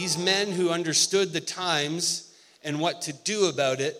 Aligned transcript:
these 0.00 0.16
men 0.16 0.50
who 0.50 0.70
understood 0.70 1.30
the 1.30 1.42
times 1.42 2.32
and 2.64 2.80
what 2.80 3.02
to 3.02 3.12
do 3.12 3.50
about 3.50 3.80
it 3.80 3.98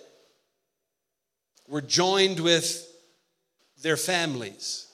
were 1.68 1.82
joined 1.82 2.40
with 2.40 2.90
their 3.82 3.98
families. 3.98 4.86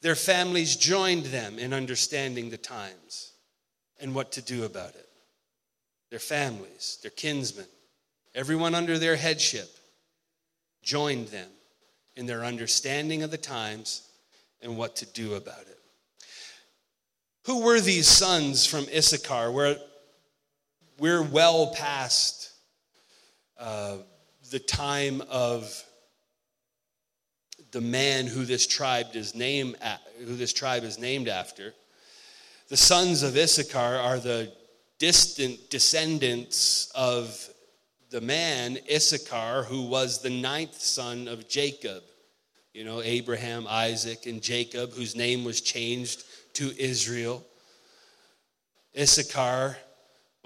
Their 0.00 0.14
families 0.14 0.76
joined 0.76 1.24
them 1.24 1.58
in 1.58 1.72
understanding 1.72 2.50
the 2.50 2.56
times 2.56 3.32
and 4.00 4.14
what 4.14 4.30
to 4.30 4.40
do 4.40 4.62
about 4.62 4.90
it. 4.90 5.08
Their 6.10 6.20
families, 6.20 6.98
their 7.02 7.10
kinsmen, 7.10 7.66
everyone 8.32 8.76
under 8.76 8.96
their 8.96 9.16
headship 9.16 9.68
joined 10.84 11.26
them 11.28 11.50
in 12.14 12.26
their 12.26 12.44
understanding 12.44 13.24
of 13.24 13.32
the 13.32 13.38
times 13.38 14.08
and 14.62 14.76
what 14.76 14.94
to 14.96 15.06
do 15.06 15.34
about 15.34 15.62
it. 15.62 15.80
Who 17.46 17.64
were 17.64 17.80
these 17.80 18.06
sons 18.06 18.66
from 18.66 18.86
Issachar? 18.94 19.50
Where 19.50 19.78
we're 20.98 21.22
well 21.22 21.72
past 21.74 22.52
uh, 23.58 23.98
the 24.50 24.58
time 24.58 25.22
of 25.30 25.84
the 27.70 27.80
man 27.80 28.26
who 28.26 28.44
this 28.44 28.66
tribe 28.66 29.14
is 29.14 29.34
named 29.34 29.76
who 30.18 30.34
this 30.34 30.52
tribe 30.52 30.84
is 30.84 30.98
named 30.98 31.28
after. 31.28 31.72
The 32.68 32.76
sons 32.76 33.22
of 33.22 33.36
Issachar 33.36 33.78
are 33.78 34.18
the 34.18 34.52
distant 34.98 35.70
descendants 35.70 36.90
of 36.94 37.48
the 38.10 38.20
man 38.20 38.78
Issachar, 38.90 39.64
who 39.64 39.82
was 39.82 40.20
the 40.20 40.30
ninth 40.30 40.80
son 40.80 41.28
of 41.28 41.48
Jacob. 41.48 42.02
You 42.72 42.84
know, 42.84 43.02
Abraham, 43.02 43.66
Isaac, 43.68 44.26
and 44.26 44.42
Jacob, 44.42 44.92
whose 44.92 45.14
name 45.14 45.44
was 45.44 45.60
changed 45.60 46.24
to 46.54 46.72
Israel. 46.78 47.44
Issachar 48.98 49.76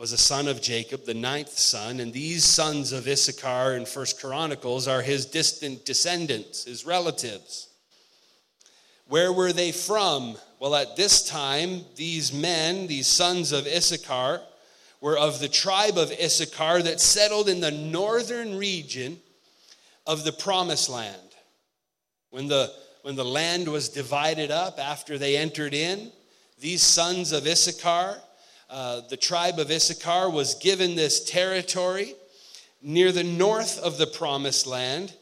was 0.03 0.12
a 0.12 0.19
son 0.19 0.48
of 0.48 0.61
Jacob, 0.61 1.05
the 1.05 1.14
ninth 1.14 1.56
son, 1.56 2.00
and 2.00 2.12
these 2.12 2.45
sons 2.45 2.91
of 2.91 3.06
Issachar 3.06 3.77
in 3.77 3.86
First 3.86 4.20
Chronicles 4.20 4.89
are 4.89 5.00
his 5.00 5.27
distant 5.27 5.84
descendants, 5.84 6.64
his 6.64 6.84
relatives. 6.84 7.69
Where 9.06 9.33
were 9.33 9.53
they 9.53 9.70
from? 9.70 10.36
Well, 10.59 10.75
at 10.75 10.97
this 10.97 11.25
time, 11.28 11.83
these 11.94 12.33
men, 12.33 12.89
these 12.89 13.06
sons 13.06 13.53
of 13.53 13.64
Issachar, 13.69 14.41
were 15.00 15.17
of 15.17 15.39
the 15.39 15.48
tribe 15.48 15.97
of 15.97 16.11
Issachar 16.11 16.83
that 16.83 17.00
settled 17.00 17.48
in 17.48 17.61
the 17.61 17.70
northern 17.70 18.59
region 18.59 19.20
of 20.05 20.25
the 20.25 20.33
promised 20.33 20.89
land. 20.89 21.37
When 22.31 22.48
the, 22.48 22.72
when 23.03 23.14
the 23.14 23.25
land 23.25 23.69
was 23.69 23.89
divided 23.89 24.50
up 24.50 24.81
after 24.81 25.16
they 25.16 25.37
entered 25.37 25.75
in, 25.75 26.11
these 26.59 26.83
sons 26.83 27.31
of 27.31 27.47
Issachar, 27.47 28.20
uh, 28.73 29.03
the 29.11 29.19
tribe 29.19 29.59
of 29.59 29.70
Issachar 29.70 30.31
was 30.31 30.55
given 30.55 30.95
this 30.95 31.23
territory 31.23 32.15
near 32.81 33.12
the 33.12 33.23
north 33.23 33.78
of 33.78 33.98
the 33.98 34.06
promised 34.06 34.67
land, 34.67 35.12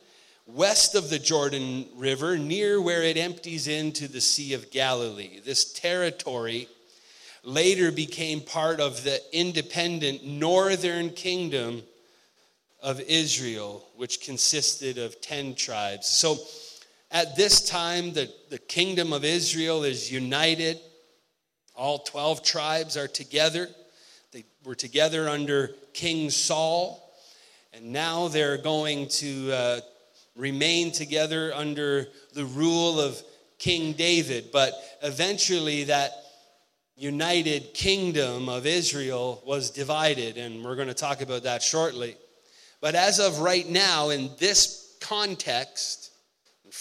west 0.47 0.95
of 0.95 1.11
the 1.11 1.19
Jordan 1.19 1.87
River, 1.97 2.39
near 2.39 2.81
where 2.81 3.03
it 3.03 3.17
empties 3.17 3.67
into 3.67 4.07
the 4.07 4.21
Sea 4.21 4.55
of 4.55 4.71
Galilee. 4.71 5.41
This 5.45 5.73
territory 5.73 6.69
later 7.43 7.91
became 7.91 8.41
part 8.41 8.79
of 8.79 9.03
the 9.03 9.21
independent 9.33 10.25
northern 10.25 11.11
kingdom 11.11 11.83
of 12.81 13.01
Israel, 13.01 13.85
which 13.97 14.21
consisted 14.21 14.97
of 14.97 15.21
10 15.21 15.57
tribes. 15.57 16.07
So 16.07 16.39
at 17.11 17.35
this 17.35 17.69
time, 17.69 18.13
the, 18.13 18.33
the 18.49 18.59
kingdom 18.59 19.13
of 19.13 19.25
Israel 19.25 19.83
is 19.83 20.13
united 20.13 20.79
all 21.81 22.01
12 22.01 22.43
tribes 22.43 22.99
are 22.99 23.09
together. 23.09 23.67
They 24.33 24.45
were 24.67 24.75
together 24.75 25.31
under 25.31 25.71
King 25.95 26.29
Saul, 26.29 27.11
and 27.73 27.91
now 27.91 28.29
they're 28.29 28.59
going 28.59 29.09
to 29.09 29.51
uh, 29.51 29.81
remain 30.37 30.93
together 30.93 31.55
under 31.55 32.09
the 32.35 32.45
rule 32.45 33.01
of 33.01 33.23
King 33.59 33.95
David. 33.95 34.51
But 34.53 34.75
eventually, 35.03 35.85
that 35.85 36.13
united 36.97 37.73
kingdom 37.73 38.51
of 38.51 38.67
Israel 38.67 39.43
was 39.47 39.71
divided, 39.71 40.37
and 40.37 40.63
we're 40.63 40.77
going 40.77 40.89
to 40.89 40.95
talk 40.95 41.23
about 41.23 41.45
that 41.45 41.63
shortly. 41.63 42.15
But 42.83 42.95
as 42.95 43.21
of 43.21 43.39
right 43.39 43.67
now, 43.67 44.11
in 44.11 44.29
this 44.39 44.99
context, 45.01 46.13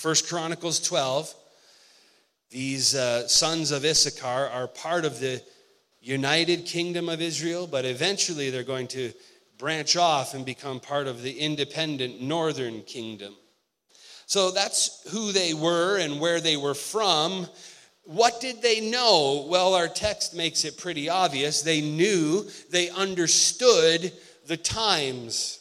1 0.02 0.16
Chronicles 0.28 0.82
12, 0.82 1.34
these 2.50 2.96
uh, 2.96 3.28
sons 3.28 3.72
of 3.72 3.86
Issachar 3.86 4.50
are 4.50 4.68
part 4.68 5.06
of 5.06 5.20
the 5.20 5.42
united 6.02 6.66
kingdom 6.66 7.10
of 7.10 7.22
Israel, 7.22 7.68
but 7.68 7.86
eventually 7.86 8.50
they're 8.50 8.64
going 8.64 8.88
to 8.88 9.14
branch 9.58 9.96
off 9.98 10.34
and 10.34 10.46
become 10.46 10.80
part 10.80 11.08
of 11.08 11.22
the 11.22 11.38
independent 11.38 12.22
northern 12.22 12.82
kingdom. 12.82 13.36
So 14.26 14.52
that's 14.52 15.08
who 15.12 15.32
they 15.32 15.54
were 15.54 15.98
and 15.98 16.20
where 16.20 16.40
they 16.40 16.58
were 16.58 16.74
from. 16.74 17.48
What 18.04 18.42
did 18.42 18.62
they 18.62 18.90
know? 18.90 19.46
Well, 19.48 19.76
our 19.76 19.88
text 19.88 20.34
makes 20.34 20.66
it 20.66 20.78
pretty 20.78 21.10
obvious. 21.10 21.62
They 21.62 21.82
knew, 21.82 22.48
they 22.72 22.90
understood 22.90 24.12
the 24.48 24.58
times. 24.58 25.59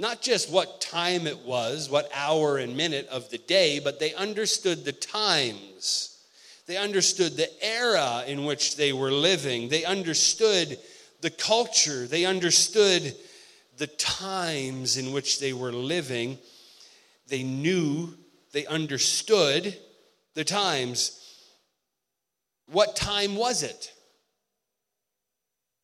Not 0.00 0.22
just 0.22 0.50
what 0.50 0.80
time 0.80 1.26
it 1.26 1.40
was, 1.40 1.90
what 1.90 2.10
hour 2.14 2.56
and 2.56 2.74
minute 2.74 3.06
of 3.08 3.28
the 3.28 3.36
day, 3.36 3.80
but 3.80 4.00
they 4.00 4.14
understood 4.14 4.82
the 4.82 4.92
times. 4.92 6.24
They 6.66 6.78
understood 6.78 7.36
the 7.36 7.50
era 7.62 8.24
in 8.26 8.46
which 8.46 8.76
they 8.76 8.94
were 8.94 9.12
living. 9.12 9.68
They 9.68 9.84
understood 9.84 10.78
the 11.20 11.28
culture. 11.28 12.06
They 12.06 12.24
understood 12.24 13.14
the 13.76 13.88
times 13.88 14.96
in 14.96 15.12
which 15.12 15.38
they 15.38 15.52
were 15.52 15.70
living. 15.70 16.38
They 17.28 17.42
knew, 17.42 18.14
they 18.52 18.64
understood 18.64 19.76
the 20.32 20.44
times. 20.44 21.44
What 22.72 22.96
time 22.96 23.36
was 23.36 23.62
it? 23.62 23.92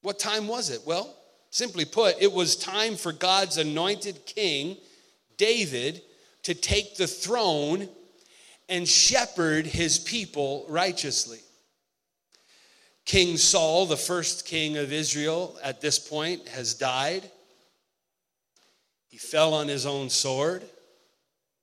What 0.01 0.19
time 0.19 0.49
was 0.49 0.71
it? 0.71 0.81
Well, 0.87 1.15
Simply 1.51 1.85
put, 1.85 2.21
it 2.21 2.33
was 2.33 2.57
time 2.57 2.97
for 2.97 3.13
God's 3.13 3.57
anointed 3.57 4.27
king, 4.27 4.77
David, 5.37 6.03
to 6.43 6.55
take 6.55 6.97
the 6.97 7.07
throne 7.07 7.89
and 8.69 8.89
shepherd 8.89 9.67
his 9.67 9.99
people 9.99 10.67
righteously. 10.69 11.39
King 13.05 13.37
Saul, 13.37 13.87
the 13.87 13.97
first 13.97 14.47
king 14.47 14.77
of 14.77 14.93
Israel 14.93 15.57
at 15.63 15.81
this 15.81 15.99
point, 15.99 16.49
has 16.49 16.75
died. 16.75 17.31
He 19.09 19.17
fell 19.17 19.55
on 19.55 19.69
his 19.69 19.87
own 19.87 20.11
sword. 20.11 20.65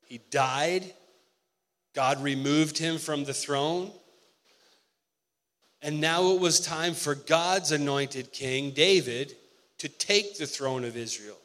He 0.07 0.21
died. 0.31 0.93
God 1.93 2.23
removed 2.23 2.77
him 2.77 2.97
from 2.97 3.25
the 3.25 3.33
throne. 3.33 3.91
And 5.81 5.99
now 5.99 6.31
it 6.31 6.39
was 6.39 6.61
time 6.61 6.93
for 6.93 7.13
God's 7.13 7.73
anointed 7.73 8.31
king, 8.31 8.71
David, 8.71 9.35
to 9.83 9.89
take 9.89 10.37
the 10.37 10.47
throne 10.47 10.85
of 10.85 10.95
Israel 10.95 11.35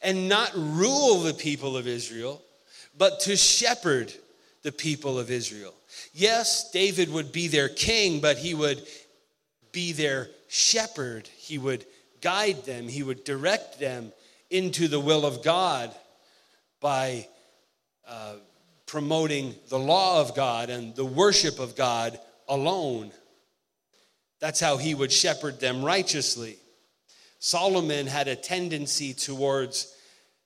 and 0.00 0.26
not 0.26 0.50
rule 0.54 1.18
the 1.18 1.34
people 1.34 1.76
of 1.76 1.86
Israel, 1.86 2.40
but 2.96 3.20
to 3.20 3.36
shepherd 3.36 4.10
the 4.62 4.72
people 4.72 5.18
of 5.18 5.30
Israel. 5.30 5.74
Yes, 6.14 6.70
David 6.70 7.12
would 7.12 7.32
be 7.32 7.48
their 7.48 7.68
king, 7.68 8.22
but 8.22 8.38
he 8.38 8.54
would 8.54 8.82
be 9.72 9.92
their 9.92 10.30
shepherd. 10.48 11.28
He 11.36 11.58
would 11.58 11.84
guide 12.22 12.64
them, 12.64 12.88
he 12.88 13.02
would 13.02 13.24
direct 13.24 13.78
them 13.78 14.10
into 14.48 14.88
the 14.88 15.00
will 15.00 15.26
of 15.26 15.44
God 15.44 15.94
by 16.80 17.28
uh, 18.08 18.36
promoting 18.86 19.54
the 19.68 19.78
law 19.78 20.18
of 20.22 20.34
God 20.34 20.70
and 20.70 20.96
the 20.96 21.04
worship 21.04 21.58
of 21.58 21.76
God 21.76 22.18
alone. 22.48 23.12
That's 24.40 24.60
how 24.60 24.78
he 24.78 24.94
would 24.94 25.12
shepherd 25.12 25.60
them 25.60 25.84
righteously. 25.84 26.56
Solomon 27.44 28.06
had 28.06 28.28
a 28.28 28.36
tendency 28.36 29.12
towards 29.12 29.92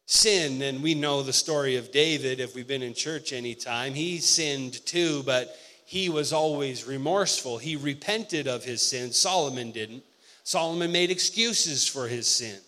sin, 0.06 0.62
and 0.62 0.82
we 0.82 0.94
know 0.94 1.22
the 1.22 1.30
story 1.30 1.76
of 1.76 1.92
David 1.92 2.40
if 2.40 2.54
we've 2.54 2.66
been 2.66 2.82
in 2.82 2.94
church 2.94 3.34
any 3.34 3.54
time. 3.54 3.92
He 3.92 4.16
sinned 4.16 4.84
too, 4.86 5.22
but 5.24 5.54
he 5.84 6.08
was 6.08 6.32
always 6.32 6.86
remorseful. 6.86 7.58
He 7.58 7.76
repented 7.76 8.48
of 8.48 8.64
his 8.64 8.80
sin. 8.80 9.12
Solomon 9.12 9.72
didn't. 9.72 10.04
Solomon 10.42 10.90
made 10.90 11.10
excuses 11.10 11.86
for 11.86 12.08
his 12.08 12.26
sin. 12.26 12.58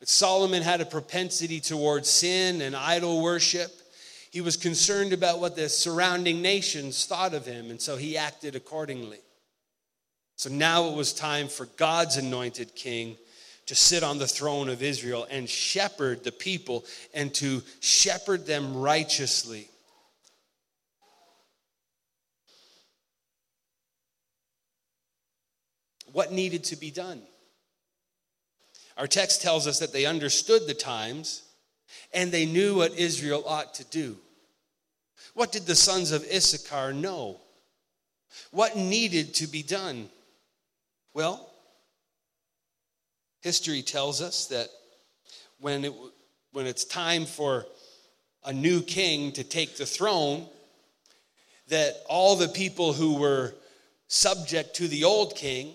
But 0.00 0.08
Solomon 0.08 0.64
had 0.64 0.80
a 0.80 0.84
propensity 0.84 1.60
towards 1.60 2.10
sin 2.10 2.60
and 2.60 2.74
idol 2.74 3.22
worship. 3.22 3.70
He 4.32 4.40
was 4.40 4.56
concerned 4.56 5.12
about 5.12 5.38
what 5.38 5.54
the 5.54 5.68
surrounding 5.68 6.42
nations 6.42 7.06
thought 7.06 7.32
of 7.32 7.46
him, 7.46 7.70
and 7.70 7.80
so 7.80 7.96
he 7.96 8.16
acted 8.16 8.56
accordingly. 8.56 9.20
So 10.40 10.48
now 10.48 10.88
it 10.88 10.96
was 10.96 11.12
time 11.12 11.48
for 11.48 11.66
God's 11.76 12.16
anointed 12.16 12.74
king 12.74 13.18
to 13.66 13.74
sit 13.74 14.02
on 14.02 14.16
the 14.16 14.26
throne 14.26 14.70
of 14.70 14.82
Israel 14.82 15.26
and 15.30 15.46
shepherd 15.46 16.24
the 16.24 16.32
people 16.32 16.86
and 17.12 17.34
to 17.34 17.60
shepherd 17.80 18.46
them 18.46 18.74
righteously. 18.74 19.68
what 26.12 26.32
needed 26.32 26.64
to 26.64 26.76
be 26.76 26.90
done. 26.90 27.20
Our 28.96 29.06
text 29.06 29.42
tells 29.42 29.66
us 29.66 29.78
that 29.80 29.92
they 29.92 30.06
understood 30.06 30.66
the 30.66 30.72
times 30.72 31.42
and 32.14 32.32
they 32.32 32.46
knew 32.46 32.76
what 32.76 32.98
Israel 32.98 33.44
ought 33.46 33.74
to 33.74 33.84
do. 33.84 34.16
What 35.34 35.52
did 35.52 35.66
the 35.66 35.74
sons 35.74 36.12
of 36.12 36.24
Issachar 36.24 36.94
know? 36.94 37.42
What 38.52 38.74
needed 38.74 39.34
to 39.34 39.46
be 39.46 39.62
done? 39.62 40.08
Well, 41.12 41.50
history 43.40 43.82
tells 43.82 44.22
us 44.22 44.46
that 44.46 44.68
when, 45.58 45.84
it, 45.84 45.92
when 46.52 46.66
it's 46.66 46.84
time 46.84 47.26
for 47.26 47.66
a 48.44 48.52
new 48.52 48.80
king 48.80 49.32
to 49.32 49.44
take 49.44 49.76
the 49.76 49.86
throne, 49.86 50.46
that 51.68 51.96
all 52.08 52.36
the 52.36 52.48
people 52.48 52.92
who 52.92 53.16
were 53.16 53.54
subject 54.08 54.74
to 54.76 54.88
the 54.88 55.04
old 55.04 55.34
king 55.34 55.72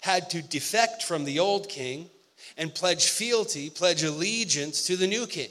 had 0.00 0.28
to 0.30 0.42
defect 0.42 1.02
from 1.04 1.24
the 1.24 1.38
old 1.38 1.68
king 1.68 2.08
and 2.56 2.74
pledge 2.74 3.08
fealty, 3.08 3.70
pledge 3.70 4.02
allegiance 4.02 4.86
to 4.86 4.96
the 4.96 5.06
new 5.06 5.26
king, 5.26 5.50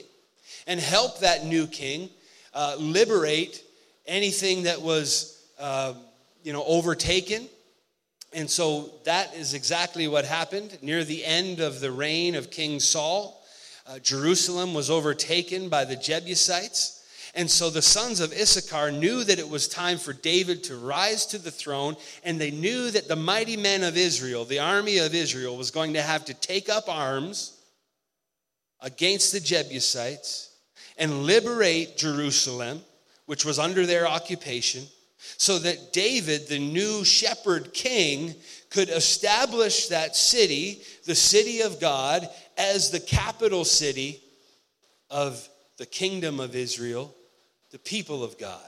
and 0.66 0.78
help 0.78 1.20
that 1.20 1.44
new 1.44 1.66
king 1.66 2.10
uh, 2.54 2.76
liberate 2.78 3.64
anything 4.06 4.64
that 4.64 4.80
was, 4.80 5.42
uh, 5.58 5.94
you 6.44 6.52
know, 6.52 6.64
overtaken. 6.64 7.48
And 8.34 8.50
so 8.50 8.90
that 9.04 9.34
is 9.34 9.54
exactly 9.54 10.08
what 10.08 10.24
happened 10.24 10.78
near 10.82 11.04
the 11.04 11.24
end 11.24 11.60
of 11.60 11.80
the 11.80 11.92
reign 11.92 12.34
of 12.34 12.50
King 12.50 12.80
Saul. 12.80 13.44
Uh, 13.86 13.98
Jerusalem 13.98 14.74
was 14.74 14.90
overtaken 14.90 15.68
by 15.68 15.84
the 15.84 15.96
Jebusites. 15.96 17.00
And 17.34 17.50
so 17.50 17.70
the 17.70 17.82
sons 17.82 18.20
of 18.20 18.32
Issachar 18.32 18.90
knew 18.90 19.24
that 19.24 19.38
it 19.38 19.48
was 19.48 19.66
time 19.66 19.98
for 19.98 20.12
David 20.12 20.64
to 20.64 20.76
rise 20.76 21.24
to 21.26 21.38
the 21.38 21.50
throne, 21.50 21.96
and 22.24 22.38
they 22.38 22.50
knew 22.50 22.90
that 22.90 23.08
the 23.08 23.16
mighty 23.16 23.56
men 23.56 23.82
of 23.82 23.96
Israel, 23.96 24.44
the 24.44 24.58
army 24.58 24.98
of 24.98 25.14
Israel, 25.14 25.56
was 25.56 25.70
going 25.70 25.94
to 25.94 26.02
have 26.02 26.26
to 26.26 26.34
take 26.34 26.68
up 26.68 26.88
arms 26.88 27.58
against 28.80 29.32
the 29.32 29.40
Jebusites 29.40 30.50
and 30.98 31.24
liberate 31.24 31.96
Jerusalem, 31.96 32.82
which 33.24 33.46
was 33.46 33.58
under 33.58 33.86
their 33.86 34.06
occupation, 34.06 34.84
so 35.36 35.58
that 35.58 35.92
David, 35.92 36.48
the 36.48 36.58
new 36.58 37.04
shepherd 37.04 37.72
king, 37.72 38.34
could 38.70 38.88
establish 38.88 39.88
that 39.88 40.16
city, 40.16 40.82
the 41.04 41.14
city 41.14 41.60
of 41.60 41.80
God, 41.80 42.28
as 42.56 42.90
the 42.90 43.00
capital 43.00 43.64
city 43.64 44.20
of 45.10 45.48
the 45.78 45.86
kingdom 45.86 46.40
of 46.40 46.54
Israel 46.54 47.14
the 47.72 47.78
people 47.78 48.22
of 48.22 48.38
God. 48.38 48.60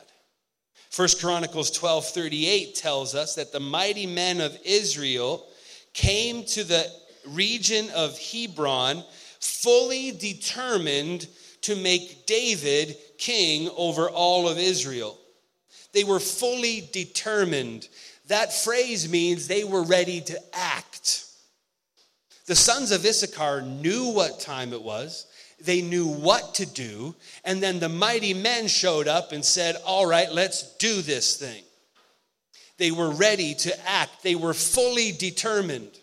First 0.90 1.20
Chronicles 1.20 1.70
12 1.70 2.06
38 2.06 2.74
tells 2.74 3.14
us 3.14 3.34
that 3.34 3.52
the 3.52 3.60
mighty 3.60 4.06
men 4.06 4.40
of 4.40 4.58
Israel 4.64 5.46
came 5.92 6.44
to 6.46 6.64
the 6.64 6.90
region 7.28 7.90
of 7.94 8.18
Hebron 8.18 9.04
fully 9.40 10.10
determined 10.10 11.28
to 11.62 11.76
make 11.76 12.26
David 12.26 12.96
king 13.18 13.68
over 13.76 14.08
all 14.08 14.48
of 14.48 14.58
Israel. 14.58 15.18
They 15.94 16.04
were 16.04 16.20
fully 16.20 16.88
determined. 16.92 17.88
That 18.26 18.52
phrase 18.52 19.08
means 19.08 19.46
they 19.46 19.64
were 19.64 19.84
ready 19.84 20.20
to 20.22 20.40
act. 20.52 21.24
The 22.46 22.56
sons 22.56 22.90
of 22.90 23.06
Issachar 23.06 23.62
knew 23.62 24.10
what 24.10 24.40
time 24.40 24.72
it 24.72 24.82
was. 24.82 25.26
They 25.60 25.80
knew 25.80 26.06
what 26.06 26.56
to 26.56 26.66
do. 26.66 27.14
And 27.44 27.62
then 27.62 27.78
the 27.78 27.88
mighty 27.88 28.34
men 28.34 28.66
showed 28.66 29.08
up 29.08 29.32
and 29.32 29.44
said, 29.44 29.76
All 29.86 30.04
right, 30.04 30.30
let's 30.30 30.76
do 30.76 31.00
this 31.00 31.36
thing. 31.36 31.62
They 32.76 32.90
were 32.90 33.10
ready 33.10 33.54
to 33.54 33.88
act, 33.88 34.22
they 34.22 34.34
were 34.34 34.54
fully 34.54 35.12
determined. 35.12 36.00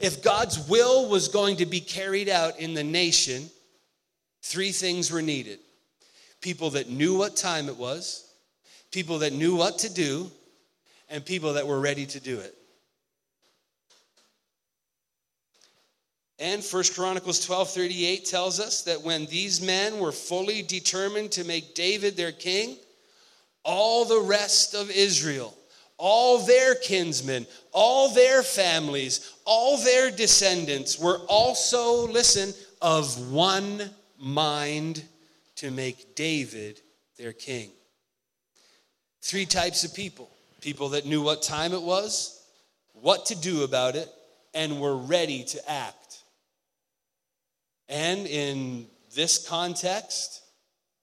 If 0.00 0.22
God's 0.22 0.58
will 0.68 1.10
was 1.10 1.28
going 1.28 1.58
to 1.58 1.66
be 1.66 1.80
carried 1.80 2.30
out 2.30 2.58
in 2.58 2.72
the 2.72 2.84
nation, 2.84 3.50
three 4.40 4.72
things 4.72 5.10
were 5.10 5.20
needed 5.20 5.58
people 6.40 6.70
that 6.70 6.88
knew 6.88 7.18
what 7.18 7.36
time 7.36 7.68
it 7.68 7.76
was, 7.76 8.29
people 8.90 9.20
that 9.20 9.32
knew 9.32 9.54
what 9.56 9.78
to 9.80 9.92
do, 9.92 10.30
and 11.08 11.24
people 11.24 11.54
that 11.54 11.66
were 11.66 11.80
ready 11.80 12.06
to 12.06 12.20
do 12.20 12.38
it. 12.38 12.54
And 16.38 16.64
1 16.64 16.94
Chronicles 16.94 17.44
12:38 17.46 18.24
tells 18.24 18.60
us 18.60 18.82
that 18.82 19.02
when 19.02 19.26
these 19.26 19.60
men 19.60 19.98
were 19.98 20.12
fully 20.12 20.62
determined 20.62 21.32
to 21.32 21.44
make 21.44 21.74
David 21.74 22.16
their 22.16 22.32
king, 22.32 22.78
all 23.62 24.06
the 24.06 24.20
rest 24.20 24.74
of 24.74 24.90
Israel, 24.90 25.54
all 25.98 26.38
their 26.38 26.74
kinsmen, 26.74 27.46
all 27.72 28.08
their 28.08 28.42
families, 28.42 29.32
all 29.44 29.76
their 29.76 30.10
descendants 30.10 30.98
were 30.98 31.18
also, 31.28 32.06
listen, 32.06 32.54
of 32.80 33.30
one 33.30 33.90
mind 34.18 35.04
to 35.56 35.70
make 35.70 36.14
David 36.14 36.80
their 37.18 37.34
king. 37.34 37.70
Three 39.22 39.46
types 39.46 39.84
of 39.84 39.94
people 39.94 40.30
people 40.60 40.90
that 40.90 41.06
knew 41.06 41.22
what 41.22 41.40
time 41.40 41.72
it 41.72 41.80
was, 41.80 42.44
what 42.92 43.26
to 43.26 43.34
do 43.34 43.64
about 43.64 43.96
it, 43.96 44.08
and 44.52 44.80
were 44.80 44.96
ready 44.96 45.42
to 45.42 45.70
act. 45.70 46.22
And 47.88 48.26
in 48.26 48.86
this 49.14 49.48
context, 49.48 50.42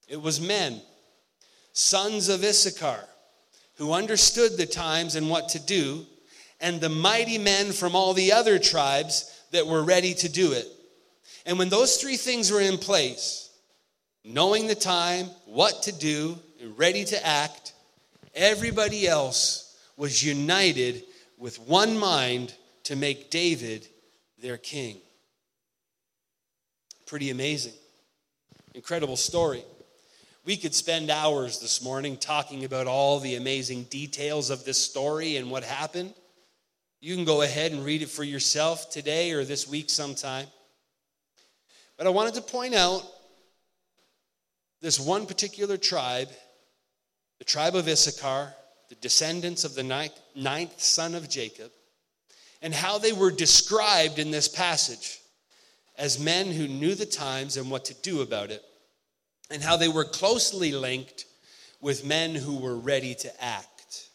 it 0.08 0.22
was 0.22 0.40
men, 0.40 0.80
sons 1.74 2.30
of 2.30 2.44
Issachar, 2.44 3.04
who 3.78 3.94
understood 3.94 4.58
the 4.58 4.66
times 4.66 5.16
and 5.16 5.30
what 5.30 5.50
to 5.50 5.60
do, 5.60 6.06
and 6.62 6.80
the 6.80 6.90
mighty 6.90 7.38
men 7.38 7.72
from 7.72 7.96
all 7.96 8.14
the 8.14 8.32
other 8.32 8.58
tribes 8.58 9.42
that 9.52 9.68
were 9.68 9.84
ready 9.84 10.14
to 10.14 10.30
do 10.30 10.54
it. 10.54 10.68
And 11.46 11.58
when 11.58 11.70
those 11.70 11.98
three 11.98 12.18
things 12.18 12.52
were 12.52 12.62
in 12.62 12.78
place, 12.78 13.50
knowing 14.24 14.68
the 14.68 14.76
time, 14.76 15.28
what 15.46 15.84
to 15.84 15.92
do, 15.92 16.38
and 16.62 16.78
ready 16.78 17.06
to 17.06 17.26
act, 17.26 17.74
everybody 18.38 19.08
else 19.08 19.76
was 19.98 20.24
united 20.24 21.04
with 21.38 21.60
one 21.60 21.98
mind 21.98 22.54
to 22.84 22.96
make 22.96 23.30
David 23.30 23.88
their 24.42 24.58
king. 24.58 24.98
Pretty 27.06 27.32
amazing. 27.32 27.74
Incredible 28.74 29.18
story. 29.18 29.64
We 30.46 30.56
could 30.56 30.74
spend 30.74 31.10
hours 31.10 31.60
this 31.60 31.84
morning 31.84 32.16
talking 32.16 32.64
about 32.64 32.88
all 32.88 33.20
the 33.20 33.36
amazing 33.36 33.84
details 33.84 34.50
of 34.50 34.64
this 34.64 34.78
story 34.78 35.36
and 35.36 35.52
what 35.52 35.64
happened. 35.64 36.14
You 37.02 37.16
can 37.16 37.26
go 37.26 37.42
ahead 37.42 37.72
and 37.74 37.84
read 37.84 38.02
it 38.02 38.10
for 38.10 38.24
yourself 38.24 38.90
today 38.90 39.32
or 39.32 39.44
this 39.44 39.68
week 39.68 39.90
sometime. 39.90 40.48
But 41.98 42.08
I 42.08 42.12
wanted 42.12 42.36
to 42.36 42.42
point 42.42 42.76
out 42.76 43.04
this 44.82 45.00
one 45.00 45.26
particular 45.26 45.76
tribe, 45.78 46.30
the 47.40 47.46
tribe 47.46 47.76
of 47.76 47.88
Issachar, 47.88 48.54
the 48.90 48.96
descendants 48.96 49.64
of 49.64 49.76
the 49.76 49.84
ninth, 49.84 50.20
ninth 50.36 50.82
son 50.82 51.16
of 51.16 51.30
Jacob, 51.30 51.72
and 52.62 52.74
how 52.74 52.98
they 52.98 53.12
were 53.12 53.32
described 53.32 54.20
in 54.20 54.32
this 54.32 54.48
passage 54.48 55.20
as 55.98 56.20
men 56.20 56.52
who 56.52 56.68
knew 56.68 56.96
the 56.96 57.06
times 57.06 57.58
and 57.58 57.70
what 57.70 57.86
to 57.86 57.94
do 57.96 58.22
about 58.22 58.52
it, 58.52 58.64
and 59.50 59.62
how 59.62 59.78
they 59.78 59.88
were 59.88 60.04
closely 60.04 60.72
linked 60.72 61.26
with 61.82 62.06
men 62.06 62.36
who 62.36 62.58
were 62.58 62.78
ready 62.78 63.16
to 63.16 63.44
act. 63.44 64.10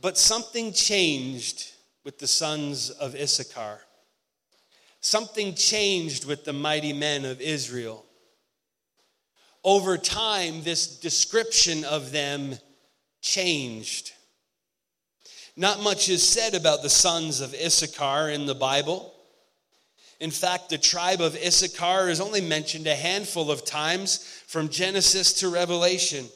But 0.00 0.16
something 0.16 0.72
changed 0.72 1.72
with 2.04 2.18
the 2.18 2.26
sons 2.26 2.90
of 2.90 3.14
Issachar. 3.14 3.80
Something 5.00 5.54
changed 5.54 6.24
with 6.24 6.44
the 6.44 6.52
mighty 6.52 6.92
men 6.92 7.24
of 7.24 7.40
Israel. 7.40 8.04
Over 9.62 9.98
time, 9.98 10.62
this 10.62 10.86
description 10.98 11.84
of 11.84 12.12
them 12.12 12.56
changed. 13.20 14.12
Not 15.56 15.82
much 15.82 16.08
is 16.08 16.26
said 16.26 16.54
about 16.54 16.82
the 16.82 16.88
sons 16.88 17.40
of 17.40 17.54
Issachar 17.54 18.30
in 18.30 18.46
the 18.46 18.54
Bible. 18.54 19.12
In 20.18 20.30
fact, 20.30 20.70
the 20.70 20.78
tribe 20.78 21.20
of 21.20 21.36
Issachar 21.36 22.08
is 22.08 22.20
only 22.20 22.40
mentioned 22.40 22.86
a 22.86 22.94
handful 22.94 23.50
of 23.50 23.64
times 23.64 24.18
from 24.46 24.68
Genesis 24.68 25.34
to 25.40 25.48
Revelation. 25.48 26.26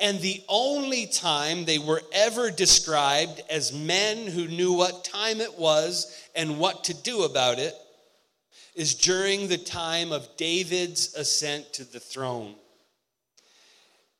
And 0.00 0.20
the 0.20 0.42
only 0.48 1.06
time 1.06 1.64
they 1.64 1.78
were 1.78 2.02
ever 2.12 2.50
described 2.50 3.42
as 3.48 3.72
men 3.72 4.26
who 4.26 4.48
knew 4.48 4.72
what 4.72 5.04
time 5.04 5.40
it 5.40 5.56
was 5.56 6.12
and 6.34 6.58
what 6.58 6.84
to 6.84 6.94
do 6.94 7.22
about 7.22 7.60
it 7.60 7.74
is 8.74 8.94
during 8.94 9.48
the 9.48 9.58
time 9.58 10.10
of 10.10 10.36
David's 10.36 11.14
ascent 11.14 11.72
to 11.74 11.84
the 11.84 12.00
throne. 12.00 12.54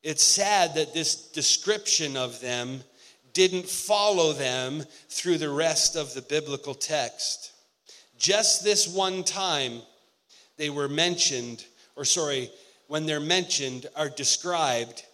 It's 0.02 0.22
sad 0.22 0.74
that 0.74 0.94
this 0.94 1.16
description 1.30 2.16
of 2.16 2.40
them 2.40 2.84
didn't 3.32 3.66
follow 3.66 4.32
them 4.32 4.84
through 5.08 5.38
the 5.38 5.50
rest 5.50 5.96
of 5.96 6.14
the 6.14 6.22
biblical 6.22 6.74
text. 6.74 7.52
Just 8.16 8.62
this 8.62 8.86
one 8.86 9.24
time, 9.24 9.82
they 10.56 10.70
were 10.70 10.88
mentioned, 10.88 11.64
or 11.96 12.04
sorry, 12.04 12.50
when 12.86 13.06
they're 13.06 13.18
mentioned, 13.18 13.86
are 13.96 14.08
described 14.08 15.04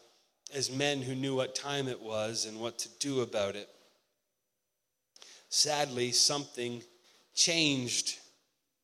as 0.53 0.71
men 0.71 1.01
who 1.01 1.15
knew 1.15 1.35
what 1.37 1.55
time 1.55 1.89
it 1.89 2.01
was 2.03 2.45
and 2.45 2.59
what 2.61 2.79
to 2.81 2.89
do 2.99 3.21
about 3.21 3.57
it. 3.57 3.69
sadly, 5.49 6.13
something 6.13 6.81
changed 7.35 8.20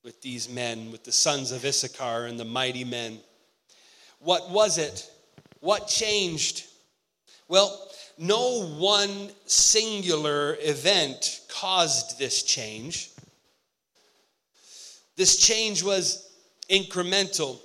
with 0.07 0.23
these 0.23 0.49
men, 0.49 0.93
with 0.93 1.03
the 1.03 1.11
sons 1.11 1.51
of 1.51 1.65
Issachar 1.65 2.27
and 2.27 2.39
the 2.39 2.45
mighty 2.45 2.85
men. 2.85 3.19
What 4.21 4.49
was 4.53 4.79
it? 4.79 5.11
What 5.59 5.89
changed? 5.89 6.65
Well, 7.49 7.91
no 8.17 8.65
one 8.79 9.31
singular 9.47 10.57
event 10.61 11.41
caused 11.49 12.21
this 12.21 12.45
change. 12.45 13.11
This 15.17 15.39
change 15.39 15.83
was 15.83 16.31
incremental. 16.71 17.59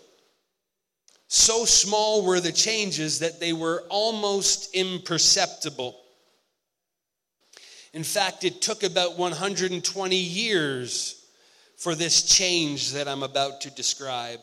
So 1.28 1.64
small 1.64 2.26
were 2.26 2.40
the 2.40 2.52
changes 2.52 3.20
that 3.20 3.40
they 3.40 3.54
were 3.54 3.84
almost 3.88 4.74
imperceptible. 4.74 5.96
In 7.94 8.04
fact, 8.04 8.44
it 8.44 8.64
took 8.64 8.82
about 8.82 9.16
120 9.20 10.16
years 10.16 11.21
for 11.82 11.96
this 11.96 12.22
change 12.22 12.92
that 12.92 13.08
I'm 13.08 13.24
about 13.24 13.62
to 13.62 13.72
describe. 13.72 14.42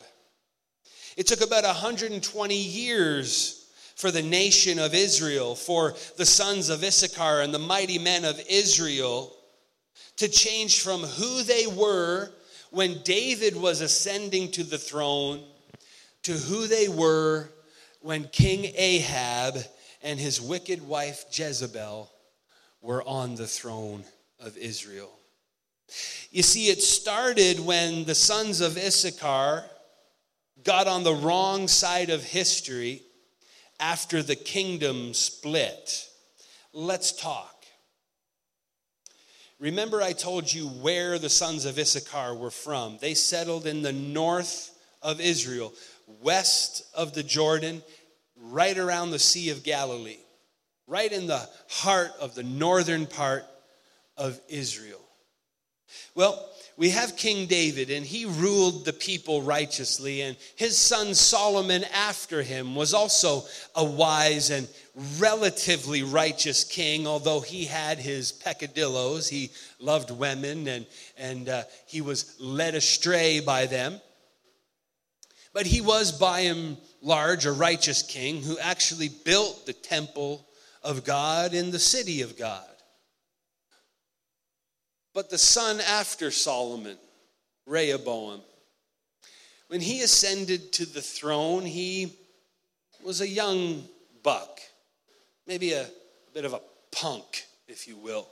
It 1.15 1.25
took 1.25 1.39
about 1.39 1.63
120 1.63 2.53
years 2.53 3.71
for 3.95 4.11
the 4.11 4.21
nation 4.21 4.77
of 4.77 4.93
Israel, 4.93 5.55
for 5.55 5.95
the 6.17 6.25
sons 6.25 6.67
of 6.67 6.83
Issachar 6.83 7.39
and 7.39 7.53
the 7.53 7.57
mighty 7.57 7.97
men 7.97 8.25
of 8.25 8.41
Israel 8.49 9.33
to 10.17 10.27
change 10.27 10.81
from 10.81 10.99
who 10.99 11.43
they 11.43 11.65
were 11.65 12.29
when 12.71 13.01
David 13.03 13.55
was 13.55 13.79
ascending 13.79 14.51
to 14.51 14.65
the 14.65 14.77
throne 14.77 15.41
to 16.23 16.33
who 16.33 16.67
they 16.67 16.89
were 16.89 17.49
when 18.01 18.25
King 18.25 18.73
Ahab 18.75 19.55
and 20.03 20.19
his 20.19 20.41
wicked 20.41 20.85
wife 20.85 21.23
Jezebel 21.31 22.11
were 22.81 23.01
on 23.03 23.35
the 23.35 23.47
throne 23.47 24.03
of 24.41 24.57
Israel. 24.57 25.11
You 26.31 26.43
see, 26.43 26.69
it 26.69 26.81
started 26.81 27.59
when 27.59 28.05
the 28.05 28.15
sons 28.15 28.61
of 28.61 28.77
Issachar 28.77 29.65
got 30.63 30.87
on 30.87 31.03
the 31.03 31.13
wrong 31.13 31.67
side 31.67 32.09
of 32.09 32.23
history 32.23 33.01
after 33.79 34.21
the 34.21 34.35
kingdom 34.35 35.13
split. 35.13 36.07
Let's 36.73 37.11
talk. 37.11 37.55
Remember, 39.59 40.01
I 40.01 40.13
told 40.13 40.51
you 40.53 40.67
where 40.67 41.19
the 41.19 41.29
sons 41.29 41.65
of 41.65 41.77
Issachar 41.77 42.33
were 42.33 42.51
from. 42.51 42.97
They 43.01 43.13
settled 43.13 43.65
in 43.65 43.81
the 43.81 43.93
north 43.93 44.71
of 45.01 45.19
Israel, 45.19 45.73
west 46.21 46.83
of 46.93 47.13
the 47.13 47.23
Jordan, 47.23 47.83
right 48.37 48.77
around 48.77 49.11
the 49.11 49.19
Sea 49.19 49.49
of 49.49 49.63
Galilee 49.63 50.19
right 50.89 51.11
in 51.11 51.27
the 51.27 51.47
heart 51.69 52.11
of 52.19 52.35
the 52.35 52.43
northern 52.43 53.05
part 53.05 53.45
of 54.17 54.41
Israel. 54.49 54.98
Well, 56.15 56.49
we 56.77 56.91
have 56.91 57.17
King 57.17 57.45
David, 57.45 57.89
and 57.89 58.05
he 58.05 58.23
ruled 58.23 58.85
the 58.85 58.93
people 58.93 59.41
righteously, 59.41 60.21
and 60.21 60.37
his 60.55 60.77
son 60.77 61.13
Solomon 61.13 61.83
after 61.93 62.41
him 62.41 62.73
was 62.73 62.93
also 62.93 63.43
a 63.75 63.83
wise 63.83 64.49
and 64.49 64.65
relatively 65.17 66.03
righteous 66.03 66.63
king, 66.63 67.05
although 67.05 67.41
he 67.41 67.65
had 67.65 67.97
his 67.97 68.31
peccadillos. 68.31 69.27
He 69.27 69.51
loved 69.79 70.09
women, 70.09 70.69
and, 70.69 70.85
and 71.17 71.49
uh, 71.49 71.63
he 71.85 71.99
was 71.99 72.35
led 72.39 72.75
astray 72.75 73.41
by 73.41 73.65
them. 73.65 73.99
But 75.53 75.65
he 75.65 75.81
was 75.81 76.13
by 76.13 76.41
and 76.41 76.77
large 77.01 77.45
a 77.45 77.51
righteous 77.51 78.03
king 78.03 78.41
who 78.41 78.57
actually 78.57 79.09
built 79.09 79.65
the 79.65 79.73
temple 79.73 80.47
of 80.81 81.03
God 81.03 81.53
in 81.53 81.71
the 81.71 81.79
city 81.79 82.21
of 82.21 82.37
God. 82.37 82.63
But 85.19 85.29
the 85.29 85.37
son 85.37 85.81
after 85.81 86.31
Solomon, 86.31 86.97
Rehoboam, 87.65 88.39
when 89.67 89.81
he 89.81 90.01
ascended 90.01 90.71
to 90.71 90.85
the 90.85 91.01
throne, 91.01 91.65
he 91.65 92.15
was 93.03 93.19
a 93.19 93.27
young 93.27 93.83
buck, 94.23 94.61
maybe 95.45 95.73
a, 95.73 95.81
a 95.81 96.31
bit 96.33 96.45
of 96.45 96.53
a 96.53 96.61
punk, 96.93 97.43
if 97.67 97.85
you 97.85 97.97
will. 97.97 98.29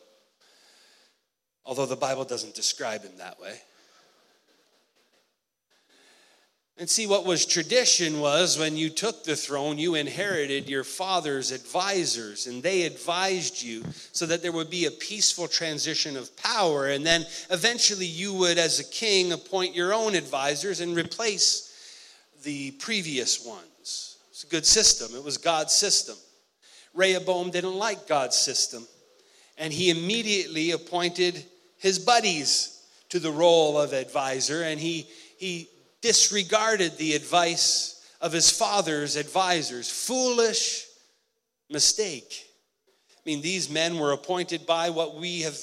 Although 1.65 1.87
the 1.87 1.97
Bible 1.97 2.23
doesn't 2.23 2.55
describe 2.55 3.03
him 3.03 3.17
that 3.17 3.37
way. 3.37 3.59
And 6.79 6.87
see, 6.87 7.07
what 7.07 7.25
was 7.25 7.47
tradition 7.47 8.19
was 8.19 8.59
when 8.59 8.77
you 8.77 8.91
took 8.91 9.23
the 9.23 9.35
throne, 9.35 9.79
you 9.79 9.95
inherited 9.95 10.69
your 10.69 10.83
father's 10.83 11.51
advisors, 11.51 12.45
and 12.45 12.61
they 12.61 12.83
advised 12.83 13.63
you 13.63 13.83
so 14.11 14.27
that 14.27 14.43
there 14.43 14.51
would 14.51 14.69
be 14.69 14.85
a 14.85 14.91
peaceful 14.91 15.47
transition 15.47 16.15
of 16.15 16.35
power. 16.37 16.89
And 16.89 17.03
then 17.03 17.25
eventually 17.49 18.05
you 18.05 18.31
would, 18.35 18.59
as 18.59 18.79
a 18.79 18.83
king, 18.83 19.31
appoint 19.31 19.75
your 19.75 19.91
own 19.91 20.13
advisors 20.13 20.79
and 20.79 20.95
replace 20.95 21.67
the 22.43 22.71
previous 22.71 23.43
ones. 23.43 24.17
It's 24.29 24.43
a 24.43 24.47
good 24.47 24.65
system, 24.65 25.15
it 25.15 25.23
was 25.23 25.37
God's 25.37 25.73
system. 25.73 26.15
Rehoboam 26.93 27.49
didn't 27.49 27.75
like 27.75 28.07
God's 28.07 28.35
system, 28.35 28.87
and 29.57 29.73
he 29.73 29.89
immediately 29.89 30.71
appointed 30.71 31.43
his 31.79 31.97
buddies 31.97 32.83
to 33.09 33.17
the 33.19 33.31
role 33.31 33.79
of 33.79 33.93
advisor, 33.93 34.61
and 34.61 34.79
he, 34.79 35.07
he 35.37 35.69
disregarded 36.01 36.97
the 36.97 37.13
advice 37.13 38.05
of 38.21 38.31
his 38.31 38.49
father's 38.49 39.15
advisors. 39.15 39.89
Foolish 39.89 40.85
mistake. 41.69 42.45
I 43.11 43.21
mean, 43.25 43.41
these 43.41 43.69
men 43.69 43.97
were 43.97 44.13
appointed 44.13 44.65
by 44.65 44.89
what 44.89 45.15
we 45.15 45.41
have 45.41 45.57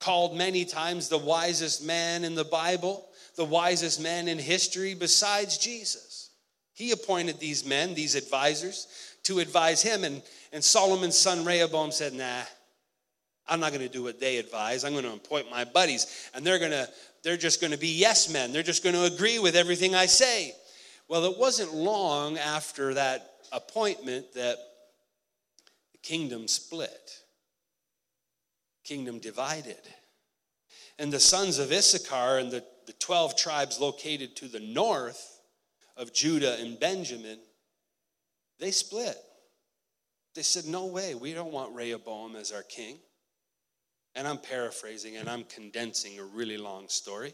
called 0.00 0.36
many 0.36 0.64
times 0.64 1.08
the 1.08 1.18
wisest 1.18 1.84
man 1.84 2.24
in 2.24 2.34
the 2.34 2.44
Bible, 2.44 3.06
the 3.36 3.44
wisest 3.44 4.00
man 4.00 4.28
in 4.28 4.38
history 4.38 4.94
besides 4.94 5.58
Jesus. 5.58 6.30
He 6.72 6.92
appointed 6.92 7.38
these 7.38 7.64
men, 7.64 7.94
these 7.94 8.14
advisors, 8.14 8.86
to 9.24 9.40
advise 9.40 9.82
him. 9.82 10.04
And, 10.04 10.22
and 10.52 10.64
Solomon's 10.64 11.18
son 11.18 11.44
Rehoboam 11.44 11.92
said, 11.92 12.14
Nah, 12.14 12.42
I'm 13.46 13.60
not 13.60 13.72
going 13.72 13.86
to 13.86 13.92
do 13.92 14.02
what 14.02 14.20
they 14.20 14.38
advise. 14.38 14.84
I'm 14.84 14.92
going 14.92 15.04
to 15.04 15.12
appoint 15.12 15.50
my 15.50 15.64
buddies, 15.64 16.30
and 16.34 16.46
they're 16.46 16.58
going 16.58 16.70
to 16.70 16.88
they're 17.22 17.36
just 17.36 17.60
going 17.60 17.72
to 17.72 17.78
be 17.78 17.88
yes 17.88 18.30
men. 18.32 18.52
They're 18.52 18.62
just 18.62 18.82
going 18.82 18.94
to 18.94 19.04
agree 19.04 19.38
with 19.38 19.54
everything 19.54 19.94
I 19.94 20.06
say. 20.06 20.52
Well, 21.08 21.24
it 21.24 21.38
wasn't 21.38 21.74
long 21.74 22.38
after 22.38 22.94
that 22.94 23.30
appointment 23.52 24.32
that 24.34 24.56
the 25.92 25.98
kingdom 25.98 26.48
split, 26.48 27.18
kingdom 28.84 29.18
divided. 29.18 29.80
And 30.98 31.12
the 31.12 31.20
sons 31.20 31.58
of 31.58 31.72
Issachar 31.72 32.38
and 32.38 32.50
the, 32.50 32.64
the 32.86 32.92
12 32.94 33.36
tribes 33.36 33.80
located 33.80 34.36
to 34.36 34.48
the 34.48 34.60
north 34.60 35.40
of 35.96 36.12
Judah 36.14 36.56
and 36.60 36.78
Benjamin, 36.78 37.38
they 38.58 38.70
split. 38.70 39.16
They 40.34 40.42
said, 40.42 40.66
No 40.66 40.86
way, 40.86 41.14
we 41.14 41.32
don't 41.32 41.52
want 41.52 41.74
Rehoboam 41.74 42.36
as 42.36 42.52
our 42.52 42.62
king. 42.62 42.98
And 44.14 44.26
I'm 44.26 44.38
paraphrasing 44.38 45.16
and 45.16 45.28
I'm 45.28 45.44
condensing 45.44 46.18
a 46.18 46.24
really 46.24 46.56
long 46.56 46.88
story. 46.88 47.32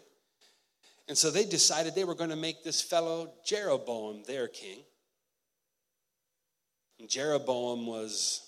And 1.09 1.17
so 1.17 1.31
they 1.31 1.45
decided 1.45 1.95
they 1.95 2.05
were 2.05 2.15
going 2.15 2.31
to 2.31 2.37
make 2.37 2.65
this 2.65 2.83
fellow 2.83 3.33
Jeroboam 3.45 4.25
their 4.27 4.49
king. 4.49 4.81
And 6.99 7.09
Jeroboam 7.09 7.87
was 7.87 8.43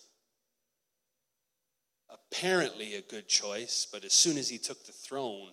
apparently 2.10 2.94
a 2.94 3.02
good 3.02 3.28
choice, 3.28 3.86
but 3.90 4.04
as 4.04 4.12
soon 4.12 4.38
as 4.38 4.48
he 4.48 4.58
took 4.58 4.84
the 4.86 4.92
throne, 4.92 5.52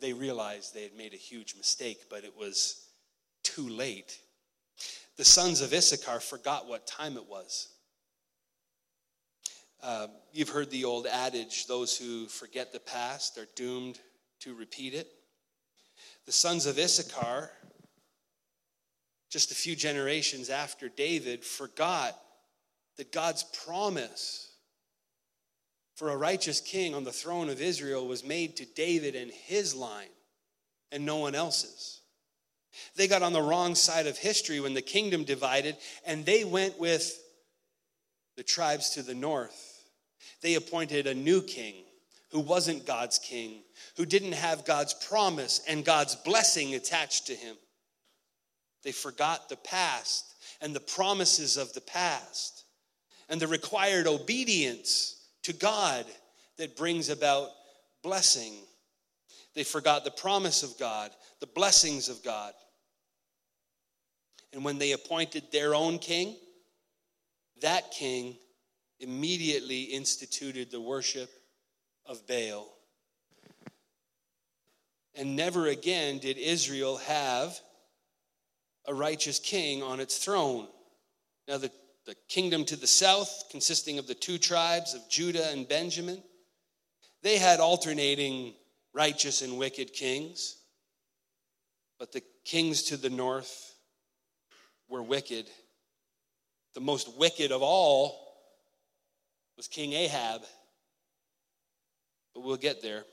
they 0.00 0.12
realized 0.12 0.74
they 0.74 0.82
had 0.82 0.96
made 0.96 1.14
a 1.14 1.18
huge 1.18 1.56
mistake, 1.56 2.02
but 2.10 2.24
it 2.24 2.36
was 2.36 2.88
too 3.42 3.68
late. 3.68 4.18
The 5.16 5.24
sons 5.24 5.60
of 5.60 5.72
Issachar 5.72 6.20
forgot 6.20 6.68
what 6.68 6.86
time 6.86 7.16
it 7.16 7.28
was. 7.28 7.68
Uh, 9.82 10.08
you've 10.32 10.48
heard 10.48 10.70
the 10.70 10.84
old 10.84 11.06
adage 11.06 11.66
those 11.66 11.96
who 11.96 12.26
forget 12.26 12.72
the 12.72 12.80
past 12.80 13.38
are 13.38 13.46
doomed 13.54 14.00
to 14.40 14.54
repeat 14.54 14.92
it. 14.92 15.08
The 16.26 16.32
sons 16.32 16.66
of 16.66 16.78
Issachar, 16.78 17.50
just 19.30 19.52
a 19.52 19.54
few 19.54 19.76
generations 19.76 20.50
after 20.50 20.88
David, 20.88 21.44
forgot 21.44 22.18
that 22.96 23.12
God's 23.12 23.44
promise 23.64 24.50
for 25.94 26.10
a 26.10 26.16
righteous 26.16 26.60
king 26.60 26.94
on 26.94 27.04
the 27.04 27.12
throne 27.12 27.48
of 27.48 27.60
Israel 27.60 28.06
was 28.06 28.24
made 28.24 28.56
to 28.56 28.66
David 28.66 29.14
and 29.14 29.30
his 29.30 29.74
line 29.74 30.08
and 30.90 31.06
no 31.06 31.16
one 31.16 31.34
else's. 31.34 32.00
They 32.96 33.06
got 33.06 33.22
on 33.22 33.32
the 33.32 33.42
wrong 33.42 33.74
side 33.74 34.06
of 34.06 34.18
history 34.18 34.60
when 34.60 34.74
the 34.74 34.82
kingdom 34.82 35.24
divided, 35.24 35.76
and 36.06 36.24
they 36.24 36.44
went 36.44 36.78
with 36.78 37.20
the 38.36 38.42
tribes 38.42 38.90
to 38.90 39.02
the 39.02 39.14
north 39.14 39.67
they 40.42 40.54
appointed 40.54 41.06
a 41.06 41.14
new 41.14 41.42
king 41.42 41.84
who 42.30 42.40
wasn't 42.40 42.86
God's 42.86 43.18
king, 43.18 43.62
who 43.96 44.04
didn't 44.04 44.32
have 44.32 44.64
God's 44.64 44.94
promise 44.94 45.60
and 45.66 45.84
God's 45.84 46.14
blessing 46.14 46.74
attached 46.74 47.26
to 47.26 47.34
him. 47.34 47.56
They 48.84 48.92
forgot 48.92 49.48
the 49.48 49.56
past 49.56 50.34
and 50.60 50.74
the 50.74 50.80
promises 50.80 51.56
of 51.56 51.72
the 51.72 51.80
past 51.80 52.64
and 53.28 53.40
the 53.40 53.46
required 53.46 54.06
obedience 54.06 55.16
to 55.42 55.52
God 55.52 56.04
that 56.58 56.76
brings 56.76 57.08
about 57.08 57.48
blessing. 58.02 58.52
They 59.54 59.64
forgot 59.64 60.04
the 60.04 60.10
promise 60.10 60.62
of 60.62 60.78
God, 60.78 61.10
the 61.40 61.46
blessings 61.46 62.08
of 62.08 62.22
God. 62.22 62.52
And 64.52 64.64
when 64.64 64.78
they 64.78 64.92
appointed 64.92 65.44
their 65.50 65.74
own 65.74 65.98
king, 65.98 66.36
that 67.60 67.90
king 67.90 68.36
immediately 69.00 69.82
instituted 69.82 70.70
the 70.70 70.80
worship 70.80 71.30
of 72.06 72.26
Baal. 72.26 72.68
And 75.14 75.36
never 75.36 75.66
again 75.66 76.18
did 76.18 76.38
Israel 76.38 76.98
have 76.98 77.58
a 78.86 78.94
righteous 78.94 79.38
king 79.38 79.82
on 79.82 80.00
its 80.00 80.18
throne. 80.18 80.68
Now, 81.46 81.58
the, 81.58 81.70
the 82.06 82.14
kingdom 82.28 82.64
to 82.66 82.76
the 82.76 82.86
south, 82.86 83.44
consisting 83.50 83.98
of 83.98 84.06
the 84.06 84.14
two 84.14 84.38
tribes 84.38 84.94
of 84.94 85.08
Judah 85.10 85.50
and 85.50 85.68
Benjamin, 85.68 86.22
they 87.22 87.38
had 87.38 87.60
alternating 87.60 88.54
righteous 88.94 89.42
and 89.42 89.58
wicked 89.58 89.92
kings. 89.92 90.56
But 91.98 92.12
the 92.12 92.22
kings 92.44 92.84
to 92.84 92.96
the 92.96 93.10
north 93.10 93.74
were 94.88 95.02
wicked. 95.02 95.46
The 96.74 96.80
most 96.80 97.18
wicked 97.18 97.50
of 97.50 97.62
all 97.62 98.27
was 99.58 99.68
King 99.68 99.92
Ahab. 99.92 100.42
But 102.32 102.44
we'll 102.44 102.56
get 102.56 102.80
there. 102.80 103.04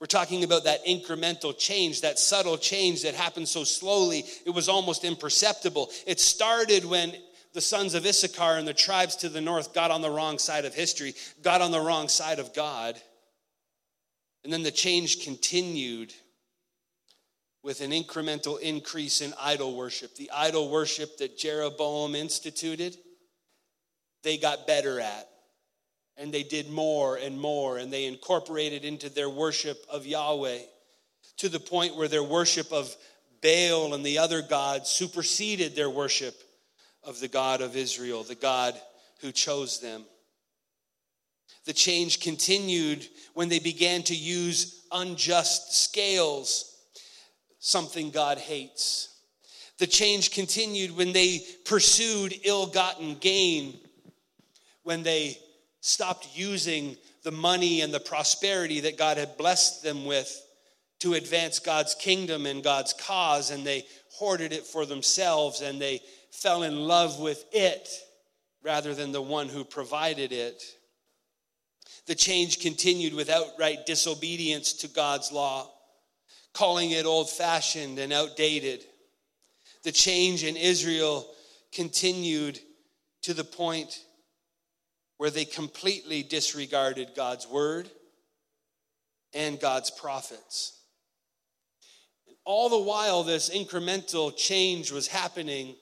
We're 0.00 0.08
talking 0.08 0.44
about 0.44 0.64
that 0.64 0.84
incremental 0.84 1.56
change, 1.56 2.00
that 2.00 2.18
subtle 2.18 2.58
change 2.58 3.04
that 3.04 3.14
happened 3.14 3.48
so 3.48 3.64
slowly, 3.64 4.24
it 4.44 4.50
was 4.50 4.68
almost 4.68 5.04
imperceptible. 5.04 5.88
It 6.06 6.18
started 6.18 6.84
when 6.84 7.14
the 7.54 7.60
sons 7.60 7.94
of 7.94 8.04
Issachar 8.04 8.58
and 8.58 8.66
the 8.66 8.74
tribes 8.74 9.16
to 9.16 9.28
the 9.28 9.40
north 9.40 9.72
got 9.72 9.90
on 9.90 10.02
the 10.02 10.10
wrong 10.10 10.38
side 10.38 10.64
of 10.64 10.74
history, 10.74 11.14
got 11.42 11.60
on 11.60 11.70
the 11.70 11.80
wrong 11.80 12.08
side 12.08 12.40
of 12.40 12.52
God. 12.52 13.00
And 14.42 14.52
then 14.52 14.64
the 14.64 14.70
change 14.72 15.22
continued 15.22 16.12
with 17.62 17.80
an 17.82 17.92
incremental 17.92 18.60
increase 18.60 19.20
in 19.20 19.32
idol 19.38 19.76
worship. 19.76 20.16
The 20.16 20.30
idol 20.34 20.70
worship 20.70 21.18
that 21.18 21.38
Jeroboam 21.38 22.14
instituted, 22.16 22.96
they 24.22 24.36
got 24.36 24.66
better 24.66 25.00
at 25.00 25.28
and 26.20 26.32
they 26.32 26.42
did 26.42 26.68
more 26.70 27.16
and 27.16 27.40
more, 27.40 27.78
and 27.78 27.90
they 27.90 28.04
incorporated 28.04 28.84
into 28.84 29.08
their 29.08 29.30
worship 29.30 29.82
of 29.88 30.04
Yahweh 30.04 30.58
to 31.38 31.48
the 31.48 31.58
point 31.58 31.96
where 31.96 32.08
their 32.08 32.22
worship 32.22 32.70
of 32.72 32.94
Baal 33.42 33.94
and 33.94 34.04
the 34.04 34.18
other 34.18 34.42
gods 34.42 34.90
superseded 34.90 35.74
their 35.74 35.88
worship 35.88 36.34
of 37.02 37.18
the 37.20 37.28
God 37.28 37.62
of 37.62 37.74
Israel, 37.74 38.22
the 38.22 38.34
God 38.34 38.78
who 39.22 39.32
chose 39.32 39.80
them. 39.80 40.04
The 41.64 41.72
change 41.72 42.20
continued 42.20 43.08
when 43.32 43.48
they 43.48 43.58
began 43.58 44.02
to 44.04 44.14
use 44.14 44.84
unjust 44.92 45.74
scales, 45.74 46.76
something 47.60 48.10
God 48.10 48.36
hates. 48.36 49.08
The 49.78 49.86
change 49.86 50.32
continued 50.32 50.94
when 50.94 51.12
they 51.12 51.40
pursued 51.64 52.34
ill 52.44 52.66
gotten 52.66 53.14
gain, 53.14 53.78
when 54.82 55.02
they 55.02 55.38
stopped 55.80 56.28
using 56.34 56.96
the 57.22 57.30
money 57.30 57.80
and 57.80 57.92
the 57.92 58.00
prosperity 58.00 58.80
that 58.80 58.98
God 58.98 59.16
had 59.16 59.36
blessed 59.36 59.82
them 59.82 60.04
with 60.04 60.40
to 61.00 61.14
advance 61.14 61.58
God's 61.58 61.94
kingdom 61.94 62.46
and 62.46 62.62
God's 62.62 62.92
cause, 62.92 63.50
and 63.50 63.66
they 63.66 63.84
hoarded 64.12 64.52
it 64.52 64.66
for 64.66 64.84
themselves 64.84 65.62
and 65.62 65.80
they 65.80 66.00
fell 66.30 66.62
in 66.62 66.86
love 66.86 67.18
with 67.18 67.44
it 67.52 67.88
rather 68.62 68.94
than 68.94 69.12
the 69.12 69.22
one 69.22 69.48
who 69.48 69.64
provided 69.64 70.32
it. 70.32 70.62
The 72.06 72.14
change 72.14 72.60
continued 72.60 73.14
with 73.14 73.30
outright 73.30 73.86
disobedience 73.86 74.74
to 74.74 74.88
God's 74.88 75.32
law, 75.32 75.70
calling 76.52 76.90
it 76.90 77.06
old 77.06 77.30
fashioned 77.30 77.98
and 77.98 78.12
outdated. 78.12 78.84
The 79.84 79.92
change 79.92 80.44
in 80.44 80.56
Israel 80.56 81.26
continued 81.72 82.58
to 83.22 83.32
the 83.32 83.44
point 83.44 84.04
where 85.20 85.28
they 85.28 85.44
completely 85.44 86.22
disregarded 86.22 87.10
God's 87.14 87.46
word 87.46 87.90
and 89.34 89.60
God's 89.60 89.90
prophets. 89.90 90.80
All 92.46 92.70
the 92.70 92.78
while 92.78 93.22
this 93.22 93.50
incremental 93.50 94.34
change 94.34 94.90
was 94.90 95.08
happening, 95.08 95.74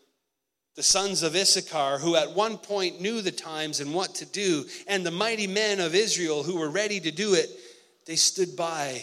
the 0.75 0.83
sons 0.83 1.23
of 1.23 1.37
Issachar, 1.37 1.99
who 1.99 2.17
at 2.17 2.33
one 2.33 2.59
point 2.59 3.01
knew 3.01 3.23
the 3.23 3.31
times 3.31 3.79
and 3.79 3.95
what 3.95 4.17
to 4.17 4.27
do, 4.27 4.65
and 4.89 5.07
the 5.07 5.13
mighty 5.13 5.47
men 5.47 5.79
of 5.79 5.95
Israel 5.95 6.43
who 6.43 6.59
were 6.59 6.69
ready 6.69 6.99
to 6.99 7.13
do 7.13 7.35
it, 7.35 7.49
they 8.07 8.17
stood 8.17 8.57
by 8.57 9.01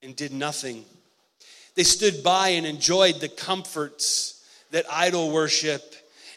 and 0.00 0.14
did 0.14 0.32
nothing. 0.32 0.84
They 1.74 1.82
stood 1.82 2.22
by 2.22 2.50
and 2.50 2.64
enjoyed 2.64 3.16
the 3.16 3.30
comforts 3.30 4.44
that 4.70 4.86
idol 4.88 5.32
worship 5.32 5.82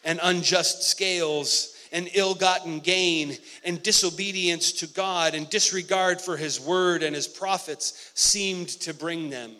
and 0.03 0.19
unjust 0.23 0.81
scales 0.81 1.75
and 1.91 2.09
ill 2.13 2.35
gotten 2.35 2.79
gain 2.79 3.37
and 3.63 3.81
disobedience 3.81 4.71
to 4.73 4.87
God 4.87 5.35
and 5.35 5.49
disregard 5.49 6.21
for 6.21 6.37
His 6.37 6.59
word 6.59 7.03
and 7.03 7.15
His 7.15 7.27
prophets 7.27 8.11
seemed 8.13 8.69
to 8.69 8.93
bring 8.93 9.29
them. 9.29 9.55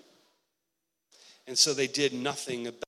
And 1.48 1.58
so 1.58 1.74
they 1.74 1.88
did 1.88 2.14
nothing 2.14 2.68
about 2.68 2.84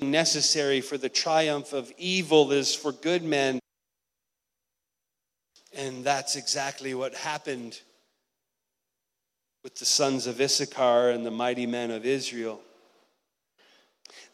it. 0.00 0.06
Necessary 0.06 0.82
for 0.82 0.98
the 0.98 1.08
triumph 1.08 1.72
of 1.72 1.90
evil 1.96 2.52
is 2.52 2.74
for 2.74 2.92
good 2.92 3.24
men. 3.24 3.58
And 5.74 6.04
that's 6.04 6.36
exactly 6.36 6.94
what 6.94 7.14
happened 7.14 7.80
with 9.64 9.76
the 9.76 9.84
sons 9.84 10.26
of 10.26 10.40
Issachar 10.40 11.10
and 11.10 11.24
the 11.24 11.30
mighty 11.30 11.66
men 11.66 11.90
of 11.90 12.04
Israel 12.06 12.60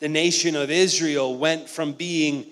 the 0.03 0.09
nation 0.09 0.57
of 0.57 0.69
Israel 0.69 1.37
went 1.37 1.69
from 1.69 1.93
being, 1.93 2.47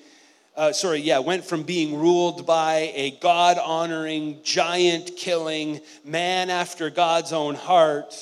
uh, 0.54 0.70
sorry, 0.72 1.00
yeah, 1.00 1.18
went 1.18 1.44
from 1.44 1.64
being 1.64 1.98
ruled 1.98 2.46
by 2.46 2.92
a 2.94 3.18
God 3.20 3.58
honoring, 3.58 4.38
giant 4.44 5.16
killing 5.16 5.80
man 6.04 6.48
after 6.48 6.90
God's 6.90 7.32
own 7.32 7.56
heart 7.56 8.14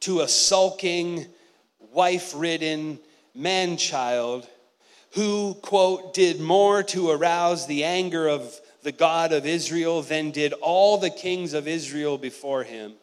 to 0.00 0.22
a 0.22 0.26
sulking, 0.26 1.26
wife 1.92 2.32
ridden 2.34 2.98
man 3.36 3.76
child 3.76 4.48
who, 5.12 5.54
quote, 5.62 6.12
did 6.12 6.40
more 6.40 6.82
to 6.82 7.10
arouse 7.10 7.68
the 7.68 7.84
anger 7.84 8.26
of 8.26 8.60
the 8.82 8.90
God 8.90 9.32
of 9.32 9.46
Israel 9.46 10.02
than 10.02 10.32
did 10.32 10.54
all 10.54 10.98
the 10.98 11.08
kings 11.08 11.54
of 11.54 11.68
Israel 11.68 12.18
before 12.18 12.64
him. 12.64 12.94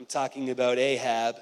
I'm 0.00 0.06
talking 0.06 0.50
about 0.50 0.78
Ahab. 0.78 1.36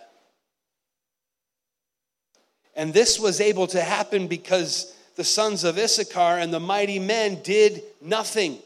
And 2.74 2.94
this 2.94 3.18
was 3.18 3.40
able 3.40 3.66
to 3.68 3.80
happen 3.80 4.28
because 4.28 4.94
the 5.16 5.24
sons 5.24 5.64
of 5.64 5.78
Issachar 5.78 6.38
and 6.38 6.52
the 6.52 6.60
mighty 6.60 6.98
men 6.98 7.42
did 7.42 7.82
nothing, 8.00 8.58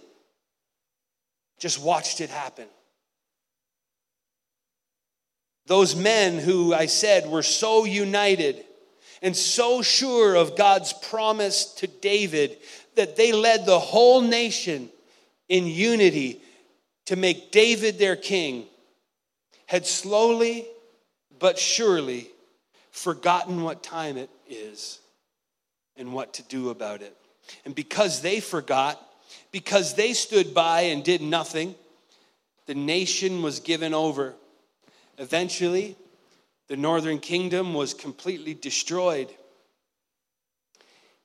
just 1.59 1.81
watched 1.81 2.21
it 2.21 2.31
happen. 2.31 2.67
Those 5.67 5.97
men 5.97 6.39
who 6.39 6.73
I 6.73 6.87
said 6.87 7.29
were 7.29 7.43
so 7.43 7.85
united 7.85 8.65
and 9.23 9.37
so 9.37 9.83
sure 9.83 10.37
of 10.37 10.57
God's 10.57 10.93
promise 10.93 11.65
to 11.75 11.89
David 11.89 12.59
that 12.95 13.17
they 13.17 13.33
led 13.33 13.67
the 13.67 13.81
whole 13.81 14.21
nation 14.21 14.89
in 15.49 15.67
unity 15.67 16.41
to 17.07 17.17
make 17.17 17.51
David 17.51 17.99
their 17.99 18.17
king, 18.17 18.67
had 19.67 19.87
slowly 19.87 20.67
but 21.39 21.59
surely 21.59 22.31
forgotten 22.97 23.63
what 23.63 23.83
time 23.83 24.17
it 24.17 24.31
is 24.49 25.01
and 25.97 26.15
what 26.15 26.35
to 26.35 26.43
do 26.45 26.71
about 26.71 27.03
it. 27.03 27.15
And 27.65 27.75
because 27.75 28.23
they 28.23 28.41
forgot, 28.41 29.01
because 29.53 29.95
they 29.95 30.15
stood 30.15 30.55
by 30.55 30.83
and 30.83 31.05
did 31.05 31.21
nothing, 31.21 31.75
the 32.65 32.75
nation 32.75 33.43
was 33.43 33.61
given 33.61 33.93
over. 33.93 34.35
Eventually, 35.19 35.95
the 36.69 36.77
northern 36.77 37.19
kingdom 37.19 37.75
was 37.75 37.93
completely 37.93 38.55
destroyed. 38.55 39.29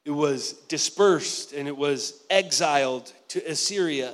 It 0.03 0.11
was 0.11 0.53
dispersed 0.67 1.53
and 1.53 1.69
it 1.69 1.77
was 1.77 2.21
exiled 2.29 3.13
to 3.29 3.49
Assyria. 3.49 4.13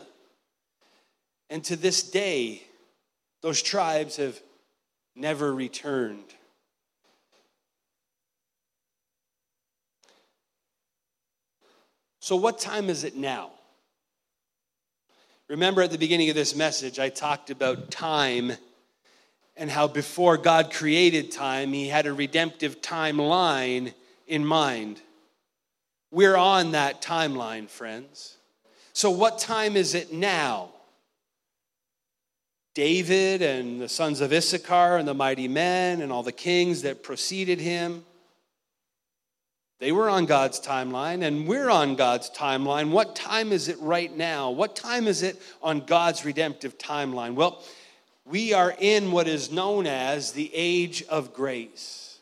And 1.49 1.63
to 1.65 1.75
this 1.75 2.03
day, 2.03 2.63
those 3.41 3.63
tribes 3.63 4.17
have 4.17 4.39
never 5.15 5.53
returned. 5.53 6.35
So, 12.27 12.35
what 12.35 12.59
time 12.59 12.89
is 12.89 13.05
it 13.05 13.15
now? 13.15 13.51
Remember 15.47 15.81
at 15.81 15.91
the 15.91 15.97
beginning 15.97 16.27
of 16.27 16.35
this 16.35 16.57
message, 16.57 16.99
I 16.99 17.07
talked 17.07 17.51
about 17.51 17.89
time 17.89 18.51
and 19.55 19.71
how 19.71 19.87
before 19.87 20.35
God 20.35 20.73
created 20.73 21.31
time, 21.31 21.71
He 21.71 21.87
had 21.87 22.05
a 22.05 22.11
redemptive 22.11 22.81
timeline 22.81 23.93
in 24.27 24.45
mind. 24.45 24.99
we're 26.11 26.35
on 26.35 26.73
that 26.73 27.01
timeline, 27.01 27.69
friends. 27.69 28.35
So, 28.91 29.09
what 29.09 29.39
time 29.39 29.77
is 29.77 29.95
it 29.95 30.11
now? 30.11 30.71
David 32.75 33.41
and 33.41 33.79
the 33.79 33.87
sons 33.87 34.19
of 34.19 34.33
Issachar 34.33 34.97
and 34.97 35.07
the 35.07 35.13
mighty 35.13 35.47
men 35.47 36.01
and 36.01 36.11
all 36.11 36.23
the 36.23 36.33
kings 36.33 36.81
that 36.81 37.03
preceded 37.03 37.61
him. 37.61 38.03
They 39.79 39.91
were 39.91 40.09
on 40.09 40.25
God's 40.25 40.59
timeline, 40.59 41.23
and 41.23 41.47
we're 41.47 41.69
on 41.69 41.95
God's 41.95 42.29
timeline. 42.31 42.89
What 42.89 43.15
time 43.15 43.51
is 43.51 43.67
it 43.67 43.79
right 43.79 44.15
now? 44.15 44.49
What 44.49 44.75
time 44.75 45.07
is 45.07 45.21
it 45.21 45.39
on 45.61 45.81
God's 45.81 46.25
redemptive 46.25 46.77
timeline? 46.77 47.35
Well, 47.35 47.63
we 48.25 48.53
are 48.53 48.75
in 48.79 49.11
what 49.11 49.27
is 49.27 49.51
known 49.51 49.85
as 49.85 50.31
the 50.31 50.49
age 50.53 51.03
of 51.03 51.33
grace, 51.33 52.19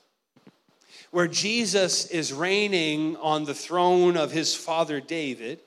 where 1.12 1.28
Jesus 1.28 2.08
is 2.08 2.34
reigning 2.34 3.16
on 3.18 3.46
the 3.46 3.56
throne 3.56 4.18
of 4.18 4.32
his 4.32 4.54
father 4.54 5.00
David 5.00 5.60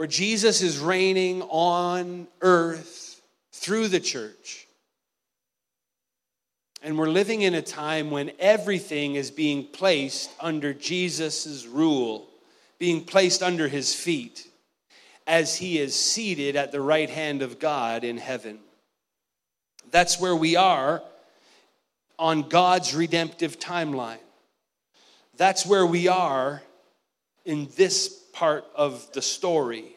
where 0.00 0.06
Jesus 0.06 0.62
is 0.62 0.78
reigning 0.78 1.42
on 1.42 2.26
earth 2.40 3.20
through 3.52 3.86
the 3.88 4.00
church. 4.00 4.66
And 6.82 6.98
we're 6.98 7.10
living 7.10 7.42
in 7.42 7.54
a 7.54 7.62
time 7.62 8.10
when 8.10 8.32
everything 8.38 9.14
is 9.14 9.30
being 9.30 9.66
placed 9.66 10.30
under 10.40 10.72
Jesus' 10.72 11.66
rule, 11.66 12.28
being 12.78 13.04
placed 13.04 13.42
under 13.42 13.68
his 13.68 13.94
feet 13.94 14.48
as 15.26 15.56
he 15.56 15.78
is 15.78 15.94
seated 15.94 16.56
at 16.56 16.72
the 16.72 16.80
right 16.80 17.10
hand 17.10 17.42
of 17.42 17.58
God 17.58 18.02
in 18.02 18.16
heaven. 18.16 18.58
That's 19.90 20.20
where 20.20 20.34
we 20.34 20.56
are 20.56 21.02
on 22.18 22.48
God's 22.48 22.94
redemptive 22.94 23.58
timeline. 23.58 24.18
That's 25.36 25.64
where 25.64 25.86
we 25.86 26.08
are 26.08 26.62
in 27.44 27.68
this 27.76 28.08
part 28.32 28.64
of 28.74 29.10
the 29.12 29.22
story. 29.22 29.96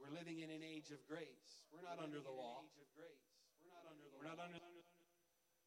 We're 0.00 0.14
living 0.18 0.40
in 0.40 0.50
an 0.50 0.62
age 0.64 0.90
of 0.90 0.98
grace. 1.08 1.26
We're 1.72 1.82
not 1.82 2.02
under 2.02 2.18
the 2.18 2.30
law. 2.30 2.64
We're 4.18 4.28
not 4.28 4.38
under 4.40 4.58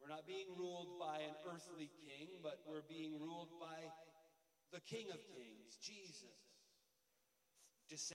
we're 0.01 0.09
not 0.09 0.27
being 0.27 0.47
ruled 0.57 0.99
by 0.99 1.17
an 1.17 1.33
earthly 1.55 1.89
king, 2.03 2.27
but 2.43 2.59
we're 2.67 2.83
being 2.89 3.15
ruled 3.19 3.47
by 3.59 3.79
the 4.73 4.79
King 4.81 5.07
of 5.11 5.19
Kings, 5.31 5.77
Jesus. 5.81 6.35
Us. 7.93 8.11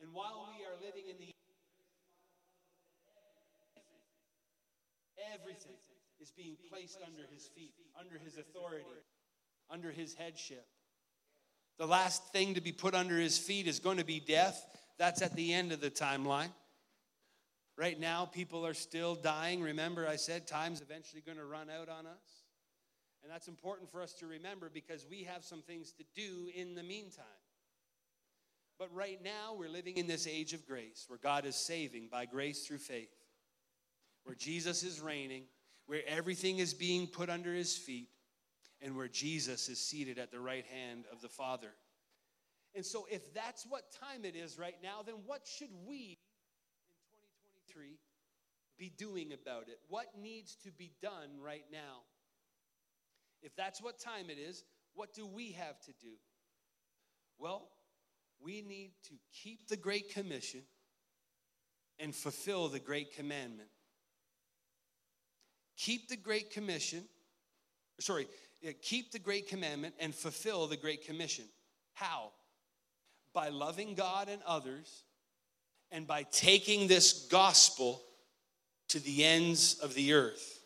And 0.00 0.14
while 0.14 0.48
we 0.56 0.64
are 0.64 0.80
living 0.80 1.10
in 1.10 1.18
the 1.18 1.39
everything 5.32 5.76
is 6.20 6.30
being 6.30 6.56
placed 6.68 6.98
under 7.04 7.22
his 7.32 7.46
feet, 7.46 7.74
under 7.98 8.18
his 8.18 8.36
authority, 8.36 8.84
under 9.70 9.90
his 9.90 10.14
headship. 10.14 10.66
The 11.78 11.86
last 11.86 12.32
thing 12.32 12.54
to 12.54 12.60
be 12.60 12.72
put 12.72 12.94
under 12.94 13.16
his 13.16 13.38
feet 13.38 13.66
is 13.66 13.78
going 13.78 13.96
to 13.98 14.04
be 14.04 14.20
death. 14.20 14.66
That's 14.98 15.22
at 15.22 15.34
the 15.34 15.52
end 15.52 15.72
of 15.72 15.80
the 15.80 15.90
timeline. 15.90 16.50
Right 17.78 17.98
now, 17.98 18.26
people 18.26 18.66
are 18.66 18.74
still 18.74 19.14
dying. 19.14 19.62
Remember, 19.62 20.06
I 20.06 20.16
said 20.16 20.46
time's 20.46 20.82
eventually 20.82 21.22
going 21.22 21.38
to 21.38 21.46
run 21.46 21.70
out 21.70 21.88
on 21.88 22.06
us. 22.06 22.44
And 23.22 23.32
that's 23.32 23.48
important 23.48 23.90
for 23.90 24.02
us 24.02 24.12
to 24.14 24.26
remember 24.26 24.70
because 24.72 25.06
we 25.08 25.24
have 25.24 25.44
some 25.44 25.62
things 25.62 25.92
to 25.92 26.04
do 26.14 26.50
in 26.54 26.74
the 26.74 26.82
meantime. 26.82 27.24
But 28.78 28.94
right 28.94 29.22
now, 29.22 29.54
we're 29.58 29.68
living 29.68 29.96
in 29.96 30.06
this 30.06 30.26
age 30.26 30.52
of 30.52 30.66
grace 30.66 31.04
where 31.06 31.18
God 31.22 31.44
is 31.44 31.56
saving 31.56 32.08
by 32.10 32.24
grace 32.24 32.66
through 32.66 32.78
faith, 32.78 33.14
where 34.24 34.34
Jesus 34.34 34.82
is 34.82 35.00
reigning, 35.00 35.44
where 35.86 36.02
everything 36.06 36.58
is 36.58 36.74
being 36.74 37.06
put 37.06 37.30
under 37.30 37.52
his 37.52 37.76
feet, 37.76 38.08
and 38.82 38.96
where 38.96 39.08
Jesus 39.08 39.68
is 39.68 39.80
seated 39.80 40.18
at 40.18 40.30
the 40.30 40.40
right 40.40 40.64
hand 40.66 41.04
of 41.12 41.20
the 41.20 41.28
Father. 41.28 41.72
And 42.74 42.84
so, 42.84 43.06
if 43.10 43.34
that's 43.34 43.66
what 43.66 43.92
time 44.00 44.24
it 44.24 44.36
is 44.36 44.58
right 44.58 44.76
now, 44.82 45.02
then 45.04 45.16
what 45.26 45.46
should 45.46 45.70
we 45.86 46.18
in 46.88 47.74
2023 47.74 47.98
be 48.78 48.92
doing 48.96 49.32
about 49.32 49.68
it? 49.68 49.78
What 49.88 50.06
needs 50.20 50.56
to 50.64 50.70
be 50.70 50.92
done 51.02 51.40
right 51.42 51.64
now? 51.72 52.02
If 53.42 53.56
that's 53.56 53.82
what 53.82 53.98
time 53.98 54.30
it 54.30 54.38
is, 54.38 54.64
what 54.94 55.14
do 55.14 55.26
we 55.26 55.52
have 55.52 55.80
to 55.82 55.92
do? 56.00 56.12
Well, 57.38 57.68
we 58.42 58.62
need 58.62 58.92
to 59.08 59.14
keep 59.32 59.68
the 59.68 59.76
Great 59.76 60.12
Commission 60.12 60.62
and 61.98 62.14
fulfill 62.14 62.68
the 62.68 62.78
Great 62.78 63.14
Commandment. 63.14 63.68
Keep 65.76 66.08
the 66.08 66.16
Great 66.16 66.50
Commission, 66.50 67.04
sorry, 67.98 68.26
keep 68.82 69.12
the 69.12 69.18
Great 69.18 69.48
Commandment 69.48 69.94
and 69.98 70.14
fulfill 70.14 70.66
the 70.66 70.76
Great 70.76 71.04
Commission. 71.04 71.44
How? 71.94 72.32
By 73.32 73.48
loving 73.48 73.94
God 73.94 74.28
and 74.28 74.42
others 74.46 75.04
and 75.90 76.06
by 76.06 76.24
taking 76.30 76.86
this 76.86 77.26
gospel 77.30 78.02
to 78.88 79.00
the 79.00 79.24
ends 79.24 79.74
of 79.74 79.94
the 79.94 80.12
earth. 80.12 80.60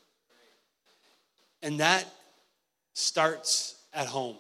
And 1.63 1.81
that 1.81 2.07
starts 2.95 3.77
at 3.93 4.07
home. 4.07 4.37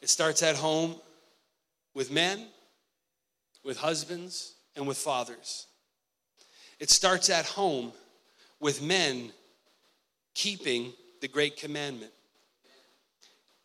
It 0.00 0.08
starts 0.08 0.42
at 0.42 0.56
home 0.56 0.96
with 1.94 2.10
men, 2.10 2.46
with 3.64 3.76
husbands, 3.76 4.54
and 4.76 4.86
with 4.86 4.96
fathers. 4.96 5.66
It 6.78 6.90
starts 6.90 7.28
at 7.28 7.44
home 7.44 7.92
with 8.60 8.82
men 8.82 9.32
keeping 10.34 10.92
the 11.20 11.28
Great 11.28 11.56
Commandment 11.56 12.12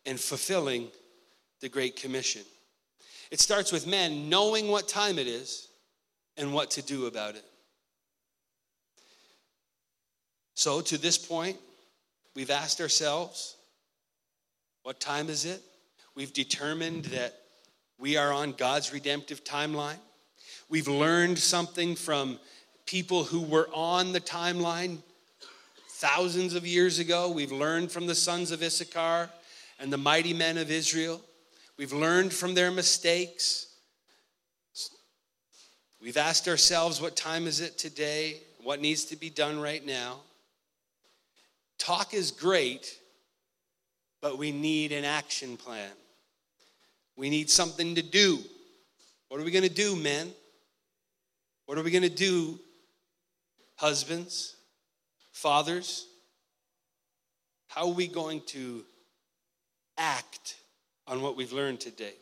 and 0.04 0.18
fulfilling 0.18 0.88
the 1.60 1.68
Great 1.68 1.96
Commission. 1.96 2.42
It 3.30 3.40
starts 3.40 3.72
with 3.72 3.86
men 3.86 4.28
knowing 4.28 4.68
what 4.68 4.88
time 4.88 5.18
it 5.18 5.26
is 5.26 5.68
and 6.36 6.52
what 6.52 6.70
to 6.72 6.82
do 6.82 7.06
about 7.06 7.34
it. 7.34 7.44
So, 10.54 10.80
to 10.80 10.96
this 10.96 11.18
point, 11.18 11.58
we've 12.34 12.50
asked 12.50 12.80
ourselves, 12.80 13.56
what 14.84 15.00
time 15.00 15.28
is 15.28 15.44
it? 15.44 15.60
We've 16.14 16.32
determined 16.32 17.06
that 17.06 17.34
we 17.98 18.16
are 18.16 18.32
on 18.32 18.52
God's 18.52 18.92
redemptive 18.92 19.44
timeline. 19.44 19.98
We've 20.68 20.88
learned 20.88 21.38
something 21.38 21.94
from 21.94 22.38
people 22.86 23.24
who 23.24 23.40
were 23.40 23.68
on 23.72 24.12
the 24.12 24.20
timeline 24.20 24.98
thousands 25.96 26.54
of 26.54 26.66
years 26.66 26.98
ago. 26.98 27.30
We've 27.30 27.52
learned 27.52 27.90
from 27.90 28.06
the 28.06 28.14
sons 28.14 28.50
of 28.50 28.62
Issachar 28.62 29.30
and 29.80 29.90
the 29.90 29.96
mighty 29.96 30.34
men 30.34 30.58
of 30.58 30.70
Israel. 30.70 31.22
We've 31.78 31.94
learned 31.94 32.34
from 32.34 32.52
their 32.52 32.70
mistakes. 32.70 33.68
We've 35.98 36.18
asked 36.18 36.48
ourselves, 36.48 37.00
what 37.00 37.16
time 37.16 37.46
is 37.46 37.60
it 37.60 37.78
today? 37.78 38.42
What 38.62 38.82
needs 38.82 39.06
to 39.06 39.16
be 39.16 39.30
done 39.30 39.58
right 39.58 39.84
now? 39.84 40.20
Talk 41.78 42.12
is 42.12 42.30
great, 42.30 42.98
but 44.20 44.36
we 44.36 44.52
need 44.52 44.92
an 44.92 45.06
action 45.06 45.56
plan. 45.56 45.90
We 47.16 47.30
need 47.30 47.48
something 47.48 47.94
to 47.94 48.02
do. 48.02 48.40
What 49.28 49.40
are 49.40 49.44
we 49.44 49.50
going 49.50 49.64
to 49.64 49.70
do, 49.70 49.96
men? 49.96 50.30
What 51.64 51.78
are 51.78 51.82
we 51.82 51.90
going 51.90 52.02
to 52.02 52.10
do, 52.10 52.60
husbands, 53.76 54.55
fathers? 55.36 56.06
How 57.68 57.82
are 57.82 57.92
we 57.92 58.06
going 58.06 58.40
to 58.46 58.84
act 59.98 60.56
on 61.06 61.22
what 61.22 61.36
we've 61.36 61.52
learned 61.52 61.80
today? 61.80 62.14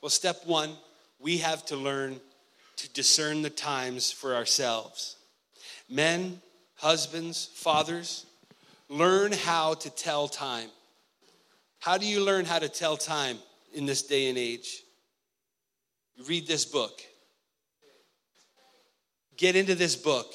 Well, 0.00 0.10
step 0.10 0.42
one, 0.44 0.70
we 1.18 1.38
have 1.38 1.64
to 1.66 1.76
learn 1.76 2.20
to 2.76 2.88
discern 2.90 3.42
the 3.42 3.50
times 3.50 4.10
for 4.12 4.34
ourselves. 4.34 5.16
Men, 5.88 6.40
husbands, 6.76 7.50
fathers, 7.54 8.26
learn 8.88 9.32
how 9.32 9.74
to 9.74 9.90
tell 9.90 10.28
time. 10.28 10.70
How 11.80 11.98
do 11.98 12.06
you 12.06 12.24
learn 12.24 12.44
how 12.44 12.58
to 12.58 12.68
tell 12.68 12.96
time? 12.96 13.38
in 13.74 13.86
this 13.86 14.02
day 14.02 14.28
and 14.28 14.38
age. 14.38 14.82
Read 16.26 16.46
this 16.46 16.64
book. 16.64 17.00
Get 19.36 19.56
into 19.56 19.74
this 19.74 19.94
book. 19.94 20.32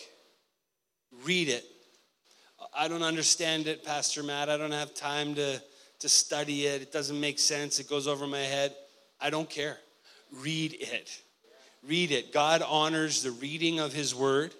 Read 1.23 1.49
it. 1.49 1.65
I 2.75 2.87
don't 2.87 3.03
understand 3.03 3.67
it, 3.67 3.83
Pastor 3.83 4.23
Matt. 4.23 4.49
I 4.49 4.57
don't 4.57 4.71
have 4.71 4.93
time 4.93 5.35
to, 5.35 5.61
to 5.99 6.09
study 6.09 6.65
it. 6.65 6.81
It 6.81 6.91
doesn't 6.91 7.19
make 7.19 7.39
sense. 7.39 7.79
It 7.79 7.89
goes 7.89 8.07
over 8.07 8.25
my 8.25 8.39
head. 8.39 8.73
I 9.21 9.29
don't 9.29 9.49
care. 9.49 9.77
Read 10.31 10.75
it. 10.79 11.21
Read 11.87 12.11
it. 12.11 12.33
God 12.33 12.63
honors 12.67 13.23
the 13.23 13.31
reading 13.31 13.79
of 13.79 13.93
His 13.93 14.15
Word, 14.15 14.53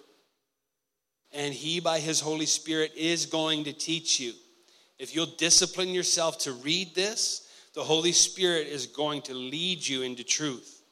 and 1.32 1.52
He, 1.52 1.80
by 1.80 1.98
His 1.98 2.20
Holy 2.20 2.46
Spirit, 2.46 2.92
is 2.96 3.26
going 3.26 3.64
to 3.64 3.72
teach 3.72 4.20
you. 4.20 4.32
If 4.98 5.14
you'll 5.14 5.26
discipline 5.26 5.88
yourself 5.88 6.38
to 6.40 6.52
read 6.52 6.94
this, 6.94 7.48
the 7.74 7.82
Holy 7.82 8.12
Spirit 8.12 8.68
is 8.68 8.86
going 8.86 9.22
to 9.22 9.34
lead 9.34 9.86
you 9.86 10.02
into 10.02 10.22
truth. 10.22 10.82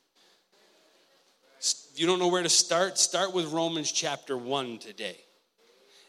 If 1.61 2.01
you 2.01 2.07
don't 2.07 2.19
know 2.19 2.29
where 2.29 2.43
to 2.43 2.49
start, 2.49 2.99
start 2.99 3.33
with 3.33 3.53
Romans 3.53 3.93
chapter 3.93 4.37
1 4.37 4.79
today. 4.79 5.19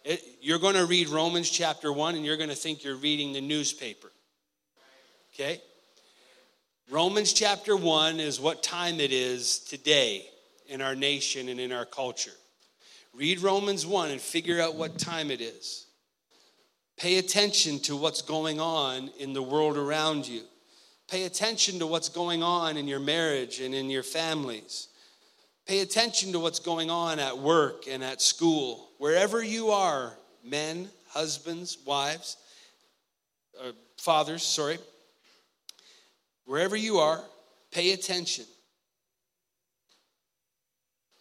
It, 0.04 0.22
you're 0.42 0.60
going 0.60 0.76
to 0.76 0.86
read 0.86 1.10
Romans 1.10 1.50
chapter 1.50 1.92
1 1.92 2.16
and 2.16 2.26
you're 2.26 2.38
going 2.38 2.50
to 2.50 2.56
think 2.56 2.84
you're 2.84 2.98
reading 2.98 3.32
the 3.34 3.42
newspaper. 3.42 4.12
Okay? 5.34 5.62
Romans 6.90 7.32
chapter 7.32 7.76
1 7.76 8.20
is 8.20 8.40
what 8.40 8.62
time 8.62 9.00
it 9.00 9.14
is 9.14 9.60
today 9.60 10.26
in 10.68 10.82
our 10.82 10.96
nation 10.96 11.48
and 11.48 11.60
in 11.60 11.72
our 11.72 11.86
culture. 11.86 12.32
Read 13.14 13.40
Romans 13.40 13.86
1 13.86 14.12
and 14.12 14.20
figure 14.20 14.60
out 14.60 14.76
what 14.76 14.98
time 14.98 15.32
it 15.32 15.40
is. 15.40 15.88
Pay 16.98 17.18
attention 17.18 17.80
to 17.80 17.96
what's 17.96 18.22
going 18.22 18.60
on 18.60 19.10
in 19.20 19.34
the 19.34 19.42
world 19.42 19.78
around 19.78 20.28
you. 20.28 20.42
Pay 21.10 21.24
attention 21.24 21.80
to 21.80 21.88
what's 21.88 22.10
going 22.10 22.44
on 22.44 22.76
in 22.76 22.88
your 22.88 23.00
marriage 23.00 23.60
and 23.60 23.74
in 23.74 23.90
your 23.90 24.04
families. 24.04 24.90
Pay 25.66 25.80
attention 25.80 26.34
to 26.34 26.40
what's 26.40 26.60
going 26.60 26.90
on 26.90 27.20
at 27.20 27.38
work 27.38 27.86
and 27.88 28.04
at 28.04 28.22
school. 28.22 28.90
Wherever 28.98 29.42
you 29.42 29.70
are, 29.70 30.14
men, 30.44 30.90
husbands, 31.10 31.78
wives, 31.86 32.38
uh, 33.62 33.72
fathers, 33.98 34.44
sorry, 34.44 34.78
Wherever 36.46 36.76
you 36.76 36.98
are, 36.98 37.24
pay 37.72 37.94
attention. 37.94 38.46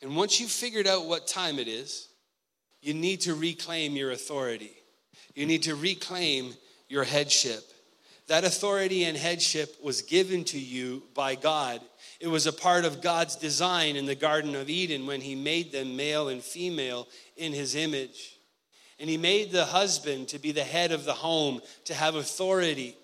And 0.02 0.16
once 0.16 0.40
you've 0.40 0.50
figured 0.50 0.86
out 0.86 1.06
what 1.06 1.28
time 1.28 1.58
it 1.58 1.68
is, 1.68 2.08
you 2.80 2.92
need 2.92 3.20
to 3.22 3.34
reclaim 3.34 3.94
your 3.94 4.10
authority. 4.10 4.72
You 5.34 5.46
need 5.46 5.62
to 5.64 5.76
reclaim 5.76 6.54
your 6.88 7.04
headship. 7.04 7.62
That 8.26 8.44
authority 8.44 9.04
and 9.04 9.16
headship 9.16 9.76
was 9.82 10.02
given 10.02 10.44
to 10.44 10.58
you 10.58 11.04
by 11.14 11.36
God. 11.36 11.80
It 12.22 12.30
was 12.30 12.46
a 12.46 12.52
part 12.52 12.84
of 12.84 13.02
God's 13.02 13.34
design 13.34 13.96
in 13.96 14.06
the 14.06 14.14
Garden 14.14 14.54
of 14.54 14.70
Eden 14.70 15.06
when 15.08 15.20
He 15.20 15.34
made 15.34 15.72
them 15.72 15.96
male 15.96 16.28
and 16.28 16.40
female 16.40 17.08
in 17.36 17.52
His 17.52 17.74
image. 17.74 18.38
And 19.00 19.10
He 19.10 19.16
made 19.16 19.50
the 19.50 19.64
husband 19.64 20.28
to 20.28 20.38
be 20.38 20.52
the 20.52 20.62
head 20.62 20.92
of 20.92 21.04
the 21.04 21.14
home, 21.14 21.60
to 21.86 21.94
have 21.94 22.14
authority 22.14 22.96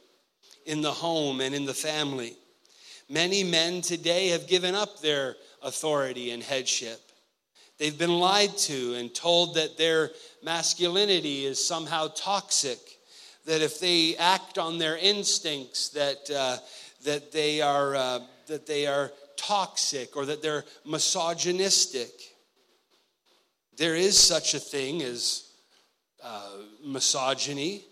in 0.67 0.83
the 0.83 0.93
home 0.93 1.41
and 1.41 1.53
in 1.53 1.65
the 1.65 1.75
family. 1.75 2.37
Many 3.09 3.43
men 3.43 3.81
today 3.81 4.29
have 4.29 4.47
given 4.47 4.77
up 4.77 5.01
their 5.01 5.35
authority 5.65 6.31
and 6.31 6.41
headship. 6.41 7.01
They've 7.79 7.99
been 7.99 8.21
lied 8.21 8.57
to 8.59 8.95
and 8.95 9.13
told 9.13 9.57
that 9.57 9.77
their 9.77 10.13
masculinity 10.45 11.45
is 11.45 11.67
somehow 11.67 12.07
toxic, 12.15 12.79
that 13.47 13.63
if 13.63 13.81
they 13.81 14.17
act 14.17 14.59
on 14.59 14.79
their 14.79 14.97
instincts, 14.97 15.89
that, 15.89 16.31
uh, 16.31 16.59
that, 17.05 17.33
they 17.33 17.61
are, 17.61 17.97
uh, 17.97 18.21
that 18.49 18.67
they 18.67 18.87
are 18.87 19.13
toxic 19.37 20.17
or 20.17 20.27
that 20.27 20.43
they're 20.43 20.65
misogynistic. 20.85 22.11
There 23.77 23.95
is 23.95 24.19
such 24.19 24.55
a 24.55 24.59
thing 24.59 25.03
as 25.03 25.53
uh, 26.23 26.51
misogyny. 26.85 27.85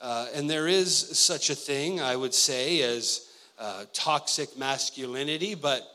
Uh, 0.00 0.26
and 0.34 0.48
there 0.50 0.66
is 0.66 0.96
such 1.18 1.50
a 1.50 1.54
thing, 1.54 2.00
I 2.00 2.16
would 2.16 2.34
say, 2.34 2.82
as 2.82 3.28
uh, 3.58 3.84
toxic 3.92 4.58
masculinity, 4.58 5.54
but 5.54 5.86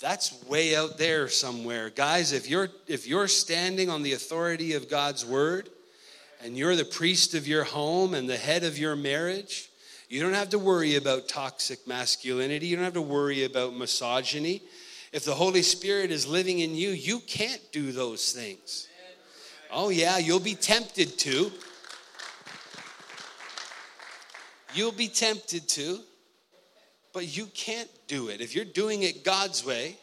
that's 0.00 0.44
way 0.44 0.76
out 0.76 0.98
there 0.98 1.28
somewhere. 1.28 1.90
Guys, 1.90 2.32
if 2.32 2.48
you're, 2.48 2.68
if 2.86 3.06
you're 3.06 3.28
standing 3.28 3.88
on 3.88 4.02
the 4.02 4.12
authority 4.12 4.74
of 4.74 4.88
God's 4.88 5.24
word 5.24 5.70
and 6.44 6.56
you're 6.56 6.76
the 6.76 6.84
priest 6.84 7.34
of 7.34 7.48
your 7.48 7.64
home 7.64 8.14
and 8.14 8.28
the 8.28 8.36
head 8.36 8.62
of 8.62 8.78
your 8.78 8.94
marriage, 8.94 9.70
you 10.12 10.20
don't 10.20 10.34
have 10.34 10.50
to 10.50 10.58
worry 10.58 10.96
about 10.96 11.26
toxic 11.26 11.88
masculinity. 11.88 12.66
You 12.66 12.76
don't 12.76 12.84
have 12.84 12.92
to 12.92 13.00
worry 13.00 13.44
about 13.44 13.74
misogyny. 13.74 14.60
If 15.10 15.24
the 15.24 15.34
Holy 15.34 15.62
Spirit 15.62 16.10
is 16.10 16.26
living 16.26 16.58
in 16.58 16.74
you, 16.74 16.90
you 16.90 17.20
can't 17.20 17.62
do 17.72 17.92
those 17.92 18.30
things. 18.32 18.88
Oh, 19.70 19.88
yeah, 19.88 20.18
you'll 20.18 20.38
be 20.38 20.54
tempted 20.54 21.16
to. 21.20 21.50
You'll 24.74 24.92
be 24.92 25.08
tempted 25.08 25.66
to, 25.70 26.00
but 27.14 27.34
you 27.34 27.46
can't 27.46 27.88
do 28.06 28.28
it. 28.28 28.42
If 28.42 28.54
you're 28.54 28.66
doing 28.66 29.04
it 29.04 29.24
God's 29.24 29.64
way, 29.64 29.96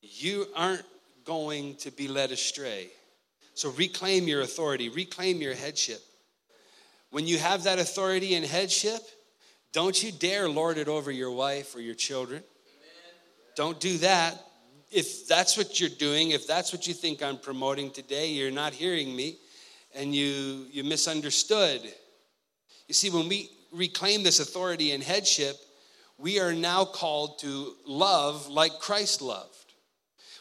you 0.00 0.46
aren't 0.56 0.86
going 1.26 1.74
to 1.76 1.90
be 1.90 2.08
led 2.08 2.32
astray. 2.32 2.88
So 3.52 3.70
reclaim 3.72 4.26
your 4.26 4.40
authority, 4.40 4.88
reclaim 4.88 5.42
your 5.42 5.54
headship. 5.54 6.00
When 7.12 7.26
you 7.26 7.36
have 7.36 7.64
that 7.64 7.78
authority 7.78 8.36
and 8.36 8.44
headship, 8.44 9.02
don't 9.74 10.02
you 10.02 10.10
dare 10.10 10.48
lord 10.48 10.78
it 10.78 10.88
over 10.88 11.10
your 11.10 11.30
wife 11.30 11.76
or 11.76 11.82
your 11.82 11.94
children. 11.94 12.42
Don't 13.54 13.78
do 13.78 13.98
that. 13.98 14.42
If 14.90 15.28
that's 15.28 15.58
what 15.58 15.78
you're 15.78 15.90
doing, 15.90 16.30
if 16.30 16.46
that's 16.46 16.72
what 16.72 16.86
you 16.86 16.94
think 16.94 17.22
I'm 17.22 17.36
promoting 17.36 17.90
today, 17.90 18.30
you're 18.30 18.50
not 18.50 18.72
hearing 18.72 19.14
me 19.14 19.36
and 19.94 20.14
you 20.14 20.66
you 20.70 20.84
misunderstood. 20.84 21.82
You 22.88 22.94
see, 22.94 23.10
when 23.10 23.28
we 23.28 23.50
reclaim 23.72 24.22
this 24.22 24.40
authority 24.40 24.92
and 24.92 25.02
headship, 25.02 25.56
we 26.16 26.40
are 26.40 26.54
now 26.54 26.86
called 26.86 27.40
to 27.40 27.74
love 27.86 28.48
like 28.48 28.78
Christ 28.78 29.20
loved. 29.20 29.74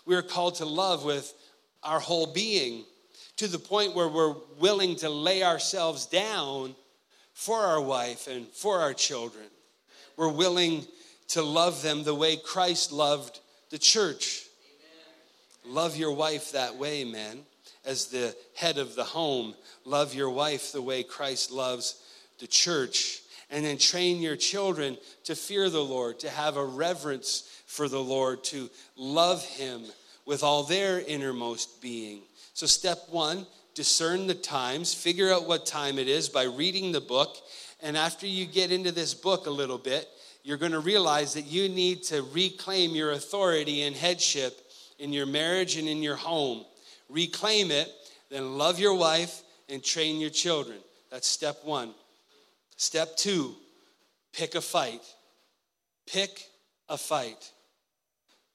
We 0.05 0.15
are 0.15 0.21
called 0.21 0.55
to 0.55 0.65
love 0.65 1.03
with 1.03 1.33
our 1.83 1.99
whole 1.99 2.27
being 2.27 2.85
to 3.41 3.47
the 3.47 3.57
point 3.57 3.95
where 3.95 4.07
we're 4.07 4.35
willing 4.59 4.95
to 4.95 5.09
lay 5.09 5.41
ourselves 5.41 6.05
down 6.05 6.75
for 7.33 7.57
our 7.57 7.81
wife 7.81 8.27
and 8.27 8.45
for 8.49 8.81
our 8.81 8.93
children. 8.93 9.47
We're 10.15 10.29
willing 10.29 10.85
to 11.29 11.41
love 11.41 11.81
them 11.81 12.03
the 12.03 12.13
way 12.13 12.35
Christ 12.35 12.91
loved 12.91 13.39
the 13.71 13.79
church. 13.79 14.43
Amen. 15.63 15.73
Love 15.73 15.97
your 15.97 16.11
wife 16.11 16.51
that 16.51 16.75
way, 16.75 17.03
man, 17.03 17.39
as 17.83 18.09
the 18.09 18.35
head 18.53 18.77
of 18.77 18.93
the 18.93 19.03
home. 19.03 19.55
Love 19.85 20.13
your 20.13 20.29
wife 20.29 20.71
the 20.71 20.83
way 20.83 21.01
Christ 21.01 21.49
loves 21.49 21.99
the 22.37 22.45
church, 22.45 23.21
and 23.49 23.65
then 23.65 23.79
train 23.79 24.21
your 24.21 24.35
children 24.35 24.99
to 25.23 25.35
fear 25.35 25.67
the 25.71 25.83
Lord, 25.83 26.19
to 26.19 26.29
have 26.29 26.57
a 26.57 26.63
reverence 26.63 27.63
for 27.65 27.87
the 27.89 28.03
Lord, 28.03 28.43
to 28.43 28.69
love 28.95 29.43
Him 29.43 29.81
with 30.27 30.43
all 30.43 30.61
their 30.61 30.99
innermost 30.99 31.81
being. 31.81 32.21
So, 32.53 32.65
step 32.67 32.99
one, 33.09 33.47
discern 33.73 34.27
the 34.27 34.35
times, 34.35 34.93
figure 34.93 35.31
out 35.31 35.47
what 35.47 35.65
time 35.65 35.97
it 35.97 36.07
is 36.07 36.29
by 36.29 36.43
reading 36.43 36.91
the 36.91 37.01
book. 37.01 37.37
And 37.81 37.97
after 37.97 38.27
you 38.27 38.45
get 38.45 38.71
into 38.71 38.91
this 38.91 39.13
book 39.13 39.47
a 39.47 39.51
little 39.51 39.77
bit, 39.77 40.07
you're 40.43 40.57
going 40.57 40.71
to 40.71 40.79
realize 40.79 41.33
that 41.35 41.45
you 41.45 41.69
need 41.69 42.03
to 42.03 42.23
reclaim 42.33 42.91
your 42.91 43.11
authority 43.11 43.83
and 43.83 43.95
headship 43.95 44.59
in 44.99 45.13
your 45.13 45.25
marriage 45.25 45.77
and 45.77 45.87
in 45.87 46.03
your 46.03 46.15
home. 46.15 46.65
Reclaim 47.09 47.71
it, 47.71 47.89
then 48.29 48.57
love 48.57 48.79
your 48.79 48.95
wife 48.95 49.41
and 49.69 49.83
train 49.83 50.19
your 50.19 50.29
children. 50.29 50.77
That's 51.09 51.27
step 51.27 51.57
one. 51.63 51.93
Step 52.77 53.15
two, 53.17 53.55
pick 54.33 54.55
a 54.55 54.61
fight. 54.61 55.01
Pick 56.07 56.47
a 56.89 56.97
fight. 56.97 57.51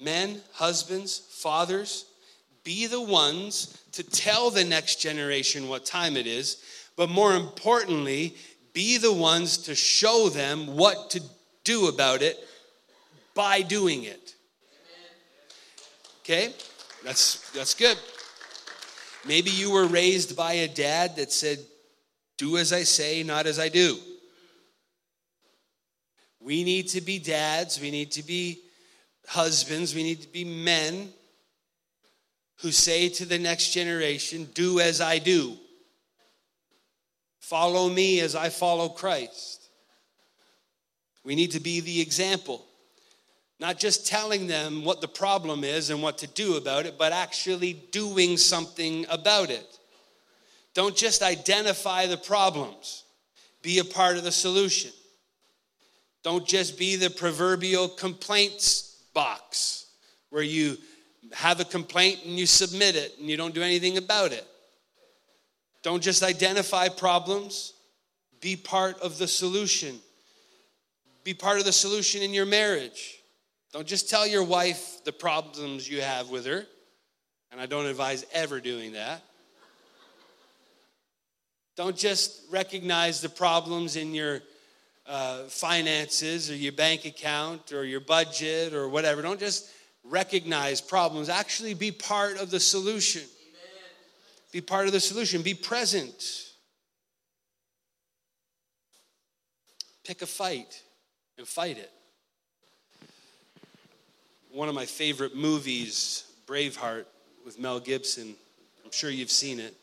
Men, 0.01 0.41
husbands, 0.53 1.19
fathers, 1.31 2.05
be 2.67 2.89
the 2.89 3.01
ones 3.01 3.81
to 3.93 4.03
tell 4.03 4.51
the 4.51 4.65
next 4.65 4.97
generation 4.97 5.69
what 5.69 5.87
time 5.87 6.17
it 6.17 6.27
is, 6.27 6.61
but 6.97 7.09
more 7.09 7.37
importantly, 7.37 8.35
be 8.73 8.99
the 8.99 9.13
ones 9.13 9.57
to 9.57 9.75
show 9.77 10.29
them 10.29 10.77
what 10.77 11.11
to 11.11 11.23
do 11.63 11.87
about 11.87 12.23
it 12.23 12.37
by 13.35 13.63
doing 13.63 14.03
it. 14.03 14.35
Okay? 16.23 16.53
That's 17.05 17.49
that's 17.53 17.75
good. 17.75 17.97
Maybe 19.25 19.51
you 19.51 19.71
were 19.71 19.87
raised 19.87 20.37
by 20.37 20.55
a 20.55 20.69
dad 20.69 21.15
that 21.17 21.31
said, 21.31 21.61
"Do 22.37 22.59
as 22.59 22.73
I 22.73 22.83
say, 22.83 23.23
not 23.23 23.47
as 23.47 23.61
I 23.61 23.69
do." 23.69 23.97
We 26.41 26.65
need 26.65 26.89
to 26.89 27.01
be 27.01 27.21
dads, 27.21 27.81
we 27.81 27.93
need 27.93 28.11
to 28.13 28.25
be 28.25 28.61
husbands, 29.29 29.95
we 29.95 30.03
need 30.03 30.23
to 30.23 30.29
be 30.29 30.45
men 30.45 31.13
who 32.63 32.73
say 32.73 33.09
to 33.11 33.25
the 33.25 33.39
next 33.39 33.73
generation, 33.73 34.49
Do 34.55 34.81
as 34.81 35.01
I 35.01 35.19
do. 35.19 35.57
Follow 37.41 37.89
me 37.89 38.21
as 38.21 38.35
I 38.35 38.49
follow 38.49 38.89
Christ. 38.89 39.69
We 41.25 41.35
need 41.35 41.53
to 41.53 41.61
be 41.61 41.81
the 41.81 42.01
example. 42.01 42.65
Not 43.59 43.79
just 43.79 44.07
telling 44.07 44.47
them 44.47 44.85
what 44.85 45.01
the 45.01 45.09
problem 45.09 45.65
is 45.65 45.91
and 45.91 46.03
what 46.03 46.19
to 46.19 46.27
do 46.27 46.57
about 46.57 46.87
it, 46.87 46.99
but 46.99 47.13
actually 47.13 47.73
doing 47.91 48.37
something 48.37 49.07
about 49.09 49.51
it. 49.51 49.67
Don't 50.75 50.97
just 50.97 51.23
identify 51.23 52.07
the 52.07 52.19
problems, 52.19 53.05
be 53.63 53.79
a 53.79 53.85
part 53.85 54.19
of 54.19 54.25
the 54.25 54.33
solution. 54.33 54.91
Don't 56.23 56.47
just 56.47 56.79
be 56.79 56.97
the 56.97 57.09
proverbial 57.09 57.89
complaints 57.89 59.03
box. 59.15 59.87
where 60.31 60.43
you 60.43 60.77
have 61.33 61.61
a 61.61 61.65
complaint 61.65 62.21
and 62.25 62.39
you 62.39 62.47
submit 62.47 62.97
it 62.97 63.15
and 63.19 63.29
you 63.29 63.37
don't 63.37 63.55
do 63.55 63.63
anything 63.63 63.99
about 63.99 64.33
it. 64.33 64.47
Don't 65.83 66.03
just 66.03 66.23
identify 66.23 66.89
problems, 66.89 67.73
be 68.41 68.57
part 68.57 68.99
of 69.01 69.19
the 69.19 69.29
solution. 69.29 69.99
Be 71.25 71.35
part 71.35 71.59
of 71.59 71.65
the 71.65 71.73
solution 71.73 72.23
in 72.23 72.33
your 72.33 72.47
marriage. 72.47 73.19
Don't 73.73 73.87
just 73.87 74.09
tell 74.09 74.27
your 74.27 74.45
wife 74.45 75.05
the 75.05 75.13
problems 75.13 75.89
you 75.89 76.01
have 76.01 76.31
with 76.31 76.47
her, 76.47 76.67
and 77.51 77.61
I 77.61 77.67
don't 77.67 77.87
advise 77.87 78.25
ever 78.33 78.61
doing 78.61 78.93
that. 78.93 79.23
Don't 81.77 81.97
just 81.97 82.43
recognize 82.51 83.21
the 83.21 83.29
problems 83.29 83.97
in 83.97 84.15
your 84.15 84.41
uh, 85.07 85.45
finances 85.45 86.51
or 86.51 86.55
your 86.55 86.73
bank 86.73 87.05
account 87.05 87.73
or 87.73 87.85
your 87.85 88.01
budget 88.01 88.73
or 88.73 88.89
whatever. 88.89 89.21
Don't 89.21 89.39
just 89.39 89.69
recognize 90.09 90.81
problems. 90.81 91.29
Actually, 91.29 91.75
be 91.75 91.91
part 91.91 92.39
of 92.39 92.51
the 92.51 92.61
solution. 92.61 93.23
Amen. 93.23 93.93
Be 94.53 94.61
part 94.61 94.87
of 94.87 94.93
the 94.93 95.01
solution. 95.01 95.43
Be 95.43 95.55
present. 95.55 96.47
Pick 100.05 100.23
a 100.23 100.27
fight 100.27 100.83
and 101.39 101.47
fight 101.47 101.79
it. 101.79 101.91
One 104.53 104.69
of 104.69 104.75
my 104.75 104.87
favorite 104.87 105.37
movies, 105.37 106.25
Braveheart, 106.47 107.05
with 107.45 107.59
Mel 107.59 107.81
Gibson. 107.81 108.35
I'm 108.85 108.93
sure 108.93 109.11
you've 109.11 109.31
seen 109.31 109.61
it. 109.61 109.75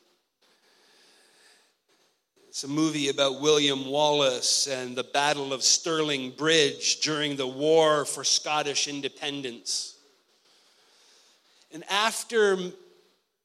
It's 2.48 2.64
a 2.64 2.68
movie 2.68 3.10
about 3.10 3.42
William 3.42 3.86
Wallace 3.86 4.68
and 4.68 4.96
the 4.96 5.04
Battle 5.04 5.54
of 5.54 5.64
Stirling 5.64 6.32
Bridge 6.32 7.00
during 7.02 7.36
the 7.36 7.48
War 7.48 8.06
for 8.06 8.24
Scottish 8.24 8.88
independence. 8.88 9.93
And 11.74 11.84
after 11.90 12.58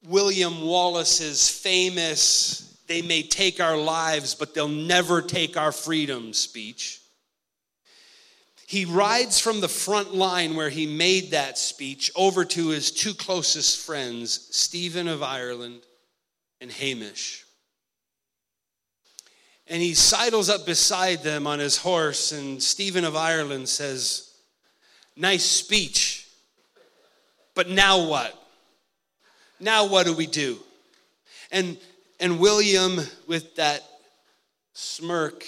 William 0.05 0.61
Wallace's 0.61 1.49
famous, 1.49 2.77
they 2.87 3.01
may 3.01 3.23
take 3.23 3.59
our 3.59 3.77
lives, 3.77 4.35
but 4.35 4.53
they'll 4.53 4.67
never 4.67 5.21
take 5.21 5.57
our 5.57 5.71
freedom 5.71 6.33
speech, 6.33 7.01
he 8.69 8.85
rides 8.85 9.39
from 9.39 9.61
the 9.61 9.67
front 9.67 10.13
line 10.13 10.55
where 10.55 10.69
he 10.69 10.85
made 10.85 11.31
that 11.31 11.57
speech 11.57 12.11
over 12.15 12.45
to 12.45 12.67
his 12.67 12.91
two 12.91 13.15
closest 13.15 13.83
friends, 13.83 14.47
Stephen 14.51 15.07
of 15.07 15.23
Ireland 15.23 15.81
and 16.61 16.71
Hamish. 16.71 17.45
And 19.65 19.81
he 19.81 19.95
sidles 19.95 20.49
up 20.49 20.67
beside 20.67 21.23
them 21.23 21.47
on 21.47 21.57
his 21.57 21.77
horse, 21.77 22.31
and 22.31 22.61
Stephen 22.61 23.05
of 23.05 23.15
Ireland 23.15 23.67
says, 23.67 24.35
Nice 25.15 25.45
speech, 25.45 26.18
but 27.59 27.67
now 27.67 28.07
what? 28.07 28.33
Now 29.59 29.85
what 29.85 30.05
do 30.05 30.13
we 30.13 30.27
do? 30.27 30.59
And, 31.51 31.77
and 32.17 32.39
William, 32.39 33.01
with 33.27 33.57
that 33.57 33.83
smirk, 34.71 35.43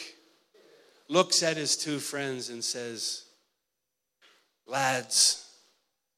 looks 1.07 1.41
at 1.41 1.55
his 1.55 1.77
two 1.77 1.99
friends 1.99 2.49
and 2.49 2.61
says, 2.61 3.23
Lads, 4.67 5.55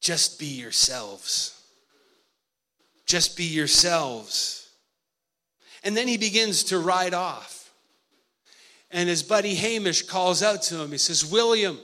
just 0.01 0.39
be 0.39 0.47
yourselves. 0.47 1.61
Just 3.05 3.37
be 3.37 3.43
yourselves. 3.43 4.71
And 5.83 5.95
then 5.95 6.07
he 6.07 6.17
begins 6.17 6.63
to 6.63 6.79
ride 6.79 7.13
off. 7.13 7.71
And 8.89 9.07
his 9.07 9.21
buddy 9.21 9.53
Hamish 9.53 10.07
calls 10.07 10.41
out 10.41 10.63
to 10.63 10.81
him. 10.81 10.91
He 10.91 10.97
says, 10.97 11.23
William, 11.23 11.77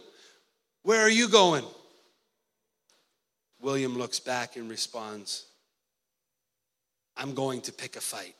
where 0.81 1.01
are 1.01 1.11
you 1.11 1.29
going? 1.29 1.63
William 3.61 3.97
looks 3.97 4.19
back 4.19 4.55
and 4.55 4.69
responds, 4.69 5.45
I'm 7.17 7.33
going 7.33 7.61
to 7.61 7.73
pick 7.73 7.95
a 7.95 8.01
fight. 8.01 8.35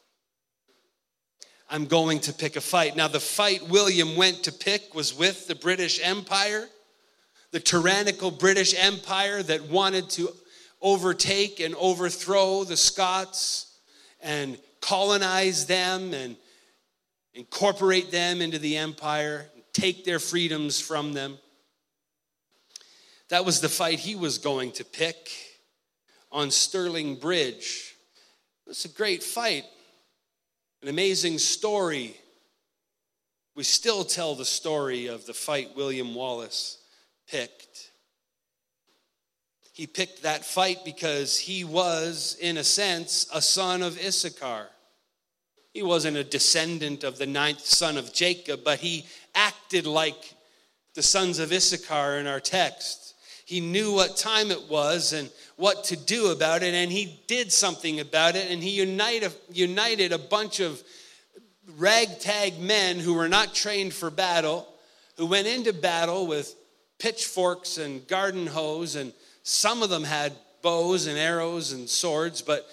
I'm 1.69 1.85
going 1.85 2.19
to 2.21 2.33
pick 2.33 2.55
a 2.55 2.61
fight. 2.61 2.95
Now, 2.95 3.07
the 3.07 3.19
fight 3.19 3.67
William 3.69 4.15
went 4.15 4.43
to 4.43 4.51
pick 4.51 4.95
was 4.95 5.13
with 5.13 5.47
the 5.47 5.55
British 5.55 5.99
Empire, 6.01 6.67
the 7.51 7.59
tyrannical 7.59 8.31
British 8.31 8.73
Empire 8.77 9.43
that 9.43 9.69
wanted 9.69 10.09
to 10.11 10.29
overtake 10.81 11.59
and 11.59 11.75
overthrow 11.75 12.63
the 12.63 12.77
Scots 12.77 13.77
and 14.21 14.57
colonize 14.81 15.65
them 15.65 16.13
and 16.13 16.37
incorporate 17.33 18.11
them 18.11 18.41
into 18.41 18.59
the 18.59 18.77
empire, 18.77 19.49
and 19.53 19.63
take 19.71 20.03
their 20.03 20.19
freedoms 20.19 20.79
from 20.79 21.13
them. 21.13 21.37
That 23.29 23.45
was 23.45 23.61
the 23.61 23.69
fight 23.69 23.99
he 23.99 24.15
was 24.15 24.39
going 24.39 24.71
to 24.73 24.83
pick 24.83 25.29
on 26.31 26.51
Stirling 26.51 27.15
Bridge. 27.15 27.95
It 28.65 28.69
was 28.69 28.85
a 28.85 28.89
great 28.89 29.23
fight, 29.23 29.65
an 30.81 30.89
amazing 30.89 31.37
story. 31.37 32.15
We 33.55 33.63
still 33.63 34.03
tell 34.03 34.35
the 34.35 34.45
story 34.45 35.07
of 35.07 35.25
the 35.25 35.33
fight 35.33 35.75
William 35.75 36.15
Wallace 36.15 36.79
picked. 37.27 37.91
He 39.73 39.85
picked 39.87 40.23
that 40.23 40.43
fight 40.43 40.79
because 40.83 41.37
he 41.37 41.63
was, 41.63 42.35
in 42.41 42.57
a 42.57 42.63
sense, 42.63 43.27
a 43.33 43.41
son 43.41 43.81
of 43.81 43.97
Issachar. 43.97 44.67
He 45.71 45.83
wasn't 45.83 46.17
a 46.17 46.23
descendant 46.23 47.03
of 47.03 47.17
the 47.17 47.27
ninth 47.27 47.61
son 47.61 47.97
of 47.97 48.11
Jacob, 48.11 48.61
but 48.63 48.79
he 48.79 49.05
acted 49.35 49.85
like 49.85 50.35
the 50.95 51.03
sons 51.03 51.39
of 51.39 51.53
Issachar 51.53 52.17
in 52.17 52.27
our 52.27 52.39
text. 52.39 53.08
He 53.49 53.61
knew 53.61 53.93
what 53.93 54.15
time 54.15 54.51
it 54.51 54.69
was 54.69 55.11
and 55.11 55.27
what 55.55 55.85
to 55.85 55.95
do 55.95 56.27
about 56.27 56.61
it, 56.61 56.75
and 56.75 56.91
he 56.91 57.19
did 57.25 57.51
something 57.51 57.99
about 57.99 58.35
it, 58.35 58.51
and 58.51 58.61
he 58.61 58.69
united, 58.69 59.33
united 59.51 60.11
a 60.11 60.19
bunch 60.19 60.59
of 60.59 60.79
ragtag 61.75 62.59
men 62.59 62.99
who 62.99 63.15
were 63.15 63.27
not 63.27 63.55
trained 63.55 63.95
for 63.95 64.11
battle, 64.11 64.71
who 65.17 65.25
went 65.25 65.47
into 65.47 65.73
battle 65.73 66.27
with 66.27 66.53
pitchforks 66.99 67.79
and 67.79 68.07
garden 68.07 68.45
hoes, 68.45 68.95
and 68.95 69.13
some 69.41 69.81
of 69.81 69.89
them 69.89 70.03
had 70.03 70.31
bows 70.61 71.07
and 71.07 71.17
arrows 71.17 71.71
and 71.71 71.89
swords, 71.89 72.43
but 72.43 72.67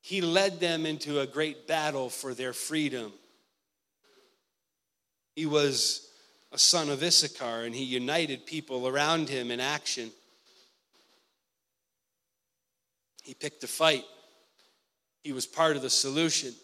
he 0.00 0.22
led 0.22 0.60
them 0.60 0.86
into 0.86 1.20
a 1.20 1.26
great 1.26 1.68
battle 1.68 2.08
for 2.08 2.32
their 2.32 2.54
freedom. 2.54 3.12
He 5.36 5.44
was 5.44 6.08
a 6.54 6.58
son 6.58 6.88
of 6.88 7.02
Issachar 7.02 7.64
and 7.64 7.74
he 7.74 7.82
united 7.82 8.46
people 8.46 8.86
around 8.86 9.28
him 9.28 9.50
in 9.50 9.58
action. 9.58 10.12
He 13.24 13.34
picked 13.34 13.64
a 13.64 13.66
fight, 13.66 14.04
he 15.24 15.32
was 15.32 15.46
part 15.46 15.74
of 15.74 15.82
the 15.82 15.90
solution. 15.90 16.54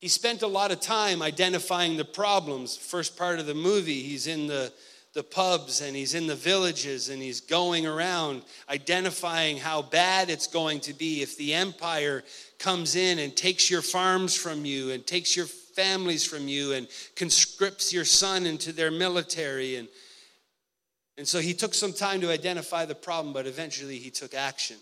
He 0.00 0.08
spent 0.08 0.42
a 0.42 0.48
lot 0.48 0.72
of 0.72 0.80
time 0.80 1.22
identifying 1.22 1.96
the 1.96 2.04
problems. 2.04 2.76
First 2.76 3.16
part 3.16 3.38
of 3.38 3.46
the 3.46 3.54
movie, 3.54 4.02
he's 4.02 4.26
in 4.26 4.48
the 4.48 4.72
the 5.14 5.22
pubs 5.22 5.82
and 5.82 5.94
he's 5.94 6.14
in 6.14 6.26
the 6.26 6.34
villages 6.34 7.10
and 7.10 7.20
he's 7.20 7.42
going 7.42 7.86
around 7.86 8.42
identifying 8.70 9.58
how 9.58 9.82
bad 9.82 10.30
it's 10.30 10.46
going 10.46 10.80
to 10.80 10.94
be 10.94 11.20
if 11.20 11.36
the 11.36 11.52
empire 11.52 12.24
comes 12.58 12.96
in 12.96 13.18
and 13.18 13.36
takes 13.36 13.70
your 13.70 13.82
farms 13.82 14.34
from 14.34 14.64
you 14.64 14.90
and 14.90 15.06
takes 15.06 15.36
your 15.36 15.44
families 15.74 16.24
from 16.24 16.48
you 16.48 16.72
and 16.72 16.88
conscripts 17.16 17.92
your 17.92 18.04
son 18.04 18.46
into 18.46 18.72
their 18.72 18.90
military 18.90 19.76
and 19.76 19.88
and 21.18 21.28
so 21.28 21.40
he 21.40 21.52
took 21.52 21.74
some 21.74 21.92
time 21.92 22.20
to 22.20 22.30
identify 22.30 22.84
the 22.84 22.94
problem 22.94 23.32
but 23.32 23.46
eventually 23.46 23.98
he 23.98 24.10
took 24.10 24.34
action 24.34 24.76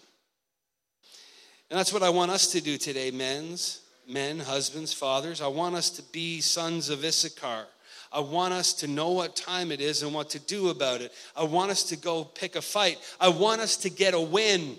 and 1.70 1.78
that's 1.78 1.92
what 1.92 2.02
i 2.02 2.10
want 2.10 2.30
us 2.30 2.52
to 2.52 2.60
do 2.60 2.76
today 2.76 3.10
men's 3.10 3.82
men 4.08 4.38
husbands 4.38 4.92
fathers 4.92 5.40
i 5.40 5.46
want 5.46 5.74
us 5.74 5.90
to 5.90 6.02
be 6.12 6.40
sons 6.40 6.88
of 6.88 7.04
issachar 7.04 7.66
I 8.12 8.20
want 8.20 8.52
us 8.52 8.72
to 8.74 8.88
know 8.88 9.10
what 9.10 9.36
time 9.36 9.70
it 9.70 9.80
is 9.80 10.02
and 10.02 10.12
what 10.12 10.30
to 10.30 10.40
do 10.40 10.70
about 10.70 11.00
it. 11.00 11.12
I 11.36 11.44
want 11.44 11.70
us 11.70 11.84
to 11.84 11.96
go 11.96 12.24
pick 12.24 12.56
a 12.56 12.62
fight. 12.62 12.98
I 13.20 13.28
want 13.28 13.60
us 13.60 13.76
to 13.78 13.90
get 13.90 14.14
a 14.14 14.20
win. 14.20 14.76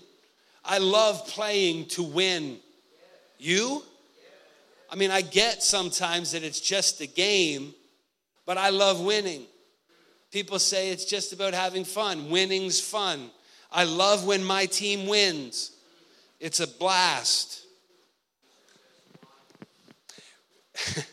I 0.65 0.79
love 0.79 1.25
playing 1.27 1.87
to 1.89 2.03
win. 2.03 2.57
You? 3.39 3.83
I 4.91 4.95
mean, 4.95 5.09
I 5.09 5.21
get 5.21 5.63
sometimes 5.63 6.33
that 6.33 6.43
it's 6.43 6.59
just 6.59 6.99
a 6.99 7.07
game, 7.07 7.73
but 8.45 8.57
I 8.57 8.69
love 8.69 8.99
winning. 8.99 9.45
People 10.31 10.59
say 10.59 10.89
it's 10.89 11.05
just 11.05 11.31
about 11.31 11.53
having 11.53 11.85
fun. 11.85 12.29
Winning's 12.29 12.81
fun. 12.81 13.31
I 13.71 13.85
love 13.85 14.25
when 14.25 14.43
my 14.43 14.65
team 14.65 15.07
wins, 15.07 15.71
it's 16.41 16.59
a 16.59 16.67
blast. 16.67 17.63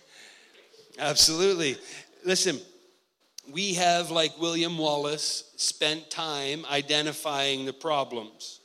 Absolutely. 0.98 1.76
Listen, 2.24 2.60
we 3.52 3.74
have, 3.74 4.10
like 4.10 4.40
William 4.40 4.76
Wallace, 4.76 5.52
spent 5.56 6.10
time 6.10 6.66
identifying 6.68 7.64
the 7.64 7.72
problems. 7.72 8.57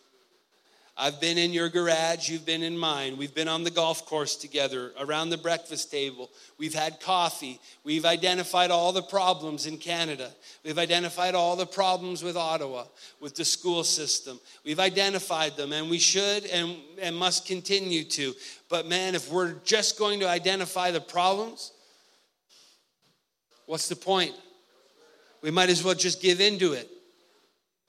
I've 0.96 1.20
been 1.20 1.40
in 1.40 1.54
your 1.54 1.70
garage, 1.70 2.30
you've 2.30 2.46
been 2.46 2.62
in 2.62 2.78
mine. 2.78 3.18
We've 3.18 3.34
been 3.34 3.48
on 3.48 3.64
the 3.64 3.72
golf 3.72 4.06
course 4.06 4.36
together, 4.36 4.92
around 5.00 5.32
the 5.32 5.40
breakfast 5.40 5.90
table. 5.90 6.30
We've 6.60 6.76
had 6.76 7.00
coffee. 7.00 7.60
We've 7.84 8.06
identified 8.06 8.70
all 8.70 8.92
the 8.92 9.02
problems 9.02 9.66
in 9.66 9.78
Canada. 9.78 10.32
We've 10.64 10.78
identified 10.78 11.34
all 11.34 11.56
the 11.56 11.66
problems 11.66 12.22
with 12.22 12.38
Ottawa, 12.38 12.86
with 13.20 13.36
the 13.36 13.44
school 13.44 13.84
system. 13.84 14.40
We've 14.64 14.80
identified 14.80 15.58
them, 15.58 15.74
and 15.74 15.90
we 15.90 15.98
should 15.98 16.46
and, 16.46 16.76
and 17.02 17.16
must 17.16 17.48
continue 17.48 18.04
to. 18.04 18.36
But 18.70 18.86
man, 18.86 19.16
if 19.16 19.32
we're 19.32 19.54
just 19.64 19.98
going 19.98 20.20
to 20.20 20.30
identify 20.30 20.92
the 20.92 21.02
problems, 21.02 21.72
what's 23.66 23.90
the 23.90 23.96
point? 23.96 24.34
We 25.42 25.50
might 25.50 25.72
as 25.72 25.84
well 25.84 25.96
just 25.96 26.22
give 26.22 26.40
into 26.40 26.74
it 26.74 26.88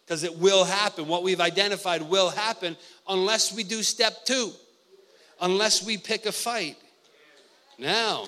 because 0.04 0.24
it 0.24 0.38
will 0.38 0.64
happen. 0.64 1.08
What 1.08 1.22
we've 1.22 1.40
identified 1.40 2.02
will 2.02 2.30
happen 2.30 2.76
unless 3.08 3.52
we 3.54 3.64
do 3.64 3.82
step 3.82 4.24
two, 4.24 4.52
unless 5.40 5.84
we 5.84 5.96
pick 5.96 6.26
a 6.26 6.32
fight. 6.32 6.76
Now, 7.78 8.26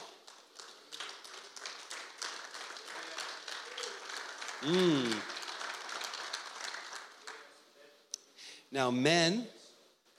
mm. 4.62 5.14
Now, 8.72 8.90
men, 8.90 9.46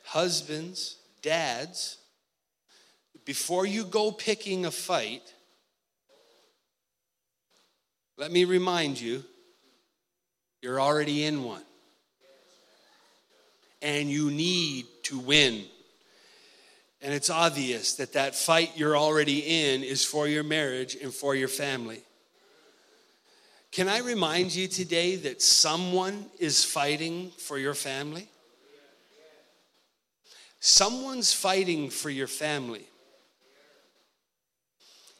husbands, 0.05 0.97
dads, 1.21 1.97
before 3.25 3.65
you 3.65 3.83
go 3.83 4.11
picking 4.11 4.65
a 4.65 4.71
fight, 4.71 5.33
let 8.15 8.31
me 8.31 8.45
remind 8.45 8.99
you 8.99 9.23
you're 10.61 10.81
already 10.81 11.25
in 11.25 11.43
one. 11.43 11.61
And 13.81 14.09
you 14.09 14.31
need 14.31 14.85
to 15.03 15.19
win. 15.19 15.63
And 17.01 17.13
it's 17.13 17.29
obvious 17.29 17.95
that 17.95 18.13
that 18.13 18.35
fight 18.35 18.71
you're 18.75 18.97
already 18.97 19.39
in 19.39 19.83
is 19.83 20.03
for 20.03 20.27
your 20.27 20.43
marriage 20.43 20.95
and 20.95 21.13
for 21.13 21.35
your 21.35 21.47
family. 21.47 22.01
Can 23.71 23.87
I 23.87 23.99
remind 23.99 24.55
you 24.55 24.67
today 24.67 25.15
that 25.17 25.41
someone 25.41 26.25
is 26.39 26.65
fighting 26.65 27.31
for 27.37 27.59
your 27.59 27.75
family? 27.75 28.27
Someone's 30.59 31.31
fighting 31.31 31.91
for 31.91 32.09
your 32.09 32.27
family. 32.27 32.87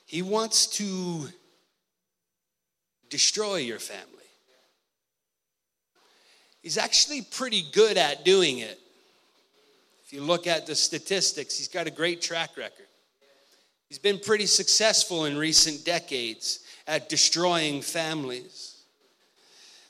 He 0.08 0.22
wants 0.22 0.66
to 0.78 1.28
destroy 3.10 3.58
your 3.58 3.80
family. 3.80 4.17
He's 6.68 6.78
actually 6.78 7.22
pretty 7.22 7.64
good 7.72 7.96
at 7.96 8.26
doing 8.26 8.58
it. 8.58 8.78
If 10.06 10.12
you 10.12 10.22
look 10.22 10.48
at 10.48 10.66
the 10.66 10.76
statistics, 10.76 11.58
he's 11.58 11.70
got 11.70 11.88
a 11.88 11.90
great 11.90 12.22
track 12.22 12.58
record. 12.58 12.88
He's 13.88 14.00
been 14.00 14.20
pretty 14.20 14.48
successful 14.48 15.24
in 15.24 15.38
recent 15.38 15.86
decades 15.86 16.66
at 16.86 17.08
destroying 17.08 17.82
families. 17.82 18.82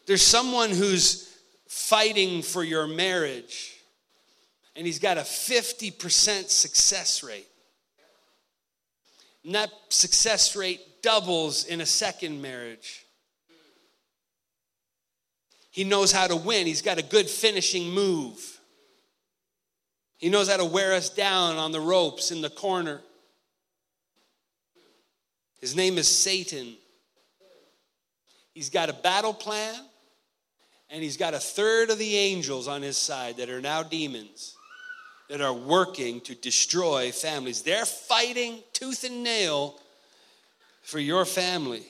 There's 0.06 0.22
someone 0.22 0.70
who's 0.70 1.36
fighting 1.68 2.44
for 2.44 2.64
your 2.64 2.86
marriage, 2.86 3.74
and 4.76 4.86
he's 4.86 5.00
got 5.00 5.18
a 5.18 5.22
50% 5.22 6.48
success 6.48 7.24
rate. 7.24 7.50
And 9.44 9.56
that 9.56 9.72
success 9.90 10.56
rate 10.56 11.02
doubles 11.02 11.66
in 11.66 11.82
a 11.82 11.88
second 11.88 12.40
marriage. 12.40 13.07
He 15.78 15.84
knows 15.84 16.12
how 16.12 16.26
to 16.26 16.36
win. 16.36 16.66
He's 16.66 16.82
got 16.82 16.98
a 16.98 17.04
good 17.04 17.30
finishing 17.30 17.92
move. 17.92 18.60
He 20.18 20.28
knows 20.28 20.50
how 20.50 20.58
to 20.58 20.66
wear 20.66 20.96
us 20.96 21.08
down 21.12 21.58
on 21.58 21.72
the 21.72 21.80
ropes 21.80 22.32
in 22.32 22.42
the 22.42 22.50
corner. 22.50 23.00
His 25.62 25.76
name 25.76 26.00
is 26.00 26.08
Satan. 26.08 26.74
He's 28.56 28.72
got 28.72 28.90
a 28.90 28.94
battle 28.94 29.36
plan, 29.36 29.76
and 30.90 31.04
he's 31.04 31.16
got 31.16 31.36
a 31.36 31.40
third 31.40 31.92
of 31.92 32.00
the 32.00 32.18
angels 32.18 32.68
on 32.68 32.82
his 32.82 32.98
side 32.98 33.38
that 33.38 33.52
are 33.52 33.62
now 33.62 33.84
demons 33.84 34.56
that 35.30 35.42
are 35.42 35.54
working 35.54 36.22
to 36.22 36.34
destroy 36.34 37.12
families. 37.12 37.62
They're 37.62 37.86
fighting 37.86 38.64
tooth 38.74 39.04
and 39.04 39.24
nail 39.24 39.80
for 40.82 40.98
your 40.98 41.24
family 41.24 41.86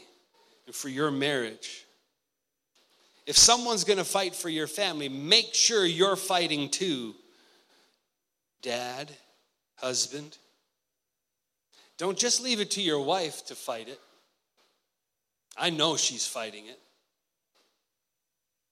and 0.66 0.76
for 0.76 0.90
your 0.90 1.10
marriage. 1.10 1.86
If 3.28 3.38
someone's 3.38 3.84
going 3.84 3.98
to 3.98 4.06
fight 4.06 4.34
for 4.34 4.48
your 4.48 4.68
family, 4.68 5.10
make 5.10 5.54
sure 5.54 5.86
you're 5.86 6.16
fighting 6.16 6.70
too. 6.70 7.14
Dad, 8.62 9.12
husband. 9.76 10.38
Don't 11.98 12.18
just 12.18 12.42
leave 12.42 12.62
it 12.62 12.72
to 12.72 12.82
your 12.82 13.02
wife 13.02 13.46
to 13.48 13.56
fight 13.56 13.90
it. 13.90 14.00
I 15.58 15.70
know 15.72 15.98
she's 15.98 16.26
fighting 16.26 16.68
it. 16.68 16.80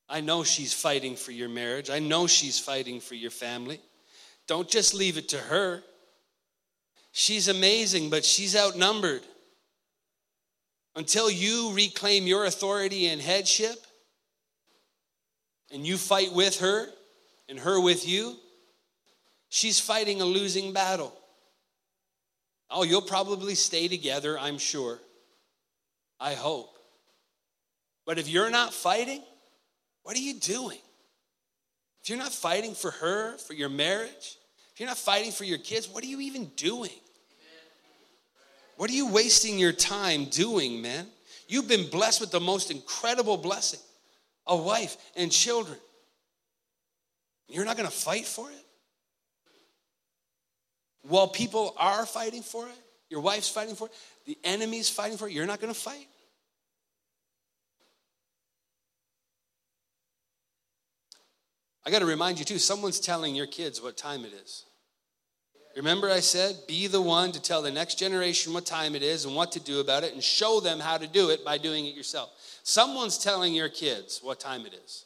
I 0.08 0.22
know 0.22 0.44
she's 0.44 0.74
fighting 0.74 1.16
for 1.18 1.32
your 1.32 1.50
marriage. 1.50 1.90
I 1.90 2.00
know 2.00 2.26
she's 2.26 2.58
fighting 2.58 3.02
for 3.02 3.16
your 3.16 3.32
family. 3.32 3.82
Don't 4.48 4.70
just 4.70 4.94
leave 4.94 5.18
it 5.18 5.30
to 5.30 5.38
her. 5.38 5.84
She's 7.12 7.50
amazing, 7.50 8.10
but 8.10 8.24
she's 8.24 8.56
outnumbered. 8.56 9.24
Until 10.96 11.30
you 11.30 11.74
reclaim 11.74 12.26
your 12.26 12.46
authority 12.46 13.08
and 13.08 13.20
headship, 13.20 13.86
and 15.76 15.86
you 15.86 15.98
fight 15.98 16.32
with 16.32 16.62
her 16.62 16.88
and 17.50 17.60
her 17.60 17.80
with 17.82 18.08
you, 18.08 18.38
she's 19.50 19.78
fighting 19.78 20.22
a 20.22 20.26
losing 20.26 20.72
battle. 20.72 21.14
Oh, 22.72 22.84
you'll 22.84 23.02
probably 23.02 23.56
stay 23.56 23.90
together, 23.90 24.40
I'm 24.40 24.58
sure. 24.58 25.00
I 26.18 26.34
hope. 26.34 26.78
But 28.06 28.18
if 28.18 28.30
you're 28.30 28.50
not 28.50 28.74
fighting, 28.74 29.22
what 30.04 30.16
are 30.16 30.22
you 30.22 30.36
doing? 30.36 30.80
If 32.02 32.10
you're 32.10 32.18
not 32.18 32.32
fighting 32.32 32.74
for 32.74 32.92
her, 32.92 33.38
for 33.38 33.54
your 33.54 33.70
marriage, 33.70 34.38
if 34.74 34.80
you're 34.80 34.88
not 34.88 34.98
fighting 34.98 35.34
for 35.34 35.44
your 35.44 35.58
kids, 35.58 35.90
what 35.90 36.06
are 36.06 36.08
you 36.08 36.22
even 36.22 36.46
doing? 36.56 36.92
What 38.78 38.90
are 38.90 38.94
you 38.94 39.12
wasting 39.12 39.60
your 39.60 39.74
time 39.74 40.26
doing, 40.26 40.82
man? 40.82 41.08
You've 41.50 41.68
been 41.68 41.90
blessed 41.90 42.22
with 42.22 42.32
the 42.32 42.40
most 42.40 42.72
incredible 42.72 43.36
blessing 43.36 43.82
a 44.48 44.56
wife, 44.56 44.98
and 45.16 45.32
children. 45.32 45.78
You're 47.48 47.66
not 47.66 47.78
going 47.78 47.90
to 47.90 47.96
fight 47.96 48.26
for 48.26 48.50
it? 48.50 48.66
While 51.04 51.28
people 51.28 51.76
are 51.78 52.06
fighting 52.06 52.42
for 52.42 52.68
it, 52.68 52.76
your 53.10 53.22
wife's 53.22 53.50
fighting 53.50 53.76
for 53.76 53.88
it, 53.88 53.94
the 54.26 54.38
enemy's 54.44 54.90
fighting 54.90 55.18
for 55.18 55.28
it, 55.28 55.34
you're 55.34 55.46
not 55.46 55.62
going 55.62 55.74
to 55.74 55.80
fight? 55.80 56.08
I 61.86 61.92
got 61.92 62.00
to 62.00 62.06
remind 62.06 62.40
you 62.40 62.46
too, 62.46 62.58
someone's 62.58 63.00
telling 63.00 63.36
your 63.36 63.46
kids 63.46 63.82
what 63.82 63.96
time 63.96 64.26
it 64.26 64.34
is. 64.34 64.66
Remember, 65.76 66.10
I 66.10 66.22
said, 66.22 66.56
be 66.68 66.88
the 66.88 67.02
one 67.02 67.32
to 67.34 67.42
tell 67.42 67.62
the 67.62 67.70
next 67.70 68.00
generation 68.00 68.54
what 68.54 68.66
time 68.66 68.96
it 68.96 69.04
is 69.04 69.26
and 69.26 69.36
what 69.36 69.52
to 69.52 69.60
do 69.60 69.82
about 69.82 70.04
it 70.04 70.14
and 70.14 70.24
show 70.24 70.60
them 70.60 70.80
how 70.80 70.98
to 70.98 71.06
do 71.06 71.30
it 71.30 71.44
by 71.44 71.58
doing 71.58 71.86
it 71.86 71.94
yourself. 71.94 72.55
Someone's 72.68 73.20
telling 73.20 73.54
your 73.54 73.70
kids 73.70 74.22
what 74.24 74.40
time 74.40 74.66
it 74.66 74.74
is. 74.74 75.06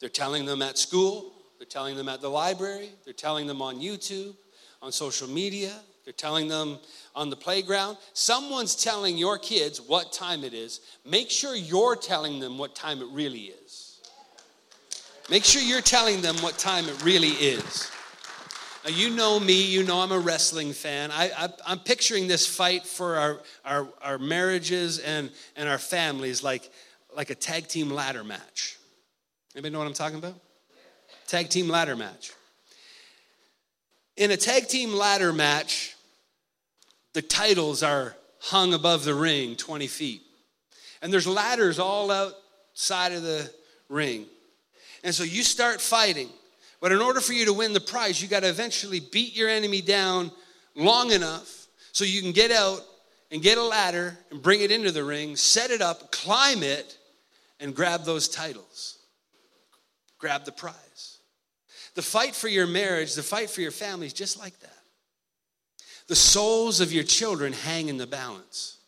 They're 0.00 0.08
telling 0.08 0.46
them 0.46 0.62
at 0.62 0.78
school, 0.78 1.34
they're 1.58 1.66
telling 1.66 1.94
them 1.94 2.08
at 2.08 2.22
the 2.22 2.30
library, 2.30 2.88
they're 3.04 3.12
telling 3.12 3.46
them 3.46 3.60
on 3.60 3.80
YouTube, 3.80 4.34
on 4.80 4.90
social 4.90 5.28
media, 5.28 5.74
they're 6.04 6.14
telling 6.14 6.48
them 6.48 6.78
on 7.14 7.28
the 7.28 7.36
playground. 7.36 7.98
Someone's 8.14 8.74
telling 8.74 9.18
your 9.18 9.36
kids 9.36 9.78
what 9.78 10.10
time 10.10 10.42
it 10.42 10.54
is. 10.54 10.80
Make 11.04 11.28
sure 11.28 11.54
you're 11.54 11.96
telling 11.96 12.40
them 12.40 12.56
what 12.56 12.74
time 12.74 13.02
it 13.02 13.08
really 13.12 13.52
is. 13.62 14.00
Make 15.28 15.44
sure 15.44 15.60
you're 15.60 15.82
telling 15.82 16.22
them 16.22 16.36
what 16.36 16.56
time 16.56 16.86
it 16.86 17.04
really 17.04 17.28
is. 17.28 17.90
You 18.88 19.10
know 19.10 19.38
me, 19.38 19.64
you 19.64 19.82
know 19.82 20.00
I'm 20.00 20.12
a 20.12 20.18
wrestling 20.18 20.72
fan. 20.72 21.10
I, 21.12 21.50
am 21.66 21.80
picturing 21.80 22.26
this 22.26 22.46
fight 22.46 22.86
for 22.86 23.16
our, 23.16 23.40
our, 23.64 23.88
our 24.02 24.18
marriages 24.18 24.98
and, 24.98 25.30
and 25.56 25.68
our 25.68 25.78
families 25.78 26.42
like, 26.42 26.70
like 27.14 27.30
a 27.30 27.34
tag 27.34 27.68
team 27.68 27.90
ladder 27.90 28.24
match. 28.24 28.78
Anybody 29.54 29.72
know 29.72 29.78
what 29.78 29.88
I'm 29.88 29.94
talking 29.94 30.18
about? 30.18 30.34
Tag 31.26 31.48
team 31.50 31.68
ladder 31.68 31.96
match. 31.96 32.32
In 34.16 34.30
a 34.30 34.36
tag 34.36 34.68
team 34.68 34.92
ladder 34.92 35.32
match, 35.32 35.94
the 37.12 37.22
titles 37.22 37.82
are 37.82 38.16
hung 38.40 38.72
above 38.72 39.04
the 39.04 39.14
ring 39.14 39.56
20 39.56 39.86
feet. 39.86 40.22
And 41.02 41.12
there's 41.12 41.26
ladders 41.26 41.78
all 41.78 42.10
outside 42.10 43.12
of 43.12 43.22
the 43.22 43.52
ring. 43.88 44.26
And 45.04 45.14
so 45.14 45.24
you 45.24 45.42
start 45.42 45.80
fighting. 45.80 46.28
But 46.80 46.92
in 46.92 47.00
order 47.00 47.20
for 47.20 47.32
you 47.32 47.44
to 47.46 47.52
win 47.52 47.72
the 47.72 47.80
prize, 47.80 48.22
you 48.22 48.28
got 48.28 48.40
to 48.40 48.48
eventually 48.48 49.00
beat 49.00 49.34
your 49.34 49.48
enemy 49.48 49.80
down 49.80 50.30
long 50.74 51.10
enough 51.10 51.66
so 51.92 52.04
you 52.04 52.22
can 52.22 52.32
get 52.32 52.50
out 52.50 52.80
and 53.30 53.42
get 53.42 53.58
a 53.58 53.62
ladder 53.62 54.16
and 54.30 54.40
bring 54.40 54.60
it 54.60 54.70
into 54.70 54.92
the 54.92 55.04
ring, 55.04 55.36
set 55.36 55.70
it 55.70 55.82
up, 55.82 56.12
climb 56.12 56.62
it, 56.62 56.96
and 57.60 57.74
grab 57.74 58.04
those 58.04 58.28
titles. 58.28 58.98
Grab 60.18 60.44
the 60.44 60.52
prize. 60.52 61.18
The 61.94 62.02
fight 62.02 62.34
for 62.34 62.48
your 62.48 62.66
marriage, 62.66 63.14
the 63.14 63.22
fight 63.22 63.50
for 63.50 63.60
your 63.60 63.70
family 63.70 64.06
is 64.06 64.12
just 64.12 64.38
like 64.38 64.58
that. 64.60 64.72
The 66.06 66.16
souls 66.16 66.80
of 66.80 66.92
your 66.92 67.04
children 67.04 67.52
hang 67.52 67.88
in 67.88 67.96
the 67.96 68.06
balance. 68.06 68.78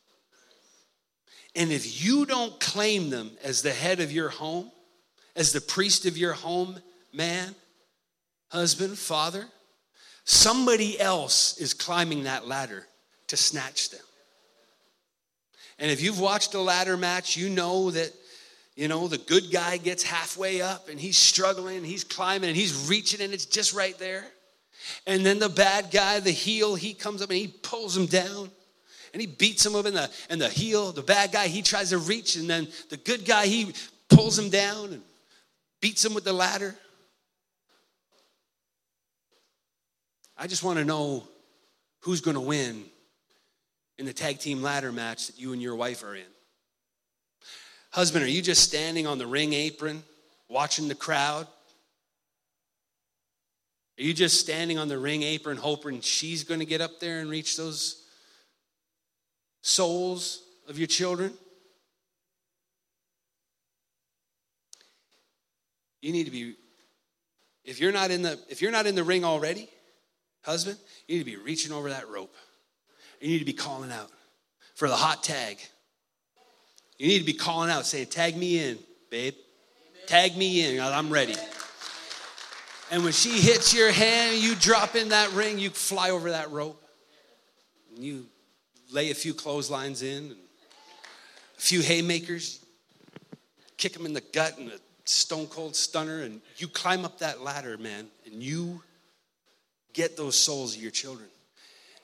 And 1.57 1.73
if 1.73 2.05
you 2.05 2.25
don't 2.25 2.59
claim 2.61 3.11
them 3.11 3.33
as 3.43 3.63
the 3.63 3.73
head 3.73 4.01
of 4.01 4.13
your 4.13 4.29
home, 4.29 4.71
as 5.35 5.53
the 5.53 5.61
priest 5.61 6.07
of 6.07 6.17
your 6.17 6.33
home, 6.33 6.79
man, 7.13 7.55
husband, 8.51 8.99
father, 8.99 9.47
somebody 10.25 11.01
else 11.01 11.59
is 11.59 11.75
climbing 11.75 12.25
that 12.25 12.47
ladder 12.47 12.87
to 13.29 13.37
snatch 13.37 13.91
them. 13.91 14.01
And 15.79 15.91
if 15.91 16.03
you've 16.03 16.21
watched 16.21 16.55
a 16.55 16.61
ladder 16.61 16.97
match, 16.97 17.37
you 17.37 17.49
know 17.49 17.91
that, 17.91 18.13
you 18.77 18.87
know, 18.87 19.09
the 19.09 19.19
good 19.19 19.51
guy 19.51 19.79
gets 19.79 20.03
halfway 20.03 20.61
up 20.61 20.89
and 20.89 21.01
he's 21.01 21.17
struggling 21.17 21.79
and 21.79 21.87
he's 21.87 22.05
climbing 22.05 22.51
and 22.51 22.57
he's 22.57 22.89
reaching 22.89 23.21
and 23.23 23.33
it's 23.33 23.47
just 23.47 23.73
right 23.73 23.99
there. 23.99 24.27
And 25.07 25.25
then 25.25 25.39
the 25.39 25.49
bad 25.49 25.91
guy, 25.91 26.21
the 26.21 26.31
heel, 26.31 26.75
he 26.75 26.93
comes 26.93 27.23
up 27.23 27.31
and 27.31 27.39
he 27.39 27.49
pulls 27.49 27.97
him 27.97 28.07
down 28.07 28.51
and 29.13 29.21
he 29.21 29.27
beats 29.27 29.65
him 29.65 29.75
up 29.75 29.87
in 29.87 29.95
the, 29.95 30.11
in 30.29 30.39
the 30.39 30.49
heel. 30.49 30.93
The 30.93 31.03
bad 31.03 31.33
guy, 31.33 31.49
he 31.49 31.63
tries 31.63 31.91
to 31.91 31.99
reach, 31.99 32.37
and 32.37 32.49
then 32.49 32.69
the 32.91 32.97
good 32.97 33.25
guy, 33.25 33.47
he 33.47 33.75
pulls 34.09 34.39
him 34.39 34.51
down 34.51 34.93
and 34.93 35.03
beats 35.81 36.05
him 36.05 36.15
with 36.15 36.25
the 36.25 36.33
ladder. 36.33 36.77
I 40.43 40.47
just 40.47 40.65
want 40.65 40.79
to 40.79 40.87
know 40.87 41.29
who's 42.01 42.23
going 42.23 42.35
to 42.35 42.41
win 42.41 42.87
in 43.99 44.07
the 44.07 44.13
tag 44.15 44.39
team 44.39 44.63
ladder 44.63 44.91
match 44.91 45.27
that 45.27 45.39
you 45.39 45.53
and 45.53 45.61
your 45.61 45.77
wife 45.77 46.03
are 46.03 46.15
in. 46.15 46.25
Husband, 47.91 48.25
are 48.25 48.29
you 48.29 48.41
just 48.41 48.63
standing 48.63 49.07
on 49.07 49.19
the 49.19 49.27
ring 49.27 49.53
apron 49.53 50.03
watching 50.49 50.89
the 50.89 50.95
crowd? 50.95 51.47
Are 53.99 54.03
you 54.03 54.15
just 54.15 54.41
standing 54.41 54.79
on 54.79 54.89
the 54.89 54.97
ring 54.99 55.23
apron 55.23 55.59
hoping 55.59 56.01
she's 56.01 56.43
going 56.43 56.61
to 56.61 56.67
get 56.67 56.81
up 56.81 57.01
there 57.01 57.21
and 57.21 57.29
reach 57.29 57.59
those 57.59 58.03
souls 59.61 60.43
of 60.71 60.79
your 60.79 60.87
children? 60.87 61.35
You 66.01 66.13
need 66.13 66.25
to 66.25 66.31
be 66.31 66.55
if 67.63 67.79
you're 67.79 67.93
not 67.93 68.11
in 68.11 68.23
the 68.23 68.41
if 68.49 68.63
you're 68.63 68.73
not 68.73 68.87
in 68.87 68.95
the 68.95 69.05
ring 69.05 69.23
already, 69.23 69.69
husband, 70.43 70.79
you 71.07 71.17
need 71.17 71.25
to 71.25 71.31
be 71.31 71.37
reaching 71.37 71.73
over 71.73 71.91
that 71.91 72.09
rope. 72.09 72.35
You 73.21 73.29
need 73.29 73.39
to 73.41 73.45
be 73.45 73.53
calling 73.53 73.93
out 73.93 74.11
for 74.75 74.89
the 74.89 74.97
hot 74.97 75.23
tag. 75.23 75.59
You 76.99 77.09
need 77.09 77.19
to 77.19 77.25
be 77.25 77.35
calling 77.35 77.71
out 77.71 77.87
saying, 77.87 78.09
"Tag 78.09 78.37
me 78.37 78.59
in, 78.59 78.79
babe. 79.11 79.35
Tag 80.07 80.37
me 80.37 80.65
in. 80.65 80.81
I'm 80.81 81.11
ready." 81.11 81.37
And 82.91 83.05
when 83.05 83.13
she 83.13 83.41
hits 83.41 83.73
your 83.73 83.93
hand, 83.93 84.39
you 84.39 84.55
drop 84.57 84.97
in 84.97 85.11
that 85.11 85.31
ring, 85.33 85.59
you 85.59 85.71
fly 85.71 86.11
over 86.11 86.31
that 86.31 86.51
rope. 86.51 86.83
And 87.95 88.05
you 88.05 88.29
lay 88.91 89.11
a 89.11 89.15
few 89.15 89.33
clotheslines 89.33 90.03
in, 90.03 90.37
a 91.57 91.61
few 91.61 91.83
haymakers, 91.83 92.59
kick 93.77 93.93
them 93.93 94.07
in 94.07 94.13
the 94.13 94.21
gut 94.21 94.59
and 94.59 94.71
a 94.71 94.81
stone 95.05 95.47
cold 95.47 95.77
stunner, 95.77 96.23
and 96.23 96.43
you 96.57 96.67
climb 96.69 97.05
up 97.05 97.19
that 97.19 97.43
ladder, 97.43 97.79
man, 97.79 98.11
and 98.27 98.43
you 98.43 98.83
get 99.93 100.17
those 100.17 100.37
souls 100.37 100.77
of 100.77 100.83
your 100.83 100.91
children. 100.91 101.29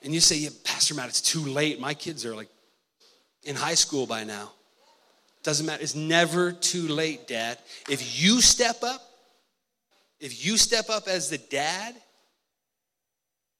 And 0.03 0.13
you 0.13 0.19
say, 0.19 0.37
yeah, 0.37 0.49
Pastor 0.63 0.93
Matt, 0.93 1.09
it's 1.09 1.21
too 1.21 1.41
late. 1.41 1.79
My 1.79 1.93
kids 1.93 2.25
are 2.25 2.35
like 2.35 2.49
in 3.43 3.55
high 3.55 3.73
school 3.73 4.05
by 4.05 4.23
now. 4.23 4.51
Doesn't 5.43 5.65
matter. 5.65 5.81
It's 5.81 5.95
never 5.95 6.51
too 6.51 6.87
late, 6.87 7.27
Dad. 7.27 7.57
If 7.89 8.21
you 8.21 8.41
step 8.41 8.83
up, 8.83 9.01
if 10.19 10.45
you 10.45 10.57
step 10.57 10.89
up 10.89 11.07
as 11.07 11.29
the 11.29 11.37
dad, 11.37 11.95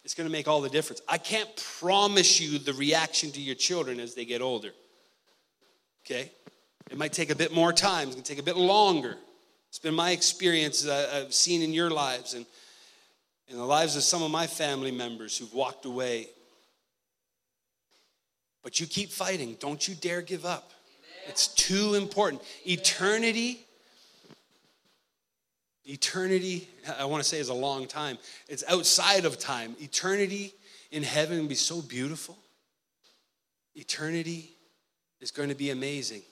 it's 0.03 0.13
going 0.13 0.27
to 0.27 0.31
make 0.31 0.47
all 0.47 0.61
the 0.61 0.69
difference. 0.69 1.01
I 1.07 1.17
can't 1.17 1.49
promise 1.79 2.39
you 2.39 2.59
the 2.59 2.73
reaction 2.73 3.31
to 3.31 3.41
your 3.41 3.55
children 3.55 3.99
as 3.99 4.15
they 4.15 4.25
get 4.25 4.41
older. 4.41 4.71
Okay? 6.05 6.31
It 6.89 6.97
might 6.97 7.13
take 7.13 7.29
a 7.29 7.35
bit 7.35 7.53
more 7.53 7.73
time, 7.73 8.07
it's 8.07 8.15
going 8.15 8.23
to 8.23 8.29
take 8.29 8.39
a 8.39 8.43
bit 8.43 8.57
longer. 8.57 9.17
It's 9.69 9.79
been 9.79 9.93
my 9.93 10.11
experience 10.11 10.87
uh, 10.87 11.25
I've 11.25 11.33
seen 11.33 11.61
in 11.61 11.73
your 11.73 11.89
lives 11.89 12.33
and 12.33 12.45
in 13.47 13.57
the 13.57 13.65
lives 13.65 13.95
of 13.95 14.03
some 14.03 14.23
of 14.23 14.31
my 14.31 14.47
family 14.47 14.91
members 14.91 15.37
who've 15.37 15.53
walked 15.53 15.85
away. 15.85 16.27
But 18.63 18.79
you 18.79 18.87
keep 18.87 19.09
fighting. 19.09 19.55
Don't 19.59 19.87
you 19.87 19.95
dare 19.95 20.21
give 20.21 20.45
up. 20.45 20.71
It's 21.27 21.47
too 21.47 21.95
important. 21.95 22.41
Eternity 22.65 23.67
Eternity, 25.89 26.67
I 26.99 27.05
want 27.05 27.23
to 27.23 27.29
say, 27.29 27.39
is 27.39 27.47
a 27.47 27.53
long 27.53 27.87
time. 27.87 28.17
It's 28.49 28.63
outside 28.67 29.23
of 29.23 29.39
time. 29.39 29.73
Eternity 29.79 30.53
in 30.91 31.01
heaven 31.01 31.39
will 31.39 31.47
be 31.47 31.55
so 31.55 31.81
beautiful. 31.81 32.37
Eternity 33.73 34.51
is 35.21 35.31
going 35.31 35.47
to 35.47 35.55
be 35.55 35.69
amazing. 35.69 36.23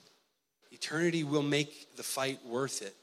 Eternity 0.72 1.24
will 1.24 1.42
make 1.42 1.96
the 1.96 2.02
fight 2.02 2.38
worth 2.44 2.82
it. 2.82 2.94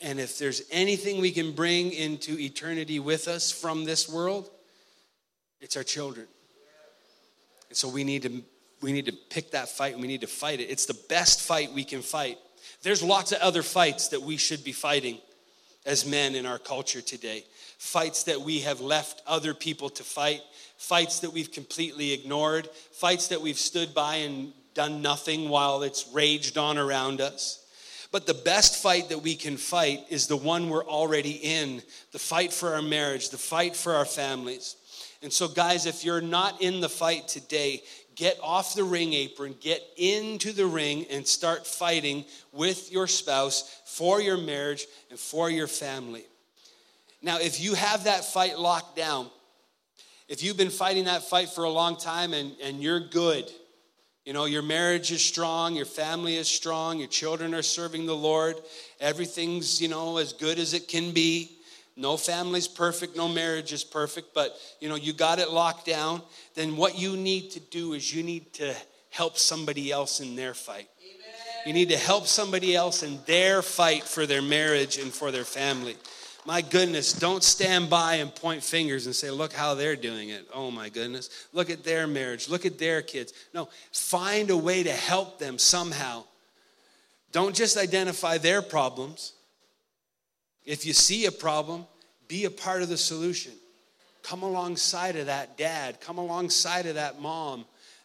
And 0.00 0.20
if 0.20 0.38
there's 0.38 0.62
anything 0.70 1.20
we 1.20 1.30
can 1.30 1.52
bring 1.52 1.92
into 1.92 2.38
eternity 2.38 2.98
with 2.98 3.28
us 3.28 3.50
from 3.50 3.84
this 3.84 4.08
world, 4.08 4.50
it's 5.60 5.76
our 5.76 5.82
children. 5.82 6.26
And 7.68 7.76
so 7.76 7.88
we 7.88 8.04
need 8.04 8.22
to 8.22 8.42
we 8.80 8.92
need 8.92 9.06
to 9.06 9.12
pick 9.12 9.52
that 9.52 9.70
fight 9.70 9.94
and 9.94 10.02
we 10.02 10.08
need 10.08 10.20
to 10.20 10.26
fight 10.26 10.60
it. 10.60 10.64
It's 10.64 10.84
the 10.84 11.00
best 11.08 11.40
fight 11.40 11.72
we 11.72 11.84
can 11.84 12.02
fight. 12.02 12.36
There's 12.82 13.02
lots 13.02 13.32
of 13.32 13.38
other 13.38 13.62
fights 13.62 14.08
that 14.08 14.20
we 14.20 14.36
should 14.36 14.62
be 14.62 14.72
fighting 14.72 15.18
as 15.86 16.04
men 16.04 16.34
in 16.34 16.44
our 16.44 16.58
culture 16.58 17.00
today. 17.00 17.44
Fights 17.78 18.24
that 18.24 18.42
we 18.42 18.60
have 18.60 18.80
left 18.80 19.22
other 19.26 19.54
people 19.54 19.88
to 19.90 20.02
fight, 20.02 20.42
fights 20.76 21.20
that 21.20 21.32
we've 21.32 21.50
completely 21.50 22.12
ignored, 22.12 22.68
fights 22.92 23.28
that 23.28 23.40
we've 23.40 23.58
stood 23.58 23.94
by 23.94 24.16
and 24.16 24.52
done 24.74 25.00
nothing 25.00 25.48
while 25.48 25.82
it's 25.82 26.06
raged 26.12 26.58
on 26.58 26.76
around 26.76 27.22
us. 27.22 27.63
But 28.14 28.28
the 28.28 28.34
best 28.34 28.80
fight 28.80 29.08
that 29.08 29.24
we 29.24 29.34
can 29.34 29.56
fight 29.56 30.04
is 30.08 30.28
the 30.28 30.36
one 30.36 30.68
we're 30.68 30.86
already 30.86 31.32
in 31.32 31.82
the 32.12 32.20
fight 32.20 32.52
for 32.52 32.74
our 32.74 32.80
marriage, 32.80 33.30
the 33.30 33.38
fight 33.38 33.74
for 33.74 33.92
our 33.92 34.04
families. 34.04 34.76
And 35.20 35.32
so, 35.32 35.48
guys, 35.48 35.84
if 35.84 36.04
you're 36.04 36.20
not 36.20 36.62
in 36.62 36.78
the 36.78 36.88
fight 36.88 37.26
today, 37.26 37.82
get 38.14 38.38
off 38.40 38.76
the 38.76 38.84
ring 38.84 39.14
apron, 39.14 39.56
get 39.60 39.82
into 39.96 40.52
the 40.52 40.64
ring, 40.64 41.06
and 41.10 41.26
start 41.26 41.66
fighting 41.66 42.24
with 42.52 42.92
your 42.92 43.08
spouse 43.08 43.82
for 43.84 44.20
your 44.20 44.36
marriage 44.38 44.86
and 45.10 45.18
for 45.18 45.50
your 45.50 45.66
family. 45.66 46.24
Now, 47.20 47.40
if 47.40 47.60
you 47.60 47.74
have 47.74 48.04
that 48.04 48.24
fight 48.24 48.56
locked 48.56 48.94
down, 48.94 49.28
if 50.28 50.40
you've 50.40 50.56
been 50.56 50.70
fighting 50.70 51.06
that 51.06 51.24
fight 51.24 51.48
for 51.48 51.64
a 51.64 51.68
long 51.68 51.96
time 51.96 52.32
and, 52.32 52.54
and 52.62 52.80
you're 52.80 53.08
good, 53.08 53.50
you 54.24 54.32
know, 54.32 54.46
your 54.46 54.62
marriage 54.62 55.12
is 55.12 55.22
strong, 55.22 55.76
your 55.76 55.84
family 55.84 56.36
is 56.36 56.48
strong, 56.48 56.98
your 56.98 57.08
children 57.08 57.54
are 57.54 57.62
serving 57.62 58.06
the 58.06 58.16
Lord, 58.16 58.56
everything's, 58.98 59.82
you 59.82 59.88
know, 59.88 60.16
as 60.16 60.32
good 60.32 60.58
as 60.58 60.72
it 60.72 60.88
can 60.88 61.12
be. 61.12 61.50
No 61.96 62.16
family's 62.16 62.66
perfect, 62.66 63.16
no 63.16 63.28
marriage 63.28 63.72
is 63.72 63.84
perfect, 63.84 64.34
but 64.34 64.56
you 64.80 64.88
know, 64.88 64.96
you 64.96 65.12
got 65.12 65.38
it 65.38 65.50
locked 65.50 65.86
down. 65.86 66.22
Then 66.54 66.76
what 66.76 66.98
you 66.98 67.16
need 67.16 67.50
to 67.52 67.60
do 67.60 67.92
is 67.92 68.12
you 68.12 68.22
need 68.22 68.52
to 68.54 68.74
help 69.10 69.38
somebody 69.38 69.92
else 69.92 70.20
in 70.20 70.34
their 70.34 70.54
fight. 70.54 70.88
You 71.66 71.72
need 71.72 71.90
to 71.90 71.96
help 71.96 72.26
somebody 72.26 72.74
else 72.76 73.02
in 73.02 73.20
their 73.26 73.62
fight 73.62 74.02
for 74.02 74.26
their 74.26 74.42
marriage 74.42 74.98
and 74.98 75.12
for 75.12 75.30
their 75.30 75.44
family. 75.44 75.96
My 76.46 76.60
goodness, 76.60 77.14
don't 77.14 77.42
stand 77.42 77.88
by 77.88 78.16
and 78.16 78.34
point 78.34 78.62
fingers 78.62 79.06
and 79.06 79.14
say, 79.14 79.30
look 79.30 79.52
how 79.52 79.74
they're 79.74 79.96
doing 79.96 80.28
it. 80.28 80.46
Oh 80.52 80.70
my 80.70 80.90
goodness. 80.90 81.46
Look 81.54 81.70
at 81.70 81.84
their 81.84 82.06
marriage. 82.06 82.50
Look 82.50 82.66
at 82.66 82.78
their 82.78 83.00
kids. 83.00 83.32
No, 83.54 83.68
find 83.92 84.50
a 84.50 84.56
way 84.56 84.82
to 84.82 84.92
help 84.92 85.38
them 85.38 85.58
somehow. 85.58 86.24
Don't 87.32 87.54
just 87.54 87.78
identify 87.78 88.36
their 88.36 88.60
problems. 88.60 89.32
If 90.66 90.84
you 90.84 90.92
see 90.92 91.24
a 91.26 91.32
problem, 91.32 91.86
be 92.28 92.44
a 92.44 92.50
part 92.50 92.82
of 92.82 92.88
the 92.88 92.96
solution. 92.98 93.52
Come 94.22 94.42
alongside 94.42 95.16
of 95.16 95.26
that 95.26 95.58
dad, 95.58 96.00
come 96.00 96.18
alongside 96.18 96.86
of 96.86 96.94
that 96.94 97.20
mom, 97.20 97.64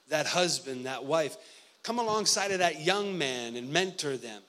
that 0.10 0.26
husband, 0.26 0.86
that 0.86 1.06
wife. 1.06 1.38
Come 1.84 2.00
alongside 2.00 2.52
of 2.52 2.60
that 2.60 2.82
young 2.82 3.18
man 3.18 3.56
and 3.56 3.72
mentor 3.72 4.18
them. 4.18 4.42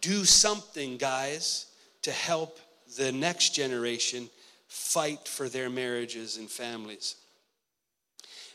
Do 0.00 0.24
something, 0.24 0.96
guys, 0.96 1.66
to 2.02 2.10
help 2.10 2.58
the 2.96 3.12
next 3.12 3.54
generation 3.54 4.28
fight 4.68 5.26
for 5.28 5.48
their 5.48 5.70
marriages 5.70 6.36
and 6.36 6.50
families. 6.50 7.16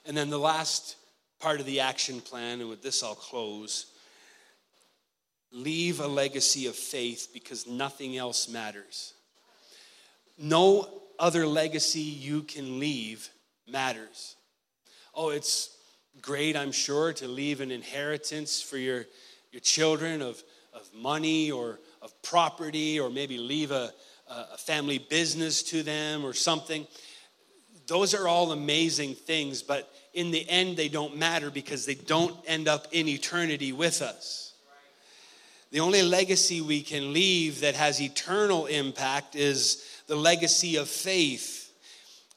And 0.06 0.16
then 0.16 0.30
the 0.30 0.40
last 0.40 0.96
part 1.40 1.60
of 1.60 1.66
the 1.66 1.80
action 1.80 2.22
plan, 2.22 2.60
and 2.60 2.70
with 2.70 2.82
this 2.82 3.04
I'll 3.04 3.16
close 3.16 3.88
leave 5.52 6.00
a 6.00 6.08
legacy 6.08 6.68
of 6.68 6.76
faith 6.76 7.30
because 7.34 7.68
nothing 7.68 8.18
else 8.18 8.48
matters. 8.48 9.14
No 10.38 11.02
other 11.18 11.46
legacy 11.46 12.02
you 12.02 12.44
can 12.44 12.80
leave 12.80 13.30
matters. 13.68 14.36
Oh, 15.14 15.30
it's 15.30 15.76
great, 16.22 16.56
I'm 16.56 16.72
sure, 16.72 17.14
to 17.14 17.28
leave 17.28 17.62
an 17.62 17.72
inheritance 17.72 18.62
for 18.62 18.78
your, 18.78 19.06
your 19.52 19.60
children 19.62 20.22
of, 20.22 20.42
of 20.74 20.88
money 20.94 21.52
or 21.52 21.80
of 22.02 22.22
property, 22.22 23.00
or 23.00 23.10
maybe 23.10 23.38
leave 23.38 23.72
a, 23.72 23.92
a 24.30 24.58
family 24.58 24.98
business 24.98 25.64
to 25.64 25.84
them 25.84 26.24
or 26.24 26.34
something. 26.34 26.86
Those 27.88 28.14
are 28.14 28.28
all 28.28 28.52
amazing 28.52 29.16
things, 29.16 29.64
but 29.64 29.92
in 30.14 30.32
the 30.32 30.48
end, 30.48 30.78
they 30.78 30.90
don't 30.90 31.18
matter 31.18 31.50
because 31.50 31.86
they 31.86 31.96
don't 31.96 32.36
end 32.48 32.68
up 32.68 32.88
in 32.92 33.08
eternity 33.08 33.72
with 33.72 34.02
us. 34.02 34.54
The 35.72 35.80
only 35.80 36.02
legacy 36.02 36.62
we 36.62 36.82
can 36.82 37.14
leave 37.14 37.62
that 37.62 37.76
has 37.76 38.02
eternal 38.02 38.66
impact 38.66 39.36
is 39.36 39.86
the 40.08 40.16
legacy 40.16 40.78
of 40.78 40.88
faith. 40.88 41.72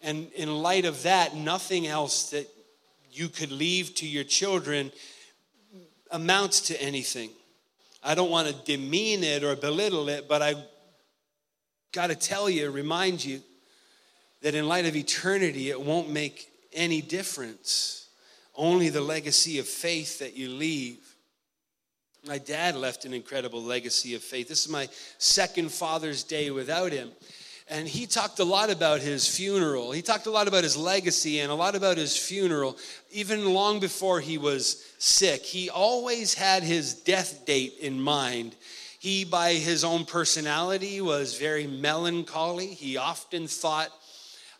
And 0.02 0.30
in 0.32 0.62
light 0.62 0.84
of 0.84 1.04
that, 1.04 1.34
nothing 1.34 1.86
else 1.86 2.30
that 2.30 2.46
you 3.10 3.28
could 3.28 3.52
leave 3.52 3.94
to 3.96 4.06
your 4.06 4.24
children 4.24 4.92
amounts 6.10 6.60
to 6.62 6.82
anything. 6.82 7.30
I 8.02 8.14
don't 8.14 8.30
want 8.30 8.48
to 8.48 8.54
demean 8.64 9.22
it 9.22 9.44
or 9.44 9.54
belittle 9.56 10.08
it, 10.08 10.28
but 10.28 10.42
I 10.42 10.54
got 11.92 12.08
to 12.08 12.14
tell 12.14 12.48
you, 12.48 12.70
remind 12.70 13.24
you 13.24 13.40
that 14.40 14.54
in 14.54 14.66
light 14.66 14.86
of 14.86 14.96
eternity, 14.96 15.70
it 15.70 15.80
won't 15.80 16.10
make 16.10 16.48
any 16.72 17.00
difference. 17.00 18.08
Only 18.54 18.88
the 18.88 19.00
legacy 19.00 19.58
of 19.58 19.66
faith 19.66 20.18
that 20.18 20.36
you 20.36 20.48
leave. 20.48 20.98
My 22.26 22.38
dad 22.38 22.76
left 22.76 23.04
an 23.04 23.14
incredible 23.14 23.62
legacy 23.62 24.14
of 24.14 24.22
faith. 24.22 24.48
This 24.48 24.64
is 24.64 24.70
my 24.70 24.88
second 25.18 25.72
Father's 25.72 26.22
Day 26.22 26.50
without 26.50 26.92
him. 26.92 27.10
And 27.68 27.88
he 27.88 28.06
talked 28.06 28.38
a 28.38 28.44
lot 28.44 28.70
about 28.70 29.00
his 29.00 29.26
funeral. 29.26 29.92
He 29.92 30.02
talked 30.02 30.26
a 30.26 30.30
lot 30.30 30.48
about 30.48 30.62
his 30.62 30.76
legacy 30.76 31.40
and 31.40 31.50
a 31.50 31.54
lot 31.54 31.74
about 31.74 31.96
his 31.96 32.16
funeral, 32.16 32.76
even 33.10 33.54
long 33.54 33.80
before 33.80 34.20
he 34.20 34.36
was 34.38 34.84
sick. 34.98 35.42
He 35.42 35.70
always 35.70 36.34
had 36.34 36.62
his 36.62 36.94
death 36.94 37.46
date 37.46 37.74
in 37.80 38.00
mind. 38.00 38.56
He, 39.02 39.24
by 39.24 39.54
his 39.54 39.82
own 39.82 40.04
personality, 40.04 41.00
was 41.00 41.36
very 41.36 41.66
melancholy. 41.66 42.68
He 42.68 42.96
often 42.96 43.48
thought 43.48 43.90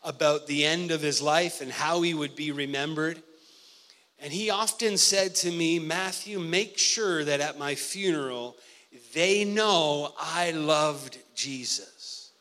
about 0.02 0.48
the 0.48 0.64
end 0.64 0.90
of 0.90 1.00
his 1.00 1.22
life 1.22 1.60
and 1.60 1.70
how 1.70 2.02
he 2.02 2.12
would 2.12 2.34
be 2.34 2.50
remembered. 2.50 3.22
And 4.18 4.32
he 4.32 4.50
often 4.50 4.98
said 4.98 5.36
to 5.36 5.52
me, 5.52 5.78
Matthew, 5.78 6.40
make 6.40 6.76
sure 6.76 7.22
that 7.22 7.40
at 7.40 7.56
my 7.56 7.76
funeral, 7.76 8.56
they 9.14 9.44
know 9.44 10.12
I 10.18 10.50
loved 10.50 11.18
Jesus. 11.36 12.32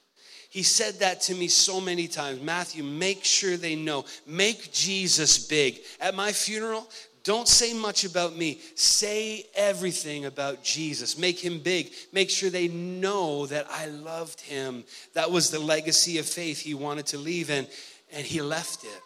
He 0.50 0.64
said 0.64 1.02
that 1.02 1.22
to 1.22 1.36
me 1.36 1.48
so 1.50 1.80
many 1.80 2.08
times. 2.08 2.42
Matthew, 2.42 2.84
make 2.84 3.24
sure 3.24 3.58
they 3.58 3.76
know. 3.76 4.06
Make 4.26 4.74
Jesus 4.74 5.38
big. 5.46 5.82
At 6.00 6.16
my 6.16 6.32
funeral, 6.32 6.90
don't 7.24 7.48
say 7.48 7.74
much 7.74 8.04
about 8.04 8.36
me. 8.36 8.60
Say 8.76 9.46
everything 9.56 10.26
about 10.26 10.64
Jesus. 10.64 11.18
Make 11.18 11.40
him 11.40 11.60
big. 11.60 11.92
Make 12.12 12.30
sure 12.30 12.50
they 12.50 12.68
know 12.68 13.46
that 13.46 13.68
I 13.70 13.86
loved 13.86 14.42
him. 14.42 14.84
That 15.14 15.30
was 15.30 15.52
the 15.52 15.60
legacy 15.60 16.18
of 16.18 16.26
faith 16.26 16.60
he 16.60 16.74
wanted 16.74 17.06
to 17.08 17.18
leave, 17.20 17.52
and, 17.52 17.68
and 18.12 18.26
he 18.26 18.42
left 18.42 18.84
it. 18.84 19.02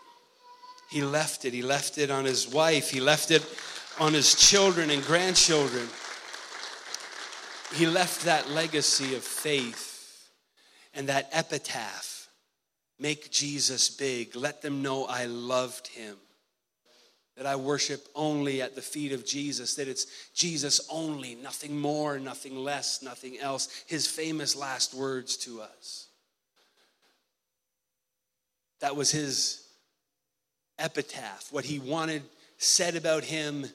He 0.90 1.04
left 1.04 1.44
it. 1.44 1.54
He 1.54 1.62
left 1.62 1.98
it 1.98 2.10
on 2.10 2.24
his 2.24 2.48
wife. 2.48 2.90
He 2.90 3.02
left 3.02 3.32
it 3.32 3.46
on 4.00 4.14
his 4.14 4.36
children 4.36 4.92
and 4.92 5.04
grandchildren. 5.04 5.88
He 7.74 7.88
left 7.88 8.26
that 8.26 8.50
legacy 8.50 9.16
of 9.16 9.24
faith 9.24 10.30
and 10.94 11.10
that 11.10 11.30
epitaph. 11.34 12.30
Make 12.98 13.30
Jesus 13.30 13.90
big. 13.90 14.36
Let 14.36 14.62
them 14.62 14.82
know 14.82 15.04
I 15.06 15.26
loved 15.26 15.88
him. 15.88 16.16
That 17.38 17.46
I 17.46 17.56
worship 17.56 18.08
only 18.16 18.62
at 18.62 18.76
the 18.76 18.82
feet 18.82 19.12
of 19.12 19.26
Jesus. 19.26 19.76
That 19.76 19.88
it's 19.88 20.08
Jesus 20.34 20.80
only, 20.90 21.36
nothing 21.36 21.78
more, 21.78 22.18
nothing 22.18 22.56
less, 22.56 23.02
nothing 23.02 23.38
else. 23.40 23.84
His 23.88 24.08
famous 24.08 24.56
last 24.56 24.94
words 24.94 25.36
to 25.38 25.62
us. 25.62 26.08
That 28.80 28.96
was 28.96 29.12
his 29.12 29.68
epitaph, 30.80 31.48
what 31.52 31.66
he 31.66 31.80
wanted 31.80 32.24
said 32.58 32.96
about 32.96 33.24
him 33.24 33.66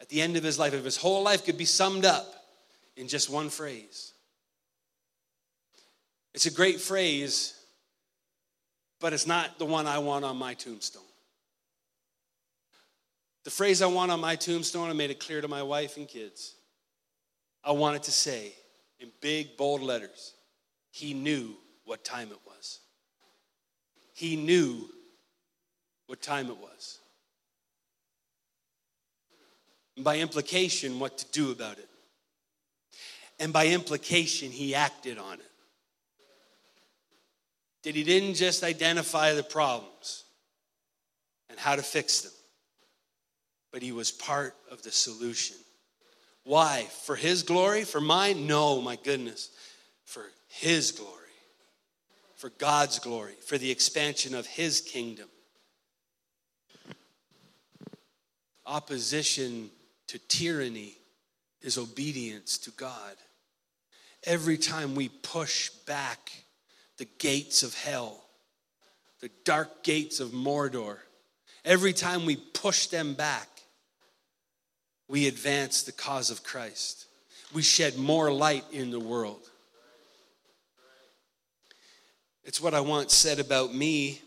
at 0.00 0.08
the 0.08 0.20
end 0.20 0.36
of 0.36 0.42
his 0.42 0.58
life. 0.58 0.74
If 0.74 0.84
his 0.84 0.96
whole 0.96 1.22
life 1.22 1.44
could 1.44 1.58
be 1.58 1.64
summed 1.64 2.04
up 2.04 2.26
in 2.96 3.08
just 3.08 3.30
one 3.30 3.48
phrase. 3.48 4.12
It's 6.34 6.46
a 6.46 6.50
great 6.50 6.80
phrase, 6.80 7.54
but 9.00 9.12
it's 9.12 9.26
not 9.26 9.58
the 9.58 9.64
one 9.64 9.86
I 9.86 9.98
want 9.98 10.24
on 10.24 10.36
my 10.36 10.54
tombstone. 10.54 11.02
The 13.44 13.50
phrase 13.50 13.82
I 13.82 13.86
want 13.86 14.10
on 14.10 14.20
my 14.20 14.36
tombstone, 14.36 14.88
I 14.88 14.94
made 14.94 15.10
it 15.10 15.20
clear 15.20 15.40
to 15.40 15.48
my 15.48 15.62
wife 15.62 15.96
and 15.96 16.08
kids. 16.08 16.54
I 17.62 17.72
wanted 17.72 18.02
to 18.04 18.10
say 18.10 18.52
in 19.00 19.10
big, 19.20 19.56
bold 19.56 19.82
letters, 19.82 20.34
He 20.90 21.14
knew 21.14 21.54
what 21.84 22.04
time 22.04 22.28
it 22.30 22.40
was. 22.46 22.80
He 24.14 24.36
knew 24.36 24.88
what 26.06 26.22
time 26.22 26.48
it 26.48 26.56
was. 26.56 27.00
And 29.96 30.04
by 30.04 30.18
implication, 30.18 30.98
what 30.98 31.18
to 31.18 31.26
do 31.32 31.52
about 31.52 31.78
it. 31.78 31.88
And 33.38 33.52
by 33.52 33.68
implication, 33.68 34.50
he 34.50 34.74
acted 34.74 35.18
on 35.18 35.34
it. 35.34 35.50
That 37.82 37.94
he 37.94 38.04
didn't 38.04 38.34
just 38.34 38.62
identify 38.62 39.34
the 39.34 39.42
problems 39.42 40.24
and 41.50 41.58
how 41.58 41.76
to 41.76 41.82
fix 41.82 42.22
them, 42.22 42.32
but 43.74 43.82
he 43.82 43.90
was 43.90 44.12
part 44.12 44.54
of 44.70 44.82
the 44.82 44.92
solution. 44.92 45.56
Why? 46.44 46.86
For 47.02 47.16
his 47.16 47.42
glory? 47.42 47.82
For 47.82 48.00
mine? 48.00 48.46
No, 48.46 48.80
my 48.80 48.94
goodness. 48.94 49.50
For 50.04 50.22
his 50.46 50.92
glory. 50.92 51.10
For 52.36 52.50
God's 52.50 53.00
glory. 53.00 53.34
For 53.44 53.58
the 53.58 53.72
expansion 53.72 54.32
of 54.32 54.46
his 54.46 54.80
kingdom. 54.80 55.26
opposition 58.64 59.70
to 60.06 60.18
tyranny 60.20 60.96
is 61.60 61.76
obedience 61.76 62.58
to 62.58 62.70
God. 62.70 63.16
Every 64.24 64.56
time 64.56 64.94
we 64.94 65.08
push 65.08 65.70
back 65.86 66.30
the 66.98 67.08
gates 67.18 67.64
of 67.64 67.74
hell, 67.74 68.24
the 69.20 69.30
dark 69.44 69.82
gates 69.82 70.20
of 70.20 70.30
Mordor, 70.30 70.98
every 71.64 71.92
time 71.92 72.24
we 72.24 72.36
push 72.36 72.86
them 72.86 73.14
back, 73.14 73.48
we 75.08 75.28
advance 75.28 75.82
the 75.82 75.92
cause 75.92 76.30
of 76.30 76.42
Christ. 76.42 77.06
We 77.52 77.62
shed 77.62 77.96
more 77.96 78.32
light 78.32 78.64
in 78.72 78.90
the 78.90 79.00
world. 79.00 79.48
It's 82.44 82.60
what 82.60 82.74
I 82.74 82.80
want 82.80 83.10
said 83.10 83.38
about 83.38 83.74
me. 83.74 84.20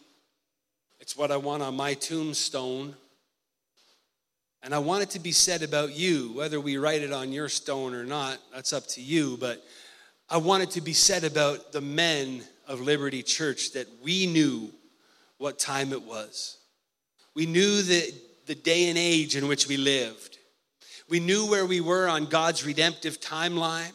It's 1.00 1.16
what 1.16 1.32
I 1.32 1.38
want 1.38 1.62
on 1.62 1.76
my 1.76 1.94
tombstone. 1.94 2.96
And 4.64 4.74
I 4.74 4.80
want 4.80 5.04
it 5.04 5.12
to 5.12 5.20
be 5.20 5.32
said 5.32 5.62
about 5.62 5.96
you, 5.96 6.34
whether 6.34 6.60
we 6.60 6.78
write 6.78 7.02
it 7.02 7.14
on 7.14 7.32
your 7.32 7.48
stone 7.48 7.94
or 7.94 8.04
not, 8.04 8.40
that's 8.54 8.74
up 8.74 8.88
to 8.90 9.02
you. 9.02 9.38
But 9.38 9.64
I 10.30 10.38
want 10.38 10.64
it 10.64 10.72
to 10.72 10.82
be 10.82 10.94
said 10.94 11.24
about 11.24 11.72
the 11.72 11.82
men 11.82 12.44
of 12.68 12.82
Liberty 12.82 13.24
Church 13.24 13.72
that 13.74 13.88
we 14.04 14.26
knew 14.26 14.74
what 15.38 15.60
time 15.60 15.94
it 15.94 16.02
was. 16.02 16.58
We 17.36 17.46
knew 17.46 17.82
the, 17.84 18.14
the 18.48 18.56
day 18.56 18.90
and 18.90 18.98
age 18.98 19.36
in 19.36 19.48
which 19.48 19.68
we 19.68 19.78
lived. 19.78 20.37
We 21.10 21.20
knew 21.20 21.50
where 21.50 21.66
we 21.66 21.82
were 21.82 22.08
on 22.08 22.26
God's 22.26 22.66
redemptive 22.66 23.20
timeline. 23.20 23.92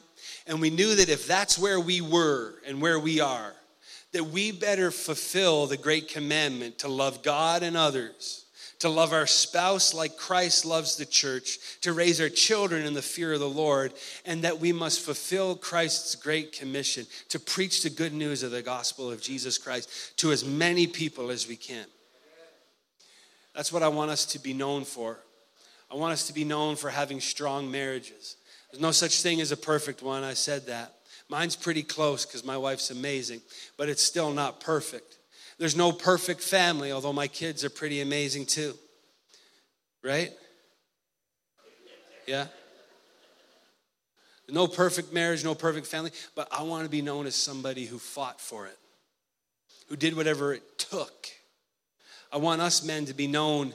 And 0.46 0.60
we 0.60 0.70
knew 0.70 0.96
that 0.96 1.08
if 1.08 1.26
that's 1.26 1.58
where 1.58 1.78
we 1.78 2.00
were 2.00 2.54
and 2.66 2.80
where 2.80 2.98
we 2.98 3.20
are, 3.20 3.54
that 4.12 4.24
we 4.24 4.50
better 4.50 4.90
fulfill 4.90 5.66
the 5.66 5.76
great 5.76 6.08
commandment 6.08 6.80
to 6.80 6.88
love 6.88 7.22
God 7.22 7.62
and 7.62 7.76
others 7.76 8.42
to 8.82 8.88
love 8.88 9.12
our 9.12 9.28
spouse 9.28 9.94
like 9.94 10.16
Christ 10.16 10.66
loves 10.66 10.96
the 10.96 11.06
church, 11.06 11.80
to 11.82 11.92
raise 11.92 12.20
our 12.20 12.28
children 12.28 12.84
in 12.84 12.94
the 12.94 13.00
fear 13.00 13.32
of 13.32 13.38
the 13.38 13.48
Lord, 13.48 13.92
and 14.26 14.42
that 14.42 14.58
we 14.58 14.72
must 14.72 15.02
fulfill 15.02 15.54
Christ's 15.54 16.16
great 16.16 16.50
commission 16.50 17.06
to 17.28 17.38
preach 17.38 17.84
the 17.84 17.90
good 17.90 18.12
news 18.12 18.42
of 18.42 18.50
the 18.50 18.60
gospel 18.60 19.08
of 19.08 19.22
Jesus 19.22 19.56
Christ 19.56 20.18
to 20.18 20.32
as 20.32 20.44
many 20.44 20.88
people 20.88 21.30
as 21.30 21.46
we 21.46 21.54
can. 21.54 21.86
That's 23.54 23.72
what 23.72 23.84
I 23.84 23.88
want 23.88 24.10
us 24.10 24.24
to 24.26 24.40
be 24.40 24.52
known 24.52 24.82
for. 24.82 25.20
I 25.93 25.97
want 25.97 26.12
us 26.12 26.26
to 26.28 26.32
be 26.32 26.45
known 26.45 26.76
for 26.76 26.88
having 26.88 27.20
strong 27.20 27.70
marriages. 27.70 28.36
There's 28.70 28.80
no 28.80 28.93
such 28.93 29.20
thing 29.20 29.43
as 29.43 29.53
a 29.53 29.57
perfect 29.57 30.03
one. 30.03 30.24
I 30.24 30.32
said 30.32 30.66
that. 30.66 30.95
Mine's 31.28 31.55
pretty 31.55 31.82
close 31.82 32.24
because 32.24 32.45
my 32.45 32.57
wife's 32.57 32.90
amazing, 32.90 33.43
but 33.76 33.90
it's 33.90 34.03
still 34.03 34.32
not 34.32 34.61
perfect. 34.61 35.18
There's 35.59 35.76
no 35.76 35.93
perfect 35.93 36.40
family, 36.40 36.93
although 36.93 37.12
my 37.12 37.28
kids 37.28 37.62
are 37.62 37.70
pretty 37.70 38.01
amazing 38.01 38.47
too. 38.47 38.74
Right? 40.03 40.30
Yeah? 42.26 42.47
No 44.49 44.66
perfect 44.66 45.12
marriage, 45.12 45.45
no 45.45 45.55
perfect 45.55 45.86
family, 45.86 46.11
but 46.34 46.49
I 46.51 46.62
want 46.62 46.84
to 46.84 46.90
be 46.90 47.03
known 47.03 47.26
as 47.26 47.34
somebody 47.34 47.84
who 47.84 47.99
fought 47.99 48.40
for 48.40 48.66
it, 48.66 48.78
who 49.88 49.97
did 49.97 50.16
whatever 50.16 50.55
it 50.55 50.78
took. 50.78 51.28
I 52.32 52.38
want 52.38 52.62
us 52.62 52.82
men 52.82 53.05
to 53.07 53.14
be 53.14 53.26
known 53.26 53.74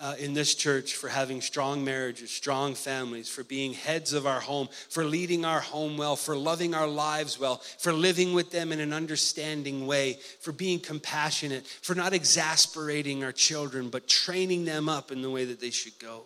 uh, 0.00 0.14
in 0.18 0.32
this 0.32 0.54
church 0.54 0.94
for 0.94 1.08
having 1.08 1.42
strong 1.42 1.84
marriages, 1.84 2.30
strong 2.30 2.74
families, 2.74 3.28
for 3.28 3.44
being 3.44 3.74
heads 3.74 4.14
of 4.14 4.26
our 4.26 4.40
home, 4.40 4.68
for 4.88 5.04
leading 5.04 5.44
our 5.44 5.60
home 5.60 5.98
well, 5.98 6.16
for 6.16 6.34
loving 6.34 6.74
our 6.74 6.86
lives 6.86 7.38
well, 7.38 7.56
for 7.78 7.92
living 7.92 8.32
with 8.32 8.50
them 8.50 8.72
in 8.72 8.80
an 8.80 8.94
understanding 8.94 9.86
way, 9.86 10.18
for 10.40 10.52
being 10.52 10.80
compassionate, 10.80 11.66
for 11.66 11.94
not 11.94 12.14
exasperating 12.14 13.22
our 13.22 13.32
children, 13.32 13.90
but 13.90 14.08
training 14.08 14.64
them 14.64 14.88
up 14.88 15.12
in 15.12 15.20
the 15.20 15.30
way 15.30 15.44
that 15.44 15.60
they 15.60 15.70
should 15.70 15.98
go. 15.98 16.24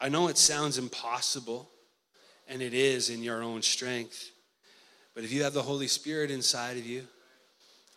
I 0.00 0.08
know 0.08 0.28
it 0.28 0.38
sounds 0.38 0.78
impossible, 0.78 1.68
and 2.48 2.62
it 2.62 2.72
is 2.72 3.10
in 3.10 3.20
your 3.20 3.42
own 3.42 3.62
strength. 3.62 4.30
But 5.12 5.24
if 5.24 5.32
you 5.32 5.42
have 5.42 5.54
the 5.54 5.62
Holy 5.62 5.88
Spirit 5.88 6.30
inside 6.30 6.76
of 6.76 6.86
you, 6.86 7.02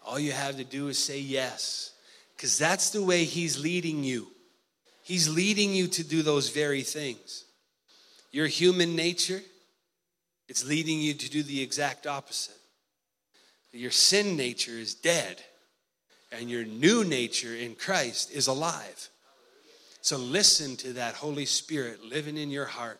all 0.03 0.17
you 0.17 0.31
have 0.31 0.57
to 0.57 0.63
do 0.63 0.87
is 0.87 0.97
say 0.97 1.19
yes, 1.19 1.91
because 2.35 2.57
that's 2.57 2.89
the 2.89 3.03
way 3.03 3.23
He's 3.23 3.59
leading 3.59 4.03
you. 4.03 4.29
He's 5.09 5.27
leading 5.27 5.73
you 5.73 5.87
to 5.87 6.03
do 6.03 6.21
those 6.21 6.49
very 6.49 6.83
things. 6.83 7.45
Your 8.31 8.45
human 8.45 8.95
nature, 8.95 9.41
it's 10.47 10.63
leading 10.63 10.99
you 10.99 11.15
to 11.15 11.29
do 11.31 11.41
the 11.41 11.63
exact 11.63 12.05
opposite. 12.05 12.59
Your 13.71 13.89
sin 13.89 14.37
nature 14.37 14.77
is 14.77 14.93
dead, 14.93 15.41
and 16.31 16.47
your 16.47 16.63
new 16.63 17.03
nature 17.03 17.55
in 17.55 17.73
Christ 17.73 18.29
is 18.29 18.45
alive. 18.45 19.09
So 20.01 20.15
listen 20.15 20.75
to 20.75 20.93
that 20.93 21.15
Holy 21.15 21.47
Spirit 21.47 22.05
living 22.05 22.37
in 22.37 22.51
your 22.51 22.67
heart. 22.67 22.99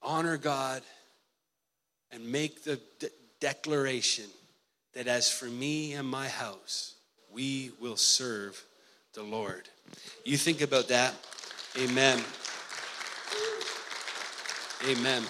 Honor 0.00 0.36
God 0.36 0.82
and 2.12 2.30
make 2.30 2.62
the 2.62 2.80
de- 3.00 3.08
declaration 3.40 4.26
that 4.94 5.08
as 5.08 5.28
for 5.28 5.46
me 5.46 5.94
and 5.94 6.06
my 6.06 6.28
house, 6.28 6.94
we 7.32 7.72
will 7.80 7.96
serve 7.96 8.64
the 9.14 9.24
Lord. 9.24 9.68
You 10.24 10.36
think 10.36 10.60
about 10.60 10.88
that. 10.88 11.14
Amen. 11.78 12.22
Amen. 14.88 15.22